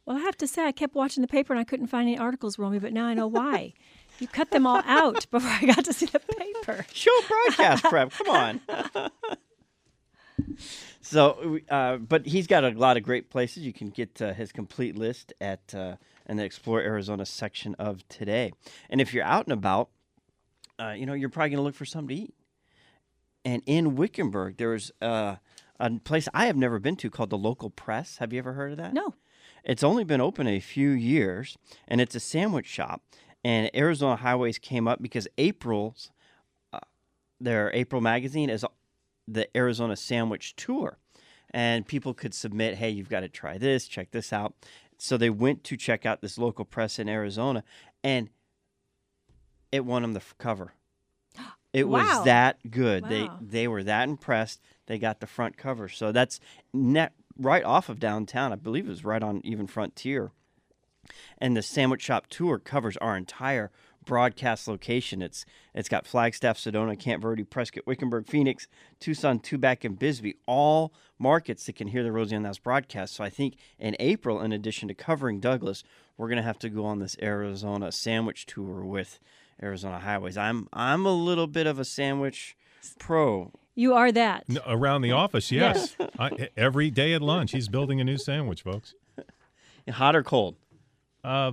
Well, 0.06 0.16
I 0.18 0.22
have 0.22 0.38
to 0.38 0.48
say, 0.48 0.64
I 0.66 0.72
kept 0.72 0.96
watching 0.96 1.22
the 1.22 1.28
paper 1.28 1.52
and 1.52 1.60
I 1.60 1.66
couldn't 1.66 1.88
find 1.88 2.08
any 2.08 2.18
articles, 2.18 2.58
Romy, 2.58 2.80
but 2.80 2.94
now 2.94 3.06
I 3.06 3.14
know 3.14 3.28
why. 3.28 3.74
You 4.20 4.28
cut 4.28 4.52
them 4.52 4.66
all 4.66 4.82
out 4.86 5.28
before 5.32 5.50
I 5.50 5.66
got 5.66 5.84
to 5.86 5.94
see 5.94 6.06
the 6.06 6.20
paper. 6.20 6.44
Show 6.94 7.12
broadcast 7.28 7.84
prep. 7.84 8.12
Come 8.12 8.30
on. 8.30 8.62
so, 11.02 11.60
uh, 11.70 11.98
but 11.98 12.26
he's 12.26 12.48
got 12.48 12.64
a 12.64 12.70
lot 12.70 12.98
of 12.98 13.04
great 13.04 13.30
places. 13.30 13.64
You 13.64 13.74
can 13.74 13.90
get 13.90 14.22
uh, 14.22 14.34
his 14.34 14.52
complete 14.52 14.98
list 14.98 15.34
at 15.40 15.74
uh, 15.74 15.96
in 16.28 16.38
the 16.38 16.44
Explore 16.44 16.82
Arizona 16.82 17.26
section 17.26 17.76
of 17.76 18.08
today. 18.10 18.52
And 18.90 19.02
if 19.02 19.14
you're 19.14 19.24
out 19.24 19.46
and 19.46 19.54
about, 19.54 19.90
uh, 20.80 20.92
you 20.92 21.06
know 21.06 21.14
you're 21.14 21.30
probably 21.30 21.50
going 21.50 21.58
to 21.58 21.64
look 21.64 21.76
for 21.76 21.86
something 21.86 22.16
to 22.16 22.24
eat. 22.24 22.34
And 23.46 23.64
in 23.66 23.96
Wickenburg, 23.96 24.58
there's 24.58 24.92
uh, 25.02 25.38
a 25.80 25.90
place 26.00 26.28
I 26.34 26.48
have 26.48 26.58
never 26.58 26.80
been 26.80 26.98
to 26.98 27.10
called 27.10 27.30
the 27.30 27.38
Local 27.38 27.70
Press. 27.70 28.18
Have 28.18 28.34
you 28.34 28.40
ever 28.40 28.54
heard 28.54 28.72
of 28.72 28.78
that? 28.78 28.94
No. 28.94 29.16
It's 29.64 29.84
only 29.84 30.04
been 30.04 30.22
open 30.22 30.48
a 30.48 30.60
few 30.60 30.90
years, 30.90 31.58
and 31.88 32.00
it's 32.00 32.16
a 32.16 32.20
sandwich 32.20 32.68
shop. 32.68 33.04
And 33.44 33.70
Arizona 33.76 34.16
Highways 34.16 34.58
came 34.58 34.88
up 34.88 35.02
because 35.02 35.28
April's 35.38 36.12
their 37.40 37.72
April 37.74 38.02
magazine 38.02 38.50
is 38.50 38.66
the 39.28 39.56
Arizona 39.56 39.96
Sandwich 39.96 40.56
Tour, 40.56 40.98
and 41.52 41.86
people 41.88 42.14
could 42.14 42.34
submit, 42.34 42.76
"Hey, 42.78 42.90
you've 42.90 43.10
got 43.10 43.22
to 43.22 43.30
try 43.30 43.58
this, 43.58 43.88
check 43.88 44.12
this 44.12 44.32
out." 44.34 44.54
So 44.98 45.18
they 45.18 45.30
went 45.30 45.64
to 45.66 45.78
check 45.78 46.06
out 46.06 46.22
this 46.22 46.38
local 46.38 46.66
press 46.66 46.98
in 46.98 47.08
Arizona, 47.08 47.64
and 48.04 48.30
it 49.72 49.86
won 49.86 50.02
them 50.02 50.14
the 50.14 50.22
cover. 50.38 50.74
It 51.74 51.88
Wow. 51.88 52.00
was 52.00 52.26
that 52.26 52.72
good. 52.72 53.08
They 53.10 53.30
they 53.42 53.68
were 53.68 53.84
that 53.84 54.08
impressed. 54.10 54.62
They 54.88 54.98
got 54.98 55.20
the 55.20 55.28
front 55.28 55.58
cover. 55.58 55.90
So 55.90 56.12
that's 56.12 56.40
net 56.74 57.14
right 57.38 57.64
off 57.64 57.90
of 57.90 58.00
downtown. 58.00 58.52
I 58.52 58.56
believe 58.56 58.88
it 58.88 58.90
was 58.90 59.04
right 59.04 59.22
on 59.22 59.42
even 59.44 59.68
Frontier. 59.68 60.32
And 61.38 61.56
the 61.56 61.62
sandwich 61.62 62.02
shop 62.02 62.28
tour 62.28 62.58
covers 62.58 62.98
our 62.98 63.16
entire 63.16 63.72
broadcast 64.08 64.68
location. 64.68 65.22
It's 65.22 65.46
it's 65.76 65.88
got 65.90 66.08
Flagstaff, 66.08 66.58
Sedona, 66.58 67.00
Camp 67.00 67.22
Verde, 67.22 67.44
Prescott, 67.44 67.86
Wickenburg, 67.86 68.28
Phoenix, 68.28 68.68
Tucson, 69.00 69.40
Tubac, 69.40 69.86
and 69.86 70.00
Bisbee, 70.00 70.38
all 70.48 70.92
markets 71.20 71.66
that 71.68 71.76
can 71.76 71.90
hear 71.90 72.04
the 72.04 72.12
Rosie 72.12 72.36
on 72.36 72.42
the 72.42 72.50
House 72.50 72.58
broadcast. 72.58 73.14
So 73.14 73.24
I 73.24 73.30
think 73.30 73.58
in 73.78 73.96
April, 74.00 74.42
in 74.42 74.52
addition 74.52 74.88
to 74.88 74.96
covering 74.96 75.40
Douglas, 75.40 75.84
we're 76.18 76.30
gonna 76.30 76.42
have 76.42 76.58
to 76.60 76.70
go 76.70 76.86
on 76.86 76.98
this 77.00 77.16
Arizona 77.22 77.92
sandwich 77.92 78.48
tour 78.48 78.84
with 78.84 79.20
Arizona 79.62 80.00
Highways. 80.00 80.38
I'm 80.38 80.68
I'm 80.74 81.06
a 81.06 81.14
little 81.14 81.48
bit 81.48 81.68
of 81.68 81.78
a 81.78 81.86
sandwich 81.86 82.56
pro. 82.98 83.52
You 83.76 83.94
are 83.94 84.12
that. 84.12 84.46
N- 84.50 84.58
Around 84.66 85.04
the 85.04 85.12
office, 85.12 85.52
yes. 85.52 85.96
I, 86.18 86.50
every 86.58 86.90
day 86.90 87.14
at 87.14 87.22
lunch, 87.22 87.52
he's 87.52 87.68
building 87.68 88.02
a 88.02 88.04
new 88.04 88.18
sandwich, 88.18 88.64
folks. 88.64 88.96
Hot 89.88 90.16
or 90.16 90.24
cold? 90.24 90.56
Uh, 91.24 91.52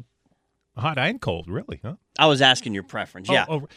hot 0.77 0.97
and 0.99 1.21
cold, 1.21 1.49
really, 1.49 1.81
huh? 1.83 1.97
I 2.19 2.27
was 2.27 2.43
asking 2.43 2.75
your 2.75 2.83
preference. 2.83 3.29
Yeah. 3.29 3.47
Oh, 3.49 3.63
oh, 3.63 3.69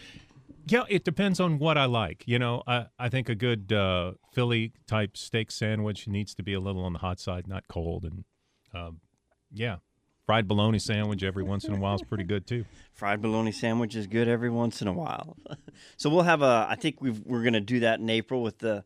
yeah, 0.67 0.83
it 0.89 1.05
depends 1.05 1.39
on 1.39 1.59
what 1.59 1.77
I 1.77 1.85
like. 1.85 2.23
You 2.25 2.39
know, 2.39 2.61
I, 2.67 2.87
I 2.99 3.09
think 3.09 3.29
a 3.29 3.35
good 3.35 3.71
uh, 3.71 4.13
Philly 4.33 4.73
type 4.85 5.15
steak 5.15 5.49
sandwich 5.49 6.07
needs 6.07 6.35
to 6.35 6.43
be 6.43 6.53
a 6.53 6.59
little 6.59 6.83
on 6.83 6.93
the 6.93 6.99
hot 6.99 7.19
side, 7.19 7.47
not 7.47 7.67
cold. 7.69 8.03
And 8.03 8.25
um, 8.73 8.99
yeah, 9.53 9.77
fried 10.25 10.47
bologna 10.47 10.79
sandwich 10.79 11.23
every 11.23 11.43
once 11.43 11.63
in 11.65 11.73
a 11.73 11.77
while 11.77 11.95
is 11.95 12.01
pretty 12.03 12.25
good 12.25 12.45
too. 12.45 12.65
fried 12.93 13.21
bologna 13.21 13.51
sandwich 13.51 13.95
is 13.95 14.07
good 14.07 14.27
every 14.27 14.49
once 14.49 14.81
in 14.81 14.89
a 14.89 14.93
while. 14.93 15.37
so 15.97 16.09
we'll 16.09 16.23
have 16.23 16.41
a. 16.41 16.67
I 16.69 16.75
think 16.75 17.01
we've, 17.01 17.21
we're 17.25 17.43
going 17.43 17.53
to 17.53 17.61
do 17.61 17.79
that 17.79 17.99
in 17.99 18.09
April 18.09 18.43
with 18.43 18.59
the 18.59 18.83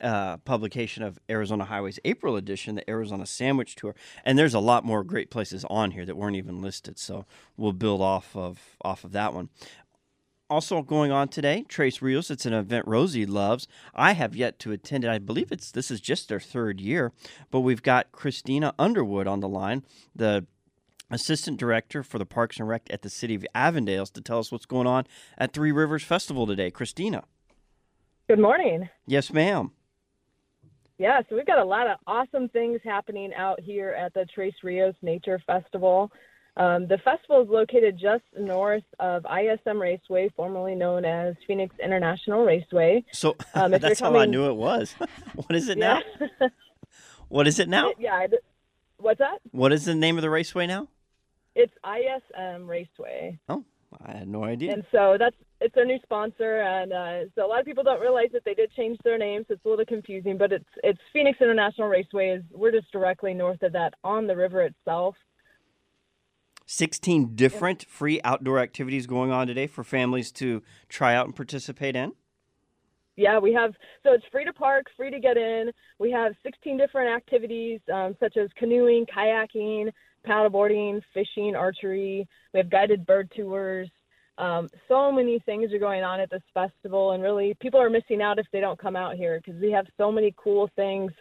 uh, 0.00 0.38
publication 0.38 1.02
of 1.02 1.18
Arizona 1.30 1.64
Highways 1.64 1.98
April 2.04 2.36
edition, 2.36 2.74
the 2.74 2.88
Arizona 2.90 3.26
Sandwich 3.26 3.74
Tour, 3.76 3.94
and 4.24 4.38
there's 4.38 4.54
a 4.54 4.60
lot 4.60 4.84
more 4.84 5.04
great 5.04 5.30
places 5.30 5.64
on 5.70 5.92
here 5.92 6.04
that 6.04 6.16
weren't 6.16 6.36
even 6.36 6.60
listed. 6.60 6.98
So 6.98 7.26
we'll 7.56 7.72
build 7.72 8.00
off 8.00 8.36
of 8.36 8.76
off 8.82 9.04
of 9.04 9.12
that 9.12 9.34
one. 9.34 9.50
Also 10.50 10.82
going 10.82 11.10
on 11.10 11.28
today, 11.28 11.64
Tres 11.68 12.02
Rios. 12.02 12.30
It's 12.30 12.44
an 12.46 12.52
event 12.52 12.86
Rosie 12.86 13.24
loves. 13.26 13.66
I 13.94 14.12
have 14.12 14.36
yet 14.36 14.58
to 14.60 14.72
attend 14.72 15.04
it. 15.04 15.10
I 15.10 15.18
believe 15.18 15.50
it's 15.50 15.70
this 15.70 15.90
is 15.90 16.00
just 16.00 16.28
their 16.28 16.40
third 16.40 16.80
year, 16.80 17.12
but 17.50 17.60
we've 17.60 17.82
got 17.82 18.12
Christina 18.12 18.74
Underwood 18.78 19.26
on 19.26 19.40
the 19.40 19.48
line, 19.48 19.84
the 20.14 20.46
assistant 21.10 21.58
director 21.58 22.02
for 22.02 22.18
the 22.18 22.26
Parks 22.26 22.58
and 22.58 22.68
Rec 22.68 22.82
at 22.90 23.02
the 23.02 23.10
City 23.10 23.34
of 23.34 23.46
Avondale, 23.54 24.06
to 24.06 24.20
tell 24.20 24.38
us 24.38 24.52
what's 24.52 24.66
going 24.66 24.86
on 24.86 25.06
at 25.38 25.52
Three 25.52 25.72
Rivers 25.72 26.02
Festival 26.02 26.46
today. 26.46 26.70
Christina. 26.70 27.24
Good 28.28 28.38
morning. 28.38 28.88
Yes, 29.06 29.32
ma'am. 29.32 29.70
Yeah, 30.98 31.20
so 31.28 31.36
we've 31.36 31.46
got 31.46 31.58
a 31.58 31.64
lot 31.64 31.86
of 31.88 31.98
awesome 32.06 32.48
things 32.50 32.80
happening 32.84 33.32
out 33.34 33.60
here 33.60 33.90
at 33.90 34.14
the 34.14 34.26
Tres 34.32 34.52
Rios 34.62 34.94
Nature 35.02 35.40
Festival. 35.46 36.10
Um, 36.56 36.86
the 36.86 36.98
festival 36.98 37.42
is 37.42 37.48
located 37.48 37.98
just 38.00 38.22
north 38.38 38.84
of 39.00 39.26
ISM 39.26 39.80
Raceway, 39.82 40.30
formerly 40.36 40.76
known 40.76 41.04
as 41.04 41.34
Phoenix 41.48 41.74
International 41.82 42.44
Raceway. 42.44 43.04
So 43.12 43.36
Um, 43.54 43.72
that's 43.72 43.98
how 43.98 44.16
I 44.16 44.26
knew 44.26 44.48
it 44.48 44.54
was. 44.54 44.92
what 45.34 45.54
is 45.56 45.68
it 45.68 45.78
now? 45.78 46.00
What 47.28 47.48
is 47.48 47.58
it 47.58 47.68
now? 47.68 47.90
yeah. 47.98 48.14
I 48.14 48.26
d- 48.28 48.36
What's 48.98 49.18
that? 49.18 49.38
What 49.50 49.72
is 49.72 49.86
the 49.86 49.94
name 49.94 50.16
of 50.16 50.22
the 50.22 50.30
raceway 50.30 50.66
now? 50.68 50.86
It's 51.56 51.72
ISM 51.84 52.68
Raceway, 52.68 53.38
Oh, 53.48 53.64
I 54.04 54.12
had 54.18 54.28
no 54.28 54.44
idea. 54.44 54.72
and 54.72 54.84
so 54.92 55.16
that's 55.18 55.34
it's 55.60 55.74
their 55.74 55.84
new 55.84 55.98
sponsor. 56.02 56.60
And 56.60 56.92
uh, 56.92 57.30
so 57.34 57.46
a 57.46 57.48
lot 57.48 57.60
of 57.60 57.66
people 57.66 57.84
don't 57.84 58.00
realize 58.00 58.28
that 58.32 58.44
they 58.44 58.54
did 58.54 58.72
change 58.72 58.98
their 59.04 59.18
name, 59.18 59.44
so 59.46 59.54
it's 59.54 59.64
a 59.64 59.68
little 59.68 59.84
confusing. 59.84 60.36
But 60.38 60.52
it's 60.52 60.68
it's 60.82 61.00
Phoenix 61.12 61.38
International 61.40 61.88
Raceway. 61.88 62.30
Is 62.30 62.42
we're 62.52 62.72
just 62.72 62.90
directly 62.92 63.34
north 63.34 63.62
of 63.62 63.72
that 63.72 63.94
on 64.02 64.26
the 64.26 64.36
river 64.36 64.62
itself. 64.62 65.14
16 66.66 67.34
different 67.34 67.84
free 67.84 68.20
outdoor 68.24 68.58
activities 68.58 69.06
going 69.06 69.30
on 69.30 69.46
today 69.46 69.66
for 69.66 69.84
families 69.84 70.32
to 70.32 70.62
try 70.88 71.14
out 71.14 71.26
and 71.26 71.36
participate 71.36 71.94
in. 71.94 72.12
Yeah, 73.16 73.38
we 73.38 73.52
have 73.52 73.74
so 74.02 74.12
it's 74.12 74.24
free 74.32 74.44
to 74.44 74.52
park, 74.52 74.86
free 74.96 75.10
to 75.10 75.20
get 75.20 75.36
in. 75.36 75.70
We 75.98 76.10
have 76.10 76.32
16 76.42 76.76
different 76.78 77.14
activities 77.14 77.80
um, 77.92 78.16
such 78.18 78.36
as 78.36 78.48
canoeing, 78.56 79.06
kayaking, 79.06 79.90
paddleboarding, 80.26 81.00
fishing, 81.12 81.54
archery. 81.54 82.26
We 82.52 82.58
have 82.58 82.70
guided 82.70 83.06
bird 83.06 83.30
tours. 83.36 83.88
Um, 84.36 84.68
so 84.88 85.12
many 85.12 85.38
things 85.46 85.72
are 85.72 85.78
going 85.78 86.02
on 86.02 86.20
at 86.20 86.30
this 86.30 86.42
festival, 86.52 87.12
and 87.12 87.22
really 87.22 87.56
people 87.60 87.80
are 87.80 87.90
missing 87.90 88.20
out 88.20 88.38
if 88.38 88.46
they 88.52 88.60
don't 88.60 88.78
come 88.78 88.96
out 88.96 89.14
here 89.14 89.40
because 89.44 89.60
we 89.60 89.70
have 89.70 89.86
so 89.96 90.10
many 90.10 90.34
cool 90.36 90.68
things 90.74 91.12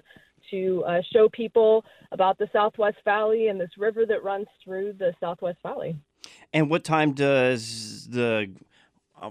to 0.51 0.83
uh, 0.87 1.01
show 1.13 1.29
people 1.29 1.85
about 2.11 2.37
the 2.37 2.49
Southwest 2.51 2.97
Valley 3.05 3.47
and 3.47 3.59
this 3.59 3.69
river 3.77 4.05
that 4.05 4.23
runs 4.23 4.47
through 4.63 4.93
the 4.93 5.13
Southwest 5.19 5.59
Valley. 5.63 5.95
And 6.51 6.69
what 6.69 6.83
time 6.83 7.13
does 7.13 8.07
the 8.09 8.49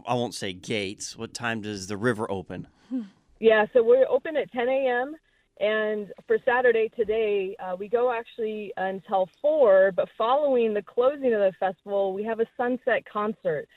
I 0.07 0.15
won't 0.15 0.35
say 0.35 0.53
gates. 0.53 1.17
What 1.17 1.35
time 1.35 1.61
does 1.61 1.87
the 1.87 1.97
river 1.97 2.31
open? 2.31 2.69
Yeah, 3.41 3.67
so 3.73 3.83
we're 3.83 4.07
open 4.09 4.37
at 4.37 4.51
10 4.53 4.69
a.m. 4.69 5.17
And 5.61 6.13
for 6.27 6.39
Saturday 6.45 6.91
today, 6.97 7.57
uh, 7.63 7.77
we 7.79 7.89
go 7.89 8.13
actually 8.13 8.73
until 8.77 9.29
4. 9.41 9.93
But 9.93 10.09
following 10.17 10.75
the 10.75 10.83
closing 10.83 11.33
of 11.35 11.41
the 11.41 11.53
festival, 11.61 12.13
we 12.13 12.25
have 12.25 12.41
a 12.41 12.47
sunset 12.57 13.05
concert. 13.11 13.69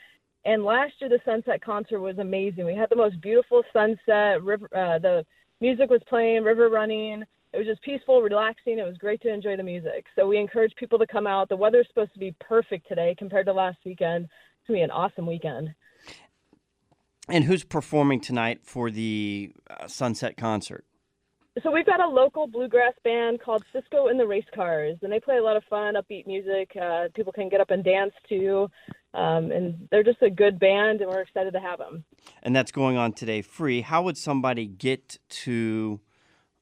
And 0.44 0.64
last 0.64 0.94
year, 1.00 1.10
the 1.10 1.20
sunset 1.24 1.60
concert 1.60 2.00
was 2.00 2.18
amazing. 2.18 2.64
We 2.64 2.74
had 2.74 2.88
the 2.88 2.96
most 2.96 3.20
beautiful 3.20 3.62
sunset. 3.72 4.42
River, 4.42 4.68
uh, 4.74 4.98
the 4.98 5.26
music 5.60 5.90
was 5.90 6.00
playing, 6.08 6.44
river 6.44 6.68
running. 6.68 7.24
It 7.52 7.58
was 7.58 7.66
just 7.66 7.82
peaceful, 7.82 8.22
relaxing. 8.22 8.78
It 8.78 8.86
was 8.86 8.96
great 8.98 9.20
to 9.22 9.32
enjoy 9.32 9.56
the 9.56 9.62
music. 9.62 10.06
So 10.14 10.26
we 10.26 10.38
encourage 10.38 10.74
people 10.76 10.98
to 10.98 11.06
come 11.06 11.26
out. 11.26 11.48
The 11.48 11.56
weather's 11.56 11.86
supposed 11.88 12.12
to 12.12 12.18
be 12.18 12.34
perfect 12.40 12.86
today 12.86 13.14
compared 13.18 13.46
to 13.46 13.52
last 13.52 13.78
weekend. 13.84 14.24
It's 14.24 14.68
going 14.68 14.78
to 14.78 14.80
be 14.80 14.82
an 14.82 14.90
awesome 14.90 15.26
weekend. 15.26 15.74
And 17.28 17.44
who's 17.44 17.64
performing 17.64 18.20
tonight 18.20 18.60
for 18.62 18.90
the 18.90 19.52
uh, 19.68 19.88
sunset 19.88 20.36
concert? 20.36 20.84
So 21.62 21.70
we've 21.70 21.86
got 21.86 22.04
a 22.04 22.06
local 22.06 22.46
bluegrass 22.46 22.92
band 23.02 23.40
called 23.40 23.64
Cisco 23.72 24.08
and 24.08 24.20
the 24.20 24.26
Race 24.26 24.44
Cars, 24.54 24.98
and 25.00 25.10
they 25.10 25.20
play 25.20 25.38
a 25.38 25.42
lot 25.42 25.56
of 25.56 25.64
fun, 25.64 25.94
upbeat 25.94 26.26
music. 26.26 26.70
Uh, 26.80 27.04
people 27.14 27.32
can 27.32 27.48
get 27.48 27.62
up 27.62 27.70
and 27.70 27.82
dance 27.82 28.12
to, 28.28 28.70
um, 29.14 29.50
and 29.50 29.88
they're 29.90 30.02
just 30.02 30.20
a 30.20 30.28
good 30.28 30.58
band, 30.58 31.00
and 31.00 31.08
we're 31.08 31.22
excited 31.22 31.52
to 31.54 31.60
have 31.60 31.78
them. 31.78 32.04
And 32.42 32.54
that's 32.54 32.70
going 32.70 32.98
on 32.98 33.14
today 33.14 33.40
free. 33.40 33.80
How 33.80 34.02
would 34.02 34.18
somebody 34.18 34.66
get 34.66 35.18
to 35.30 36.00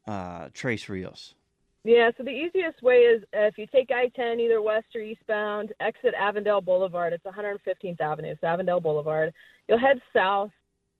uh, 0.07 0.51
Tres 0.55 0.89
Rios? 0.89 1.35
Yeah, 1.83 2.11
so 2.17 2.23
the 2.23 2.31
easiest 2.31 2.81
way 2.81 2.99
is 2.99 3.25
uh, 3.37 3.47
if 3.47 3.59
you 3.59 3.67
take 3.67 3.91
I-10 3.91 4.41
either 4.41 4.63
west 4.63 4.87
or 4.95 5.01
eastbound, 5.01 5.75
exit 5.81 6.15
Avondale 6.17 6.61
Boulevard. 6.61 7.13
It's 7.13 7.25
115th 7.25 8.01
Avenue, 8.01 8.37
so 8.41 8.47
Avondale 8.47 8.81
Boulevard. 8.81 9.35
You'll 9.69 9.79
head 9.79 10.01
south. 10.13 10.53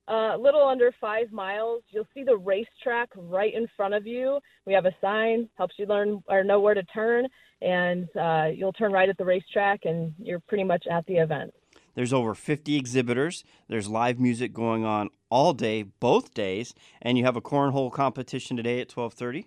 Uh, 0.07 0.33
a 0.35 0.39
little 0.39 0.67
under 0.67 0.93
five 1.01 1.33
miles, 1.33 1.83
you'll 1.89 2.07
see 2.13 2.25
the 2.25 2.37
racetrack 2.37 3.09
right 3.17 3.55
in 3.55 3.67
front 3.75 3.95
of 3.95 4.07
you. 4.07 4.39
We 4.67 4.75
have 4.75 4.85
a 4.85 4.95
sign, 5.01 5.49
helps 5.57 5.75
you 5.79 5.87
learn 5.87 6.23
or 6.29 6.45
know 6.45 6.61
where 6.61 6.75
to 6.75 6.83
turn, 6.83 7.27
and 7.63 8.07
uh, 8.21 8.49
you'll 8.55 8.75
turn 8.75 8.93
right 8.93 9.09
at 9.09 9.17
the 9.17 9.25
racetrack, 9.25 9.81
and 9.85 10.13
you're 10.19 10.41
pretty 10.41 10.65
much 10.65 10.85
at 10.91 11.07
the 11.07 11.15
event. 11.15 11.55
There's 11.95 12.13
over 12.13 12.35
50 12.35 12.77
exhibitors. 12.77 13.45
There's 13.69 13.89
live 13.89 14.21
music 14.21 14.53
going 14.53 14.85
on 14.85 15.09
all 15.31 15.55
day, 15.55 15.85
both 15.85 16.35
days, 16.35 16.75
and 17.01 17.17
you 17.17 17.25
have 17.25 17.37
a 17.37 17.41
cornhole 17.41 17.91
competition 17.91 18.57
today 18.57 18.81
at 18.81 18.89
12:30. 18.89 19.47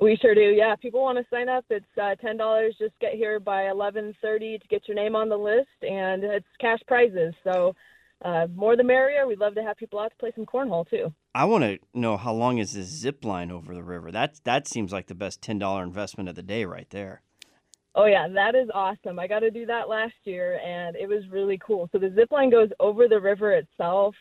We 0.00 0.16
sure 0.16 0.34
do. 0.34 0.40
Yeah, 0.40 0.72
if 0.72 0.80
people 0.80 1.02
want 1.02 1.18
to 1.18 1.24
sign 1.30 1.50
up, 1.50 1.66
it's 1.68 1.84
uh, 2.00 2.14
ten 2.14 2.38
dollars. 2.38 2.74
Just 2.78 2.98
get 3.00 3.12
here 3.12 3.38
by 3.38 3.68
eleven 3.68 4.16
thirty 4.22 4.58
to 4.58 4.68
get 4.68 4.88
your 4.88 4.94
name 4.94 5.14
on 5.14 5.28
the 5.28 5.36
list, 5.36 5.68
and 5.82 6.24
it's 6.24 6.46
cash 6.58 6.80
prizes. 6.86 7.34
So 7.44 7.74
uh, 8.22 8.46
more 8.54 8.76
the 8.76 8.84
merrier. 8.84 9.26
We'd 9.26 9.38
love 9.38 9.54
to 9.54 9.62
have 9.62 9.76
people 9.76 9.98
out 9.98 10.10
to 10.10 10.16
play 10.16 10.32
some 10.34 10.46
cornhole 10.46 10.88
too. 10.88 11.12
I 11.34 11.44
want 11.44 11.64
to 11.64 11.78
know 11.94 12.16
how 12.16 12.32
long 12.32 12.58
is 12.58 12.72
this 12.72 12.86
zip 12.86 13.24
line 13.24 13.50
over 13.50 13.74
the 13.74 13.82
river? 13.82 14.10
That 14.10 14.40
that 14.44 14.68
seems 14.68 14.92
like 14.92 15.06
the 15.06 15.14
best 15.14 15.42
ten 15.42 15.58
dollar 15.58 15.82
investment 15.82 16.28
of 16.28 16.34
the 16.34 16.42
day 16.42 16.64
right 16.64 16.88
there. 16.90 17.22
Oh 17.94 18.06
yeah, 18.06 18.28
that 18.28 18.54
is 18.54 18.68
awesome. 18.72 19.18
I 19.18 19.26
got 19.26 19.40
to 19.40 19.50
do 19.50 19.66
that 19.66 19.88
last 19.88 20.14
year, 20.24 20.60
and 20.64 20.96
it 20.96 21.08
was 21.08 21.24
really 21.30 21.58
cool. 21.58 21.88
So 21.92 21.98
the 21.98 22.12
zip 22.14 22.30
line 22.30 22.50
goes 22.50 22.68
over 22.78 23.08
the 23.08 23.20
river 23.20 23.52
itself. 23.52 24.14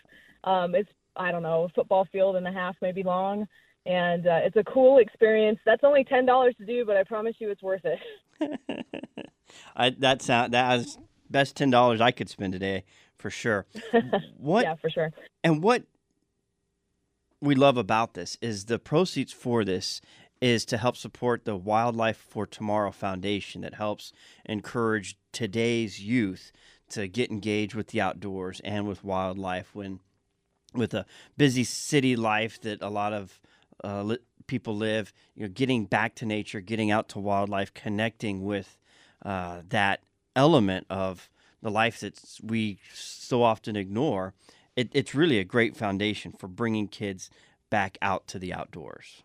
Um, 0.43 0.75
it's 0.75 0.89
I 1.15 1.31
don't 1.31 1.43
know, 1.43 1.63
a 1.63 1.69
football 1.69 2.07
field 2.11 2.35
and 2.35 2.47
a 2.47 2.51
half 2.51 2.75
maybe 2.81 3.03
long 3.03 3.47
and 3.85 4.27
uh, 4.27 4.39
it's 4.43 4.55
a 4.55 4.63
cool 4.63 4.99
experience. 4.99 5.59
That's 5.65 5.83
only 5.83 6.03
ten 6.03 6.25
dollars 6.25 6.55
to 6.59 6.65
do, 6.65 6.85
but 6.85 6.97
I 6.97 7.03
promise 7.03 7.35
you, 7.39 7.49
it's 7.49 7.63
worth 7.63 7.85
it. 7.85 7.99
I 9.75 9.91
that 9.91 10.21
sound 10.21 10.53
that 10.53 10.77
was 10.77 10.97
best 11.29 11.55
ten 11.55 11.69
dollars 11.69 12.01
I 12.01 12.11
could 12.11 12.29
spend 12.29 12.53
today 12.53 12.83
for 13.19 13.29
sure. 13.29 13.65
What? 14.37 14.63
yeah, 14.63 14.75
for 14.75 14.89
sure. 14.89 15.11
And 15.43 15.61
what 15.61 15.83
we 17.41 17.55
love 17.55 17.77
about 17.77 18.13
this 18.13 18.37
is 18.41 18.65
the 18.65 18.79
proceeds 18.79 19.33
for 19.33 19.63
this 19.63 20.01
is 20.41 20.65
to 20.65 20.77
help 20.77 20.95
support 20.95 21.43
the 21.43 21.55
Wildlife 21.55 22.17
for 22.17 22.45
Tomorrow 22.45 22.91
Foundation 22.91 23.61
that 23.61 23.75
helps 23.75 24.13
encourage 24.45 25.17
today's 25.33 25.99
youth 26.01 26.51
to 26.89 27.07
get 27.07 27.29
engaged 27.29 27.75
with 27.75 27.87
the 27.87 28.01
outdoors 28.01 28.61
and 28.63 28.87
with 28.87 29.03
wildlife 29.03 29.75
when 29.75 29.99
with 30.73 30.93
a 30.93 31.05
busy 31.37 31.63
city 31.63 32.15
life 32.15 32.61
that 32.61 32.81
a 32.81 32.89
lot 32.89 33.11
of 33.11 33.39
uh, 33.83 34.03
li- 34.03 34.17
people 34.47 34.75
live, 34.75 35.13
you 35.35 35.43
know, 35.43 35.49
getting 35.49 35.85
back 35.85 36.15
to 36.15 36.25
nature, 36.25 36.61
getting 36.61 36.91
out 36.91 37.09
to 37.09 37.19
wildlife, 37.19 37.73
connecting 37.73 38.45
with 38.45 38.77
uh, 39.25 39.61
that 39.69 40.01
element 40.35 40.85
of 40.89 41.29
the 41.61 41.71
life 41.71 41.99
that 41.99 42.19
we 42.43 42.79
so 42.93 43.43
often 43.43 43.75
ignore. 43.75 44.33
It, 44.75 44.89
it's 44.93 45.13
really 45.13 45.39
a 45.39 45.43
great 45.43 45.75
foundation 45.75 46.31
for 46.31 46.47
bringing 46.47 46.87
kids 46.87 47.29
back 47.69 47.97
out 48.01 48.27
to 48.27 48.39
the 48.39 48.53
outdoors. 48.53 49.23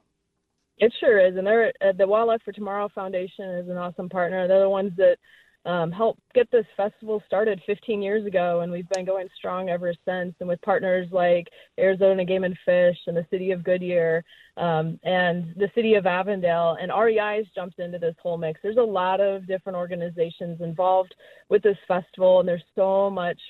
It 0.79 0.93
sure 0.99 1.25
is, 1.25 1.37
and 1.37 1.47
they're, 1.47 1.73
uh, 1.81 1.93
the 1.97 2.07
Wildlife 2.07 2.43
for 2.45 2.53
Tomorrow 2.53 2.89
Foundation 2.95 3.49
is 3.51 3.69
an 3.69 3.77
awesome 3.77 4.09
partner. 4.09 4.49
They're 4.49 4.61
the 4.61 4.69
ones 4.69 4.93
that 4.97 5.19
um, 5.65 5.91
helped 5.91 6.21
get 6.35 6.51
this 6.51 6.67
festival 6.77 7.23
started 7.27 7.61
15 7.67 8.03
years 8.03 8.27
ago, 8.27 8.61
and 8.61 8.71
we've 8.71 8.89
been 8.91 9.05
going 9.05 9.29
strong 9.37 9.71
ever 9.71 9.95
since. 10.05 10.35
And 10.41 10.49
with 10.49 10.61
partners 10.63 11.09
like 11.11 11.49
Arizona 11.79 12.25
Game 12.25 12.45
and 12.45 12.57
Fish 12.65 12.99
and 13.07 13.17
the 13.17 13.27
City 13.31 13.51
of 13.51 13.65
Goodyear 13.65 14.25
um, 14.57 14.99
and 15.05 15.55
the 15.57 15.71
City 15.75 15.95
of 15.95 16.07
Avondale, 16.07 16.77
and 16.81 16.93
REI's 16.93 17.47
jumped 17.55 17.79
into 17.79 17.99
this 17.99 18.15
whole 18.23 18.39
mix. 18.39 18.61
There's 18.63 18.77
a 18.77 18.83
lot 18.83 19.21
of 19.21 19.47
different 19.47 19.77
organizations 19.77 20.61
involved 20.61 21.15
with 21.49 21.63
this 21.63 21.79
festival, 21.89 22.41
and 22.41 22.49
there's 22.49 22.63
so 22.75 23.09
much 23.11 23.41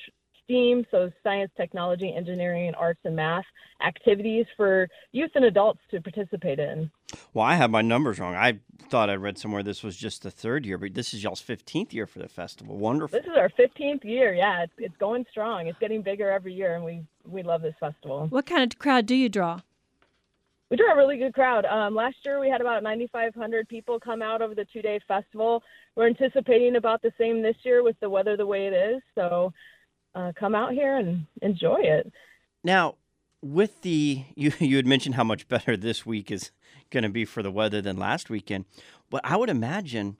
STEAM, 0.44 0.86
so 0.90 1.10
science, 1.22 1.50
technology, 1.56 2.14
engineering, 2.14 2.72
arts, 2.74 3.00
and 3.04 3.16
math 3.16 3.44
activities 3.84 4.46
for 4.56 4.88
youth 5.12 5.30
and 5.34 5.44
adults 5.44 5.80
to 5.90 6.00
participate 6.00 6.58
in. 6.58 6.90
Well, 7.32 7.44
I 7.44 7.54
have 7.54 7.70
my 7.70 7.82
numbers 7.82 8.18
wrong. 8.18 8.34
I 8.34 8.60
thought 8.88 9.10
I 9.10 9.14
read 9.14 9.38
somewhere 9.38 9.62
this 9.62 9.82
was 9.82 9.96
just 9.96 10.22
the 10.22 10.30
third 10.30 10.66
year, 10.66 10.78
but 10.78 10.94
this 10.94 11.14
is 11.14 11.22
y'all's 11.22 11.42
15th 11.42 11.92
year 11.92 12.06
for 12.06 12.18
the 12.18 12.28
festival. 12.28 12.76
Wonderful. 12.76 13.18
This 13.18 13.26
is 13.26 13.36
our 13.36 13.50
15th 13.50 14.04
year. 14.04 14.34
Yeah, 14.34 14.62
it's, 14.62 14.72
it's 14.78 14.96
going 14.98 15.24
strong. 15.30 15.66
It's 15.66 15.78
getting 15.78 16.02
bigger 16.02 16.30
every 16.30 16.52
year, 16.52 16.74
and 16.76 16.84
we, 16.84 17.04
we 17.26 17.42
love 17.42 17.62
this 17.62 17.74
festival. 17.80 18.26
What 18.30 18.46
kind 18.46 18.72
of 18.72 18.78
crowd 18.78 19.06
do 19.06 19.14
you 19.14 19.28
draw? 19.28 19.60
We 20.70 20.78
draw 20.78 20.92
a 20.92 20.96
really 20.96 21.18
good 21.18 21.34
crowd. 21.34 21.66
Um, 21.66 21.94
last 21.94 22.16
year 22.24 22.40
we 22.40 22.48
had 22.48 22.60
about 22.60 22.82
9,500 22.82 23.68
people 23.68 24.00
come 24.00 24.22
out 24.22 24.42
over 24.42 24.54
the 24.54 24.64
two-day 24.72 24.98
festival. 25.06 25.62
We're 25.94 26.08
anticipating 26.08 26.76
about 26.76 27.02
the 27.02 27.12
same 27.18 27.42
this 27.42 27.56
year 27.62 27.82
with 27.82 27.94
the 28.00 28.10
weather 28.10 28.36
the 28.36 28.46
way 28.46 28.66
it 28.66 28.72
is. 28.72 29.02
So 29.14 29.52
uh, 30.14 30.32
come 30.38 30.54
out 30.54 30.72
here 30.72 30.96
and 30.96 31.26
enjoy 31.42 31.80
it. 31.80 32.12
Now, 32.62 32.96
with 33.42 33.82
the 33.82 34.24
you 34.34 34.52
you 34.58 34.76
had 34.76 34.86
mentioned 34.86 35.14
how 35.14 35.24
much 35.24 35.48
better 35.48 35.76
this 35.76 36.06
week 36.06 36.30
is 36.30 36.50
going 36.90 37.04
to 37.04 37.08
be 37.08 37.24
for 37.24 37.42
the 37.42 37.50
weather 37.50 37.80
than 37.80 37.96
last 37.96 38.30
weekend, 38.30 38.64
but 39.10 39.20
I 39.24 39.36
would 39.36 39.50
imagine 39.50 40.16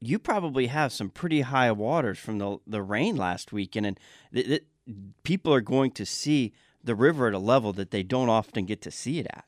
you 0.00 0.18
probably 0.18 0.68
have 0.68 0.92
some 0.92 1.10
pretty 1.10 1.40
high 1.42 1.72
waters 1.72 2.18
from 2.18 2.38
the 2.38 2.58
the 2.66 2.82
rain 2.82 3.16
last 3.16 3.52
weekend, 3.52 3.86
and 3.86 4.00
th- 4.32 4.46
th- 4.46 4.64
people 5.22 5.52
are 5.52 5.60
going 5.60 5.90
to 5.92 6.06
see 6.06 6.52
the 6.82 6.94
river 6.94 7.28
at 7.28 7.34
a 7.34 7.38
level 7.38 7.72
that 7.72 7.90
they 7.90 8.02
don't 8.02 8.28
often 8.28 8.64
get 8.64 8.80
to 8.82 8.90
see 8.90 9.18
it 9.18 9.26
at. 9.30 9.44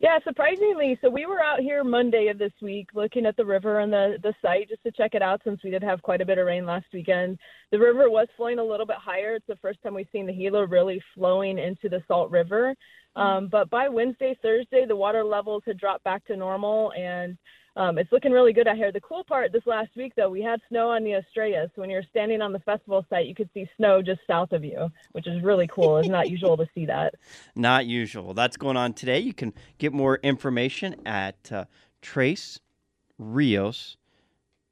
Yeah, 0.00 0.20
surprisingly, 0.22 0.96
so 1.02 1.10
we 1.10 1.26
were 1.26 1.42
out 1.42 1.58
here 1.58 1.82
Monday 1.82 2.28
of 2.28 2.38
this 2.38 2.52
week 2.62 2.90
looking 2.94 3.26
at 3.26 3.36
the 3.36 3.44
river 3.44 3.80
and 3.80 3.92
the 3.92 4.16
the 4.22 4.32
site 4.40 4.68
just 4.68 4.84
to 4.84 4.92
check 4.92 5.14
it 5.14 5.22
out 5.22 5.40
since 5.42 5.60
we 5.64 5.70
did 5.70 5.82
have 5.82 6.02
quite 6.02 6.20
a 6.20 6.24
bit 6.24 6.38
of 6.38 6.46
rain 6.46 6.64
last 6.64 6.86
weekend. 6.92 7.36
The 7.72 7.80
river 7.80 8.08
was 8.08 8.28
flowing 8.36 8.60
a 8.60 8.64
little 8.64 8.86
bit 8.86 8.98
higher. 8.98 9.34
It's 9.34 9.46
the 9.48 9.56
first 9.56 9.82
time 9.82 9.94
we've 9.94 10.06
seen 10.12 10.26
the 10.26 10.32
Gila 10.32 10.66
really 10.66 11.02
flowing 11.16 11.58
into 11.58 11.88
the 11.88 12.00
Salt 12.06 12.30
River. 12.30 12.76
Um, 13.16 13.48
but 13.50 13.70
by 13.70 13.88
Wednesday, 13.88 14.38
Thursday, 14.40 14.84
the 14.86 14.94
water 14.94 15.24
levels 15.24 15.64
had 15.66 15.78
dropped 15.78 16.04
back 16.04 16.24
to 16.26 16.36
normal 16.36 16.92
and 16.92 17.36
um, 17.78 17.96
it's 17.96 18.10
looking 18.10 18.32
really 18.32 18.52
good 18.52 18.66
out 18.66 18.76
here. 18.76 18.90
The 18.90 19.00
cool 19.00 19.22
part 19.22 19.52
this 19.52 19.62
last 19.64 19.90
week, 19.96 20.12
though, 20.16 20.28
we 20.28 20.42
had 20.42 20.60
snow 20.68 20.90
on 20.90 21.04
the 21.04 21.12
Estrellas. 21.12 21.70
So 21.76 21.80
when 21.80 21.90
you're 21.90 22.02
standing 22.10 22.42
on 22.42 22.52
the 22.52 22.58
festival 22.58 23.06
site, 23.08 23.26
you 23.26 23.36
could 23.36 23.48
see 23.54 23.70
snow 23.76 24.02
just 24.02 24.20
south 24.26 24.50
of 24.50 24.64
you, 24.64 24.88
which 25.12 25.28
is 25.28 25.40
really 25.44 25.68
cool. 25.68 25.98
It's 25.98 26.08
not 26.08 26.28
usual 26.28 26.56
to 26.56 26.66
see 26.74 26.86
that. 26.86 27.14
Not 27.54 27.86
usual. 27.86 28.34
That's 28.34 28.56
going 28.56 28.76
on 28.76 28.94
today. 28.94 29.20
You 29.20 29.32
can 29.32 29.54
get 29.78 29.92
more 29.92 30.16
information 30.22 30.96
at 31.06 31.52
uh, 31.52 31.64
Tres 32.02 32.60
Rios 33.18 33.96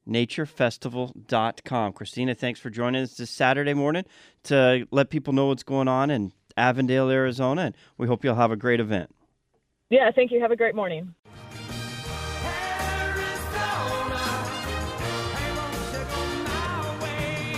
naturefestival.com. 0.09 1.93
Christina, 1.93 2.33
thanks 2.35 2.61
for 2.61 2.71
joining 2.71 3.03
us 3.03 3.17
this 3.17 3.29
Saturday 3.31 3.75
morning 3.75 4.05
to 4.45 4.87
let 4.93 5.11
people 5.11 5.33
know 5.33 5.47
what's 5.47 5.65
going 5.65 5.89
on 5.89 6.11
in 6.11 6.33
Avondale, 6.57 7.11
Arizona, 7.11 7.63
and 7.63 7.77
we 7.99 8.07
hope 8.07 8.25
you'll 8.25 8.37
have 8.37 8.53
a 8.53 8.57
great 8.57 8.79
event. 8.79 9.11
Yeah, 9.91 10.11
thank 10.15 10.31
you. 10.31 10.41
Have 10.41 10.53
a 10.53 10.57
great 10.57 10.77
morning. 10.77 11.15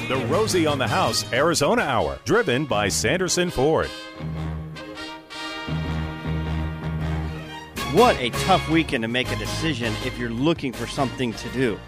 The 0.09 0.17
Rosie 0.29 0.67
on 0.67 0.79
the 0.79 0.89
House 0.89 1.31
Arizona 1.35 1.83
Hour, 1.83 2.19
driven 2.25 2.65
by 2.65 2.89
Sanderson 2.89 3.51
Ford. 3.51 3.89
What 7.93 8.17
a 8.19 8.31
tough 8.31 8.71
weekend 8.71 9.03
to 9.03 9.09
make 9.09 9.31
a 9.31 9.37
decision 9.37 9.93
if 10.07 10.17
you're 10.17 10.31
looking 10.31 10.73
for 10.73 10.87
something 10.87 11.35
to 11.35 11.49
do. 11.51 11.79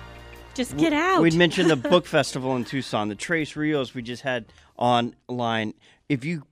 Just 0.52 0.76
get 0.76 0.92
out. 0.92 1.22
We'd 1.22 1.32
mentioned 1.32 1.70
the 1.70 1.76
book 1.76 2.04
festival 2.18 2.56
in 2.56 2.66
Tucson, 2.66 3.08
the 3.08 3.14
Tres 3.14 3.56
Rios 3.56 3.94
we 3.94 4.02
just 4.02 4.20
had 4.22 4.52
online. 4.76 5.72
If 6.10 6.22
you 6.22 6.42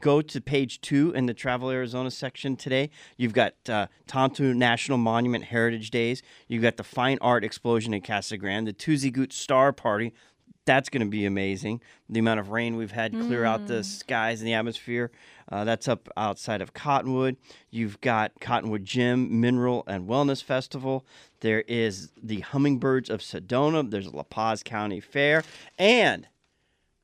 go 0.00 0.22
to 0.22 0.40
page 0.40 0.80
two 0.80 1.12
in 1.12 1.26
the 1.26 1.34
Travel 1.34 1.70
Arizona 1.70 2.10
section 2.10 2.56
today, 2.56 2.88
you've 3.18 3.34
got 3.34 3.54
uh, 3.68 3.88
Tonto 4.06 4.54
National 4.54 4.96
Monument 4.96 5.44
Heritage 5.44 5.90
Days. 5.90 6.22
You've 6.46 6.62
got 6.62 6.78
the 6.78 6.84
Fine 6.84 7.18
Art 7.20 7.44
Explosion 7.44 7.92
in 7.92 8.00
Casa 8.00 8.38
Grande, 8.38 8.68
the 8.68 8.72
Tuzigoot 8.72 9.32
Star 9.32 9.74
Party. 9.74 10.14
That's 10.68 10.90
going 10.90 11.00
to 11.00 11.08
be 11.08 11.24
amazing. 11.24 11.80
The 12.10 12.20
amount 12.20 12.40
of 12.40 12.50
rain 12.50 12.76
we've 12.76 12.90
had 12.90 13.12
clear 13.12 13.42
out 13.42 13.66
the 13.68 13.82
skies 13.82 14.42
and 14.42 14.46
the 14.46 14.52
atmosphere. 14.52 15.10
Uh, 15.50 15.64
that's 15.64 15.88
up 15.88 16.10
outside 16.14 16.60
of 16.60 16.74
Cottonwood. 16.74 17.38
You've 17.70 17.98
got 18.02 18.38
Cottonwood 18.38 18.84
Gem 18.84 19.40
Mineral 19.40 19.82
and 19.86 20.06
Wellness 20.06 20.44
Festival. 20.44 21.06
There 21.40 21.62
is 21.62 22.10
the 22.22 22.40
Hummingbirds 22.40 23.08
of 23.08 23.20
Sedona. 23.20 23.90
There's 23.90 24.08
a 24.08 24.14
La 24.14 24.24
Paz 24.24 24.62
County 24.62 25.00
Fair. 25.00 25.42
And 25.78 26.28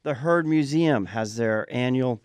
the 0.03 0.13
Heard 0.13 0.47
Museum 0.47 1.07
has 1.07 1.37
their 1.37 1.67
annual 1.71 2.21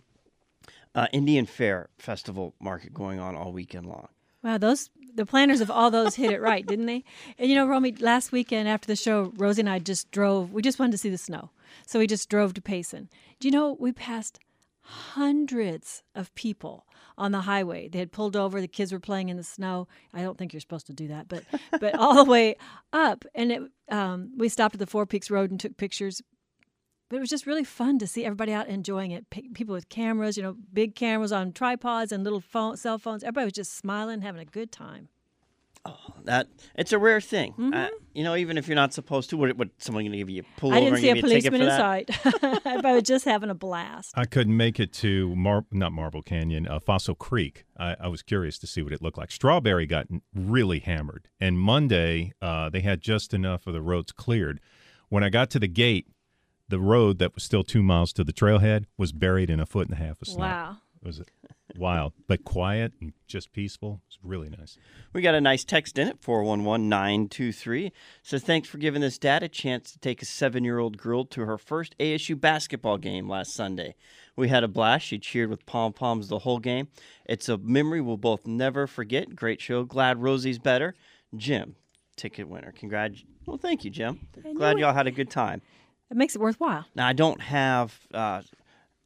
uh, 0.94 1.06
Indian 1.10 1.46
Fair 1.46 1.88
Festival 1.96 2.54
market 2.60 2.92
going 2.92 3.18
on 3.18 3.34
all 3.34 3.50
weekend 3.50 3.86
long. 3.86 4.08
Wow, 4.42 4.58
those 4.58 4.90
the 5.14 5.26
planners 5.26 5.60
of 5.60 5.70
all 5.70 5.90
those 5.90 6.14
hit 6.14 6.30
it 6.30 6.40
right, 6.40 6.66
didn't 6.66 6.86
they? 6.86 7.04
And 7.38 7.48
you 7.48 7.56
know, 7.56 7.66
Romy, 7.66 7.92
last 7.92 8.32
weekend 8.32 8.68
after 8.68 8.86
the 8.86 8.96
show, 8.96 9.32
Rosie 9.36 9.60
and 9.60 9.68
I 9.68 9.78
just 9.78 10.10
drove. 10.10 10.52
We 10.52 10.62
just 10.62 10.78
wanted 10.78 10.92
to 10.92 10.98
see 10.98 11.10
the 11.10 11.18
snow, 11.18 11.50
so 11.86 11.98
we 11.98 12.06
just 12.06 12.28
drove 12.28 12.54
to 12.54 12.62
Payson. 12.62 13.08
Do 13.38 13.48
you 13.48 13.52
know 13.52 13.76
we 13.78 13.92
passed 13.92 14.38
hundreds 14.82 16.02
of 16.14 16.34
people 16.34 16.86
on 17.16 17.32
the 17.32 17.42
highway? 17.42 17.88
They 17.88 17.98
had 17.98 18.12
pulled 18.12 18.36
over. 18.36 18.60
The 18.60 18.68
kids 18.68 18.92
were 18.92 19.00
playing 19.00 19.28
in 19.28 19.36
the 19.36 19.44
snow. 19.44 19.88
I 20.12 20.22
don't 20.22 20.38
think 20.38 20.52
you're 20.52 20.60
supposed 20.60 20.86
to 20.88 20.92
do 20.92 21.08
that, 21.08 21.28
but 21.28 21.44
but 21.80 21.94
all 21.98 22.14
the 22.14 22.30
way 22.30 22.56
up, 22.92 23.24
and 23.34 23.52
it, 23.52 23.62
um, 23.90 24.32
we 24.36 24.48
stopped 24.48 24.74
at 24.74 24.78
the 24.78 24.86
Four 24.86 25.06
Peaks 25.06 25.30
Road 25.30 25.50
and 25.50 25.60
took 25.60 25.76
pictures 25.76 26.22
but 27.10 27.16
it 27.16 27.20
was 27.20 27.28
just 27.28 27.46
really 27.46 27.64
fun 27.64 27.98
to 27.98 28.06
see 28.06 28.24
everybody 28.24 28.52
out 28.52 28.68
enjoying 28.68 29.10
it. 29.10 29.28
P- 29.28 29.50
people 29.52 29.74
with 29.74 29.88
cameras, 29.90 30.36
you 30.36 30.42
know, 30.42 30.56
big 30.72 30.94
cameras 30.94 31.32
on 31.32 31.52
tripods 31.52 32.12
and 32.12 32.24
little 32.24 32.40
phone, 32.40 32.76
cell 32.76 32.98
phones. 32.98 33.22
Everybody 33.24 33.46
was 33.46 33.52
just 33.52 33.76
smiling, 33.76 34.22
having 34.22 34.40
a 34.40 34.44
good 34.46 34.70
time. 34.72 35.08
Oh, 35.84 35.96
that 36.24 36.46
it's 36.76 36.92
a 36.92 36.98
rare 36.98 37.20
thing. 37.22 37.54
Uh, 37.74 37.88
you 38.12 38.22
know, 38.22 38.36
even 38.36 38.58
if 38.58 38.68
you're 38.68 38.76
not 38.76 38.92
supposed 38.92 39.30
to, 39.30 39.38
what, 39.38 39.56
what 39.56 39.70
someone 39.78 40.04
going 40.04 40.12
to 40.12 40.18
give 40.18 40.28
you 40.28 40.42
a 40.42 40.60
pull 40.60 40.72
I 40.72 40.76
over 40.76 40.90
didn't 40.90 40.94
and 40.94 41.02
see 41.02 41.08
a 41.08 41.14
give 41.14 41.24
you 41.24 41.28
a 41.28 41.40
policeman 41.40 41.62
in 41.62 41.70
sight. 41.70 42.10
I 42.84 42.92
was 42.92 43.02
just 43.02 43.24
having 43.24 43.48
a 43.48 43.54
blast. 43.54 44.12
I 44.14 44.26
couldn't 44.26 44.56
make 44.56 44.78
it 44.78 44.92
to 44.94 45.34
Mar- 45.34 45.64
not 45.72 45.92
Marble 45.92 46.20
Canyon, 46.22 46.68
uh, 46.68 46.80
Fossil 46.80 47.14
Creek. 47.14 47.64
I, 47.78 47.96
I 47.98 48.08
was 48.08 48.20
curious 48.22 48.58
to 48.58 48.66
see 48.66 48.82
what 48.82 48.92
it 48.92 49.00
looked 49.00 49.16
like. 49.16 49.32
Strawberry 49.32 49.86
got 49.86 50.06
really 50.34 50.80
hammered, 50.80 51.28
and 51.40 51.58
Monday 51.58 52.34
uh, 52.42 52.68
they 52.68 52.82
had 52.82 53.00
just 53.00 53.32
enough 53.32 53.66
of 53.66 53.72
the 53.72 53.82
roads 53.82 54.12
cleared. 54.12 54.60
When 55.08 55.24
I 55.24 55.30
got 55.30 55.48
to 55.50 55.58
the 55.58 55.66
gate, 55.66 56.06
the 56.70 56.80
road 56.80 57.18
that 57.18 57.34
was 57.34 57.44
still 57.44 57.62
two 57.62 57.82
miles 57.82 58.12
to 58.14 58.24
the 58.24 58.32
trailhead 58.32 58.86
was 58.96 59.12
buried 59.12 59.50
in 59.50 59.60
a 59.60 59.66
foot 59.66 59.88
and 59.88 59.98
a 59.98 60.02
half 60.02 60.22
of 60.22 60.28
snow. 60.28 60.40
Wow. 60.40 60.76
It 61.02 61.06
was 61.06 61.22
wild, 61.76 62.12
but 62.26 62.44
quiet 62.44 62.92
and 63.00 63.12
just 63.26 63.52
peaceful. 63.52 64.02
It's 64.06 64.18
really 64.22 64.50
nice. 64.50 64.76
We 65.12 65.22
got 65.22 65.34
a 65.34 65.40
nice 65.40 65.64
text 65.64 65.98
in 65.98 66.08
it, 66.08 66.18
411923. 66.20 67.92
Says, 68.22 68.42
thanks 68.42 68.68
for 68.68 68.78
giving 68.78 69.00
this 69.00 69.18
dad 69.18 69.42
a 69.42 69.48
chance 69.48 69.92
to 69.92 69.98
take 69.98 70.20
a 70.20 70.26
seven 70.26 70.62
year 70.62 70.78
old 70.78 70.98
girl 70.98 71.24
to 71.26 71.46
her 71.46 71.58
first 71.58 71.96
ASU 71.98 72.38
basketball 72.38 72.98
game 72.98 73.28
last 73.28 73.54
Sunday. 73.54 73.94
We 74.36 74.48
had 74.48 74.62
a 74.62 74.68
blast. 74.68 75.06
She 75.06 75.18
cheered 75.18 75.50
with 75.50 75.66
pom 75.66 75.92
poms 75.92 76.28
the 76.28 76.40
whole 76.40 76.58
game. 76.58 76.88
It's 77.24 77.48
a 77.48 77.58
memory 77.58 78.00
we'll 78.00 78.16
both 78.16 78.46
never 78.46 78.86
forget. 78.86 79.34
Great 79.34 79.60
show. 79.60 79.84
Glad 79.84 80.22
Rosie's 80.22 80.58
better. 80.58 80.94
Jim, 81.34 81.76
ticket 82.16 82.48
winner. 82.48 82.72
Congrats. 82.72 83.22
Well, 83.46 83.58
thank 83.58 83.84
you, 83.84 83.90
Jim. 83.90 84.28
Glad 84.54 84.78
y'all 84.78 84.94
had 84.94 85.06
a 85.06 85.10
good 85.10 85.30
time. 85.30 85.62
It 86.10 86.16
makes 86.16 86.34
it 86.34 86.40
worthwhile. 86.40 86.86
Now, 86.94 87.06
I 87.06 87.12
don't 87.12 87.40
have 87.40 88.00
uh, 88.12 88.42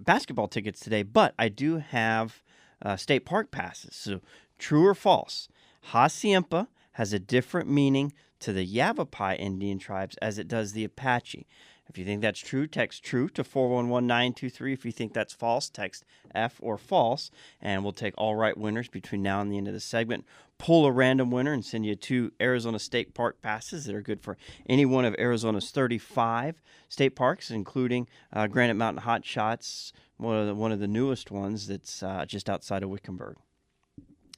basketball 0.01 0.49
tickets 0.49 0.81
today, 0.81 1.03
but 1.03 1.35
I 1.39 1.49
do 1.49 1.79
have 1.79 2.43
uh, 2.83 2.97
state 2.97 3.25
park 3.27 3.51
passes. 3.51 3.95
So, 3.95 4.21
true 4.59 4.87
or 4.87 4.95
false? 4.95 5.49
Hassayampa 5.93 6.69
has 6.93 7.13
a 7.13 7.19
different 7.19 7.69
meaning 7.69 8.13
to 8.41 8.53
the 8.53 8.65
Yavapai 8.65 9.37
Indian 9.37 9.79
tribes 9.79 10.17
as 10.23 10.39
it 10.39 10.49
does 10.49 10.73
the 10.73 10.85
Apache. 10.85 11.47
If 11.89 11.99
you 11.99 12.05
think 12.05 12.23
that's 12.23 12.41
true, 12.41 12.67
text 12.67 13.05
true 13.05 13.29
to 13.31 13.45
411923. 13.45 14.73
If 14.73 14.85
you 14.85 14.93
think 14.93 15.13
that's 15.13 15.35
false, 15.35 15.69
text 15.69 16.05
F 16.35 16.59
or 16.63 16.79
false. 16.79 17.31
And 17.61 17.83
we'll 17.83 17.93
take 17.93 18.15
all 18.17 18.35
right 18.35 18.57
winners 18.57 18.89
between 18.89 19.23
now 19.23 19.41
and 19.41 19.53
the 19.53 19.59
end 19.59 19.69
of 19.69 19.75
the 19.75 19.81
segment. 19.81 20.25
Pull 20.57 20.87
a 20.87 20.93
random 20.93 21.31
winner 21.31 21.53
and 21.53 21.65
send 21.65 21.85
you 21.85 21.95
two 21.95 22.33
Arizona 22.41 22.79
State 22.79 23.13
Park 23.15 23.43
passes 23.43 23.85
that 23.85 23.95
are 23.95 24.01
good 24.01 24.23
for 24.23 24.37
any 24.67 24.87
one 24.87 25.05
of 25.05 25.15
Arizona's 25.19 25.71
35 25.71 26.63
state 26.89 27.11
parks, 27.11 27.51
including 27.51 28.09
uh, 28.33 28.47
Granite 28.47 28.75
Mountain 28.75 29.03
Hot 29.03 29.25
Shots, 29.25 29.93
one 30.17 30.37
of 30.37 30.47
the, 30.47 30.55
one 30.55 30.73
of 30.73 30.81
the 30.81 30.89
newest 30.89 31.31
ones 31.31 31.67
that's 31.67 32.03
uh, 32.03 32.25
just 32.25 32.49
outside 32.49 32.83
of 32.83 32.89
Wickenburg. 32.89 33.37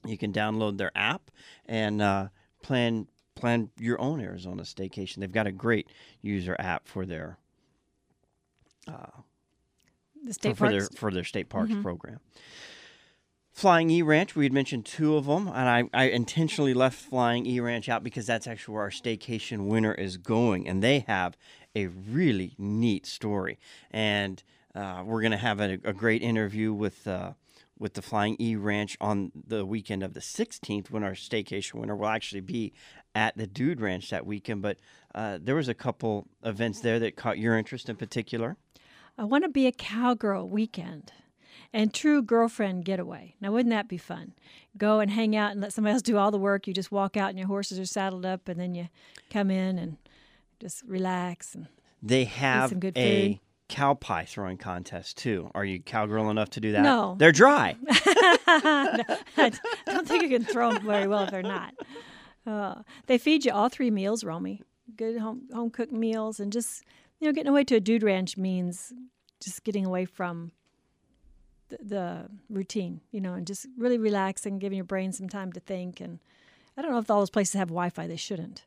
You 0.05 0.19
can 0.19 0.33
download 0.33 0.79
their 0.79 0.93
app 0.97 1.31
and 1.67 2.01
uh, 2.01 2.29
plan 2.63 3.09
plan 3.37 3.71
your 3.79 4.01
own 4.01 4.21
Arizona 4.21 4.63
staycation. 4.63 5.19
They've 5.19 5.31
got 5.31 5.47
a 5.47 5.53
great 5.53 5.89
user 6.23 6.57
app 6.59 6.89
for 6.89 7.07
their 7.07 7.39
The 10.25 10.29
for, 10.29 10.33
state 10.33 10.57
for 10.57 10.69
their 10.71 10.81
parks. 10.81 10.97
for 10.97 11.11
their 11.13 11.25
state 11.25 11.49
parks 11.49 11.73
program. 11.83 12.21
Flying 13.53 13.89
E 13.89 14.03
Ranch, 14.03 14.37
we 14.37 14.45
had 14.45 14.53
mentioned 14.53 14.85
two 14.85 15.17
of 15.17 15.25
them, 15.25 15.49
and 15.49 15.57
I, 15.57 15.85
I 15.95 16.05
intentionally 16.11 16.75
left 16.75 16.99
Flying 16.99 17.47
E 17.47 17.59
Ranch 17.59 17.89
out 17.89 18.05
because 18.05 18.27
that's 18.27 18.47
actually 18.47 18.75
where 18.75 18.83
our 18.83 18.91
staycation 18.91 19.67
winner 19.67 19.95
is 19.95 20.19
going, 20.19 20.69
and 20.69 20.83
they 20.83 21.01
have 21.09 21.39
a 21.75 21.87
really 21.87 22.55
neat 22.59 23.07
story, 23.07 23.59
and 23.91 24.43
uh, 24.75 25.03
we're 25.07 25.23
gonna 25.23 25.39
have 25.39 25.61
a, 25.61 25.79
a 25.85 25.93
great 25.93 26.23
interview 26.23 26.73
with. 26.73 27.07
Uh, 27.07 27.33
with 27.79 27.93
the 27.93 28.01
Flying 28.01 28.39
E 28.41 28.57
Ranch 28.57 28.97
on 29.03 29.33
the 29.35 29.67
weekend 29.67 30.03
of 30.03 30.15
the 30.15 30.21
16th, 30.21 30.91
when 30.91 31.05
our 31.05 31.13
staycation 31.13 31.75
winner 31.75 31.95
will 31.95 32.09
actually 32.09 32.41
be 32.41 32.73
at 33.17 33.37
the 33.37 33.47
Dude 33.47 33.81
Ranch 33.81 34.11
that 34.11 34.27
weekend. 34.27 34.63
But 34.63 34.77
uh, 35.15 35.39
there 35.43 35.55
was 35.57 35.69
a 35.69 35.75
couple 35.75 36.29
events 36.45 36.81
there 36.81 36.99
that 37.01 37.17
caught 37.17 37.39
your 37.39 37.57
interest 37.59 37.89
in 37.89 37.97
particular. 37.97 38.57
I 39.19 39.25
want 39.25 39.45
to 39.45 39.49
be 39.49 39.67
a 39.67 39.73
cowgirl 39.73 40.47
weekend 40.49 41.13
and 41.73 41.93
true 41.93 42.21
girlfriend 42.23 42.85
getaway. 42.85 43.35
Now, 43.41 43.51
wouldn't 43.51 43.71
that 43.71 43.89
be 43.89 43.97
fun? 43.97 44.35
Go 44.77 45.01
and 45.01 45.11
hang 45.11 45.35
out 45.35 45.53
and 45.53 45.61
let 45.63 45.73
somebody 45.73 45.95
else 45.95 46.03
do 46.03 46.19
all 46.19 46.31
the 46.31 46.39
work. 46.39 46.67
You 46.67 46.75
just 46.75 46.93
walk 46.93 47.17
out 47.17 47.31
and 47.31 47.39
your 47.39 47.49
horses 47.49 47.79
are 47.79 47.87
saddled 47.87 48.27
up, 48.27 48.47
and 48.49 48.61
then 48.61 48.75
you 48.75 48.89
come 49.31 49.51
in 49.51 49.79
and 49.79 49.97
just 50.61 50.83
relax. 50.87 51.55
And 51.55 51.67
They 52.03 52.25
have 52.25 52.69
some 52.69 52.79
good 52.81 52.97
a 52.99 53.29
food. 53.33 53.41
cow 53.71 53.95
pie 53.95 54.27
throwing 54.27 54.59
contest 54.59 55.17
too. 55.17 55.51
Are 55.55 55.65
you 55.65 55.81
cowgirl 55.81 56.29
enough 56.31 56.51
to 56.51 56.61
do 56.61 56.73
that? 56.73 56.83
No. 56.83 57.17
They're 57.19 57.33
dry. 57.33 57.77
I 58.47 59.53
don't 59.87 60.07
think 60.07 60.23
you 60.23 60.29
can 60.29 60.45
throw 60.45 60.73
them 60.75 60.85
very 60.85 61.07
well 61.09 61.25
if 61.25 61.31
they're 61.31 61.43
not. 61.43 61.73
Uh, 62.47 62.83
they 63.07 63.19
feed 63.19 63.45
you 63.45 63.53
all 63.53 63.69
three 63.69 63.91
meals, 63.91 64.25
Romy. 64.25 64.63
Good 64.97 65.19
home 65.19 65.49
home 65.53 65.71
cooked 65.71 65.93
meals, 65.93 66.39
and 66.39 66.53
just 66.53 66.85
you 67.21 67.27
know, 67.27 67.33
getting 67.33 67.51
away 67.51 67.65
to 67.65 67.77
a 67.77 67.81
dude 67.81 68.03
ranch 68.03 68.37
means 68.37 68.93
just 69.41 69.65
getting 69.65 69.87
away 69.87 70.05
from 70.05 70.53
the, 71.69 71.79
the 71.81 72.27
routine, 72.49 73.01
you 73.11 73.21
know, 73.21 73.35
and 73.35 73.47
just 73.47 73.67
really 73.77 73.99
relaxing, 73.99 74.59
giving 74.59 74.77
your 74.77 74.85
brain 74.85 75.13
some 75.13 75.29
time 75.29 75.53
to 75.53 75.61
think. 75.61 76.01
And 76.01 76.19
I 76.77 76.83
don't 76.83 76.93
know 76.93 76.99
if 76.99 77.11
all 77.11 77.21
those 77.21 77.31
places 77.31 77.55
have 77.55 77.69
Wi-Fi. 77.69 78.07
They 78.07 78.17
shouldn't. 78.17 78.65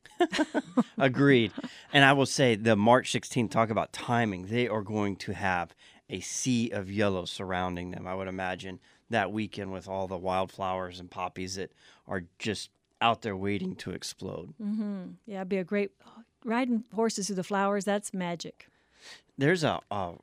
Agreed. 0.97 1.51
And 1.93 2.03
I 2.03 2.13
will 2.13 2.25
say 2.25 2.55
the 2.55 2.75
March 2.75 3.11
16th 3.11 3.51
talk 3.51 3.69
about 3.69 3.93
timing. 3.93 4.47
They 4.47 4.67
are 4.67 4.81
going 4.81 5.15
to 5.17 5.33
have 5.33 5.75
a 6.09 6.19
sea 6.19 6.71
of 6.71 6.91
yellow 6.91 7.25
surrounding 7.25 7.91
them. 7.91 8.07
I 8.07 8.15
would 8.15 8.27
imagine 8.27 8.79
that 9.11 9.31
weekend 9.31 9.71
with 9.71 9.87
all 9.87 10.07
the 10.07 10.17
wildflowers 10.17 10.99
and 10.99 11.09
poppies 11.09 11.55
that 11.55 11.71
are 12.07 12.23
just 12.39 12.71
out 13.01 13.21
there 13.21 13.35
waiting 13.35 13.75
to 13.77 13.91
explode. 13.91 14.53
Yeah, 15.25 15.37
it'd 15.37 15.49
be 15.49 15.57
a 15.57 15.63
great 15.63 15.91
riding 16.45 16.83
horses 16.93 17.27
through 17.27 17.37
the 17.37 17.43
flowers. 17.43 17.85
That's 17.85 18.13
magic. 18.13 18.67
there's 19.37 19.63
a, 19.63 19.79
a 19.91 20.13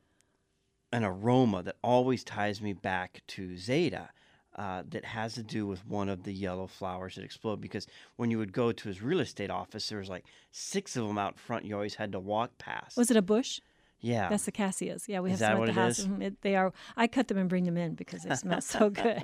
an 0.93 1.03
aroma 1.03 1.63
that 1.63 1.75
always 1.83 2.23
ties 2.23 2.61
me 2.61 2.73
back 2.73 3.21
to 3.27 3.57
Zeta. 3.57 4.09
Uh, 4.55 4.81
that 4.89 5.05
has 5.05 5.35
to 5.35 5.43
do 5.43 5.67
with 5.67 5.85
one 5.85 6.09
of 6.09 6.23
the 6.23 6.33
yellow 6.33 6.65
flowers 6.65 7.13
that 7.13 7.23
explode 7.23 7.61
because 7.61 7.85
when 8.15 8.31
you 8.31 8.39
would 8.39 8.51
go 8.51 8.71
to 8.71 8.87
his 8.87 9.03
real 9.03 9.19
estate 9.19 9.51
office, 9.51 9.87
there 9.87 9.99
was 9.99 10.09
like 10.09 10.25
six 10.51 10.95
of 10.95 11.05
them 11.07 11.15
out 11.19 11.37
front. 11.37 11.63
You 11.63 11.75
always 11.75 11.93
had 11.93 12.11
to 12.13 12.19
walk 12.19 12.57
past. 12.57 12.97
Was 12.97 13.11
it 13.11 13.17
a 13.17 13.21
bush? 13.21 13.61
Yeah, 13.99 14.29
That's 14.29 14.45
the 14.45 14.51
cassias. 14.51 15.07
Yeah, 15.07 15.21
we 15.21 15.31
have 15.31 15.39
some 15.39 15.61
at 15.61 15.65
the 15.65 15.73
house. 15.73 15.99
Mhm, 16.01 16.21
It, 16.21 16.41
they 16.41 16.55
are. 16.55 16.71
I 16.95 17.07
cut 17.07 17.27
them 17.27 17.37
and 17.37 17.49
bring 17.49 17.63
them 17.63 17.77
in 17.77 17.95
because 17.95 18.23
they 18.23 18.35
smell 18.35 18.61
so 18.61 18.89
good. 19.03 19.23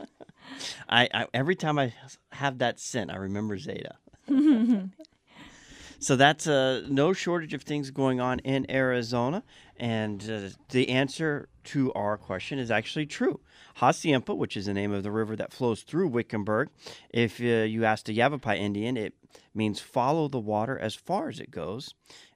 I, 0.89 1.07
I 1.13 1.27
every 1.33 1.55
time 1.55 1.77
I 1.77 1.93
have 2.31 2.57
that 2.57 2.79
scent, 2.79 3.11
I 3.11 3.17
remember 3.17 3.57
Zeta. 3.57 3.95
so 5.99 6.15
that's 6.15 6.47
uh, 6.47 6.81
no 6.89 7.13
shortage 7.13 7.53
of 7.53 7.63
things 7.63 7.91
going 7.91 8.19
on 8.19 8.39
in 8.39 8.69
Arizona, 8.69 9.43
and 9.77 10.21
uh, 10.29 10.49
the 10.69 10.89
answer 10.89 11.49
to 11.65 11.93
our 11.93 12.17
question 12.17 12.59
is 12.59 12.71
actually 12.71 13.05
true. 13.05 13.39
Hassayampa, 13.77 14.35
which 14.35 14.57
is 14.57 14.65
the 14.65 14.73
name 14.73 14.91
of 14.91 15.03
the 15.03 15.11
river 15.11 15.35
that 15.35 15.53
flows 15.53 15.81
through 15.81 16.07
Wickenburg, 16.09 16.69
if 17.09 17.39
uh, 17.39 17.63
you 17.63 17.85
ask 17.85 18.07
a 18.09 18.13
Yavapai 18.13 18.59
Indian, 18.59 18.97
it 18.97 19.13
means 19.53 19.79
follow 19.79 20.27
the 20.27 20.39
water 20.39 20.77
as 20.77 20.93
far 20.95 21.29
as 21.29 21.39
it 21.39 21.51
goes. 21.51 21.93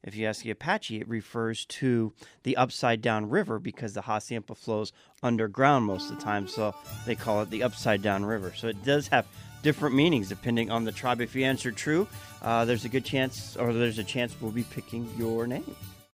If 0.08 0.16
you 0.16 0.26
ask 0.26 0.42
the 0.42 0.52
Apache, 0.52 1.02
it 1.02 1.10
refers 1.10 1.66
to 1.66 2.14
the 2.44 2.56
upside 2.56 3.02
down 3.02 3.30
river 3.30 3.60
because 3.60 3.94
the 3.94 4.04
Hassayampa 4.04 4.56
flows 4.56 4.94
underground 5.22 5.84
most 5.84 6.10
of 6.10 6.16
the 6.16 6.24
time, 6.24 6.48
so 6.48 6.74
they 7.06 7.14
call 7.14 7.42
it 7.42 7.50
the 7.50 7.62
upside 7.62 8.02
down 8.02 8.24
river. 8.24 8.54
So 8.56 8.70
it 8.70 8.82
does 8.86 9.10
have 9.10 9.28
different 9.64 9.96
meanings 9.96 10.30
depending 10.30 10.72
on 10.72 10.86
the 10.86 10.94
tribe. 10.94 11.20
If 11.20 11.36
you 11.36 11.44
answer 11.44 11.74
true, 11.74 12.08
uh, 12.42 12.64
there's 12.64 12.86
a 12.86 12.90
good 12.90 13.04
chance, 13.04 13.58
or 13.58 13.74
there's 13.74 14.00
a 14.00 14.04
chance 14.04 14.34
we'll 14.40 14.52
be 14.52 14.64
picking 14.64 15.10
your 15.18 15.46
name. 15.46 15.76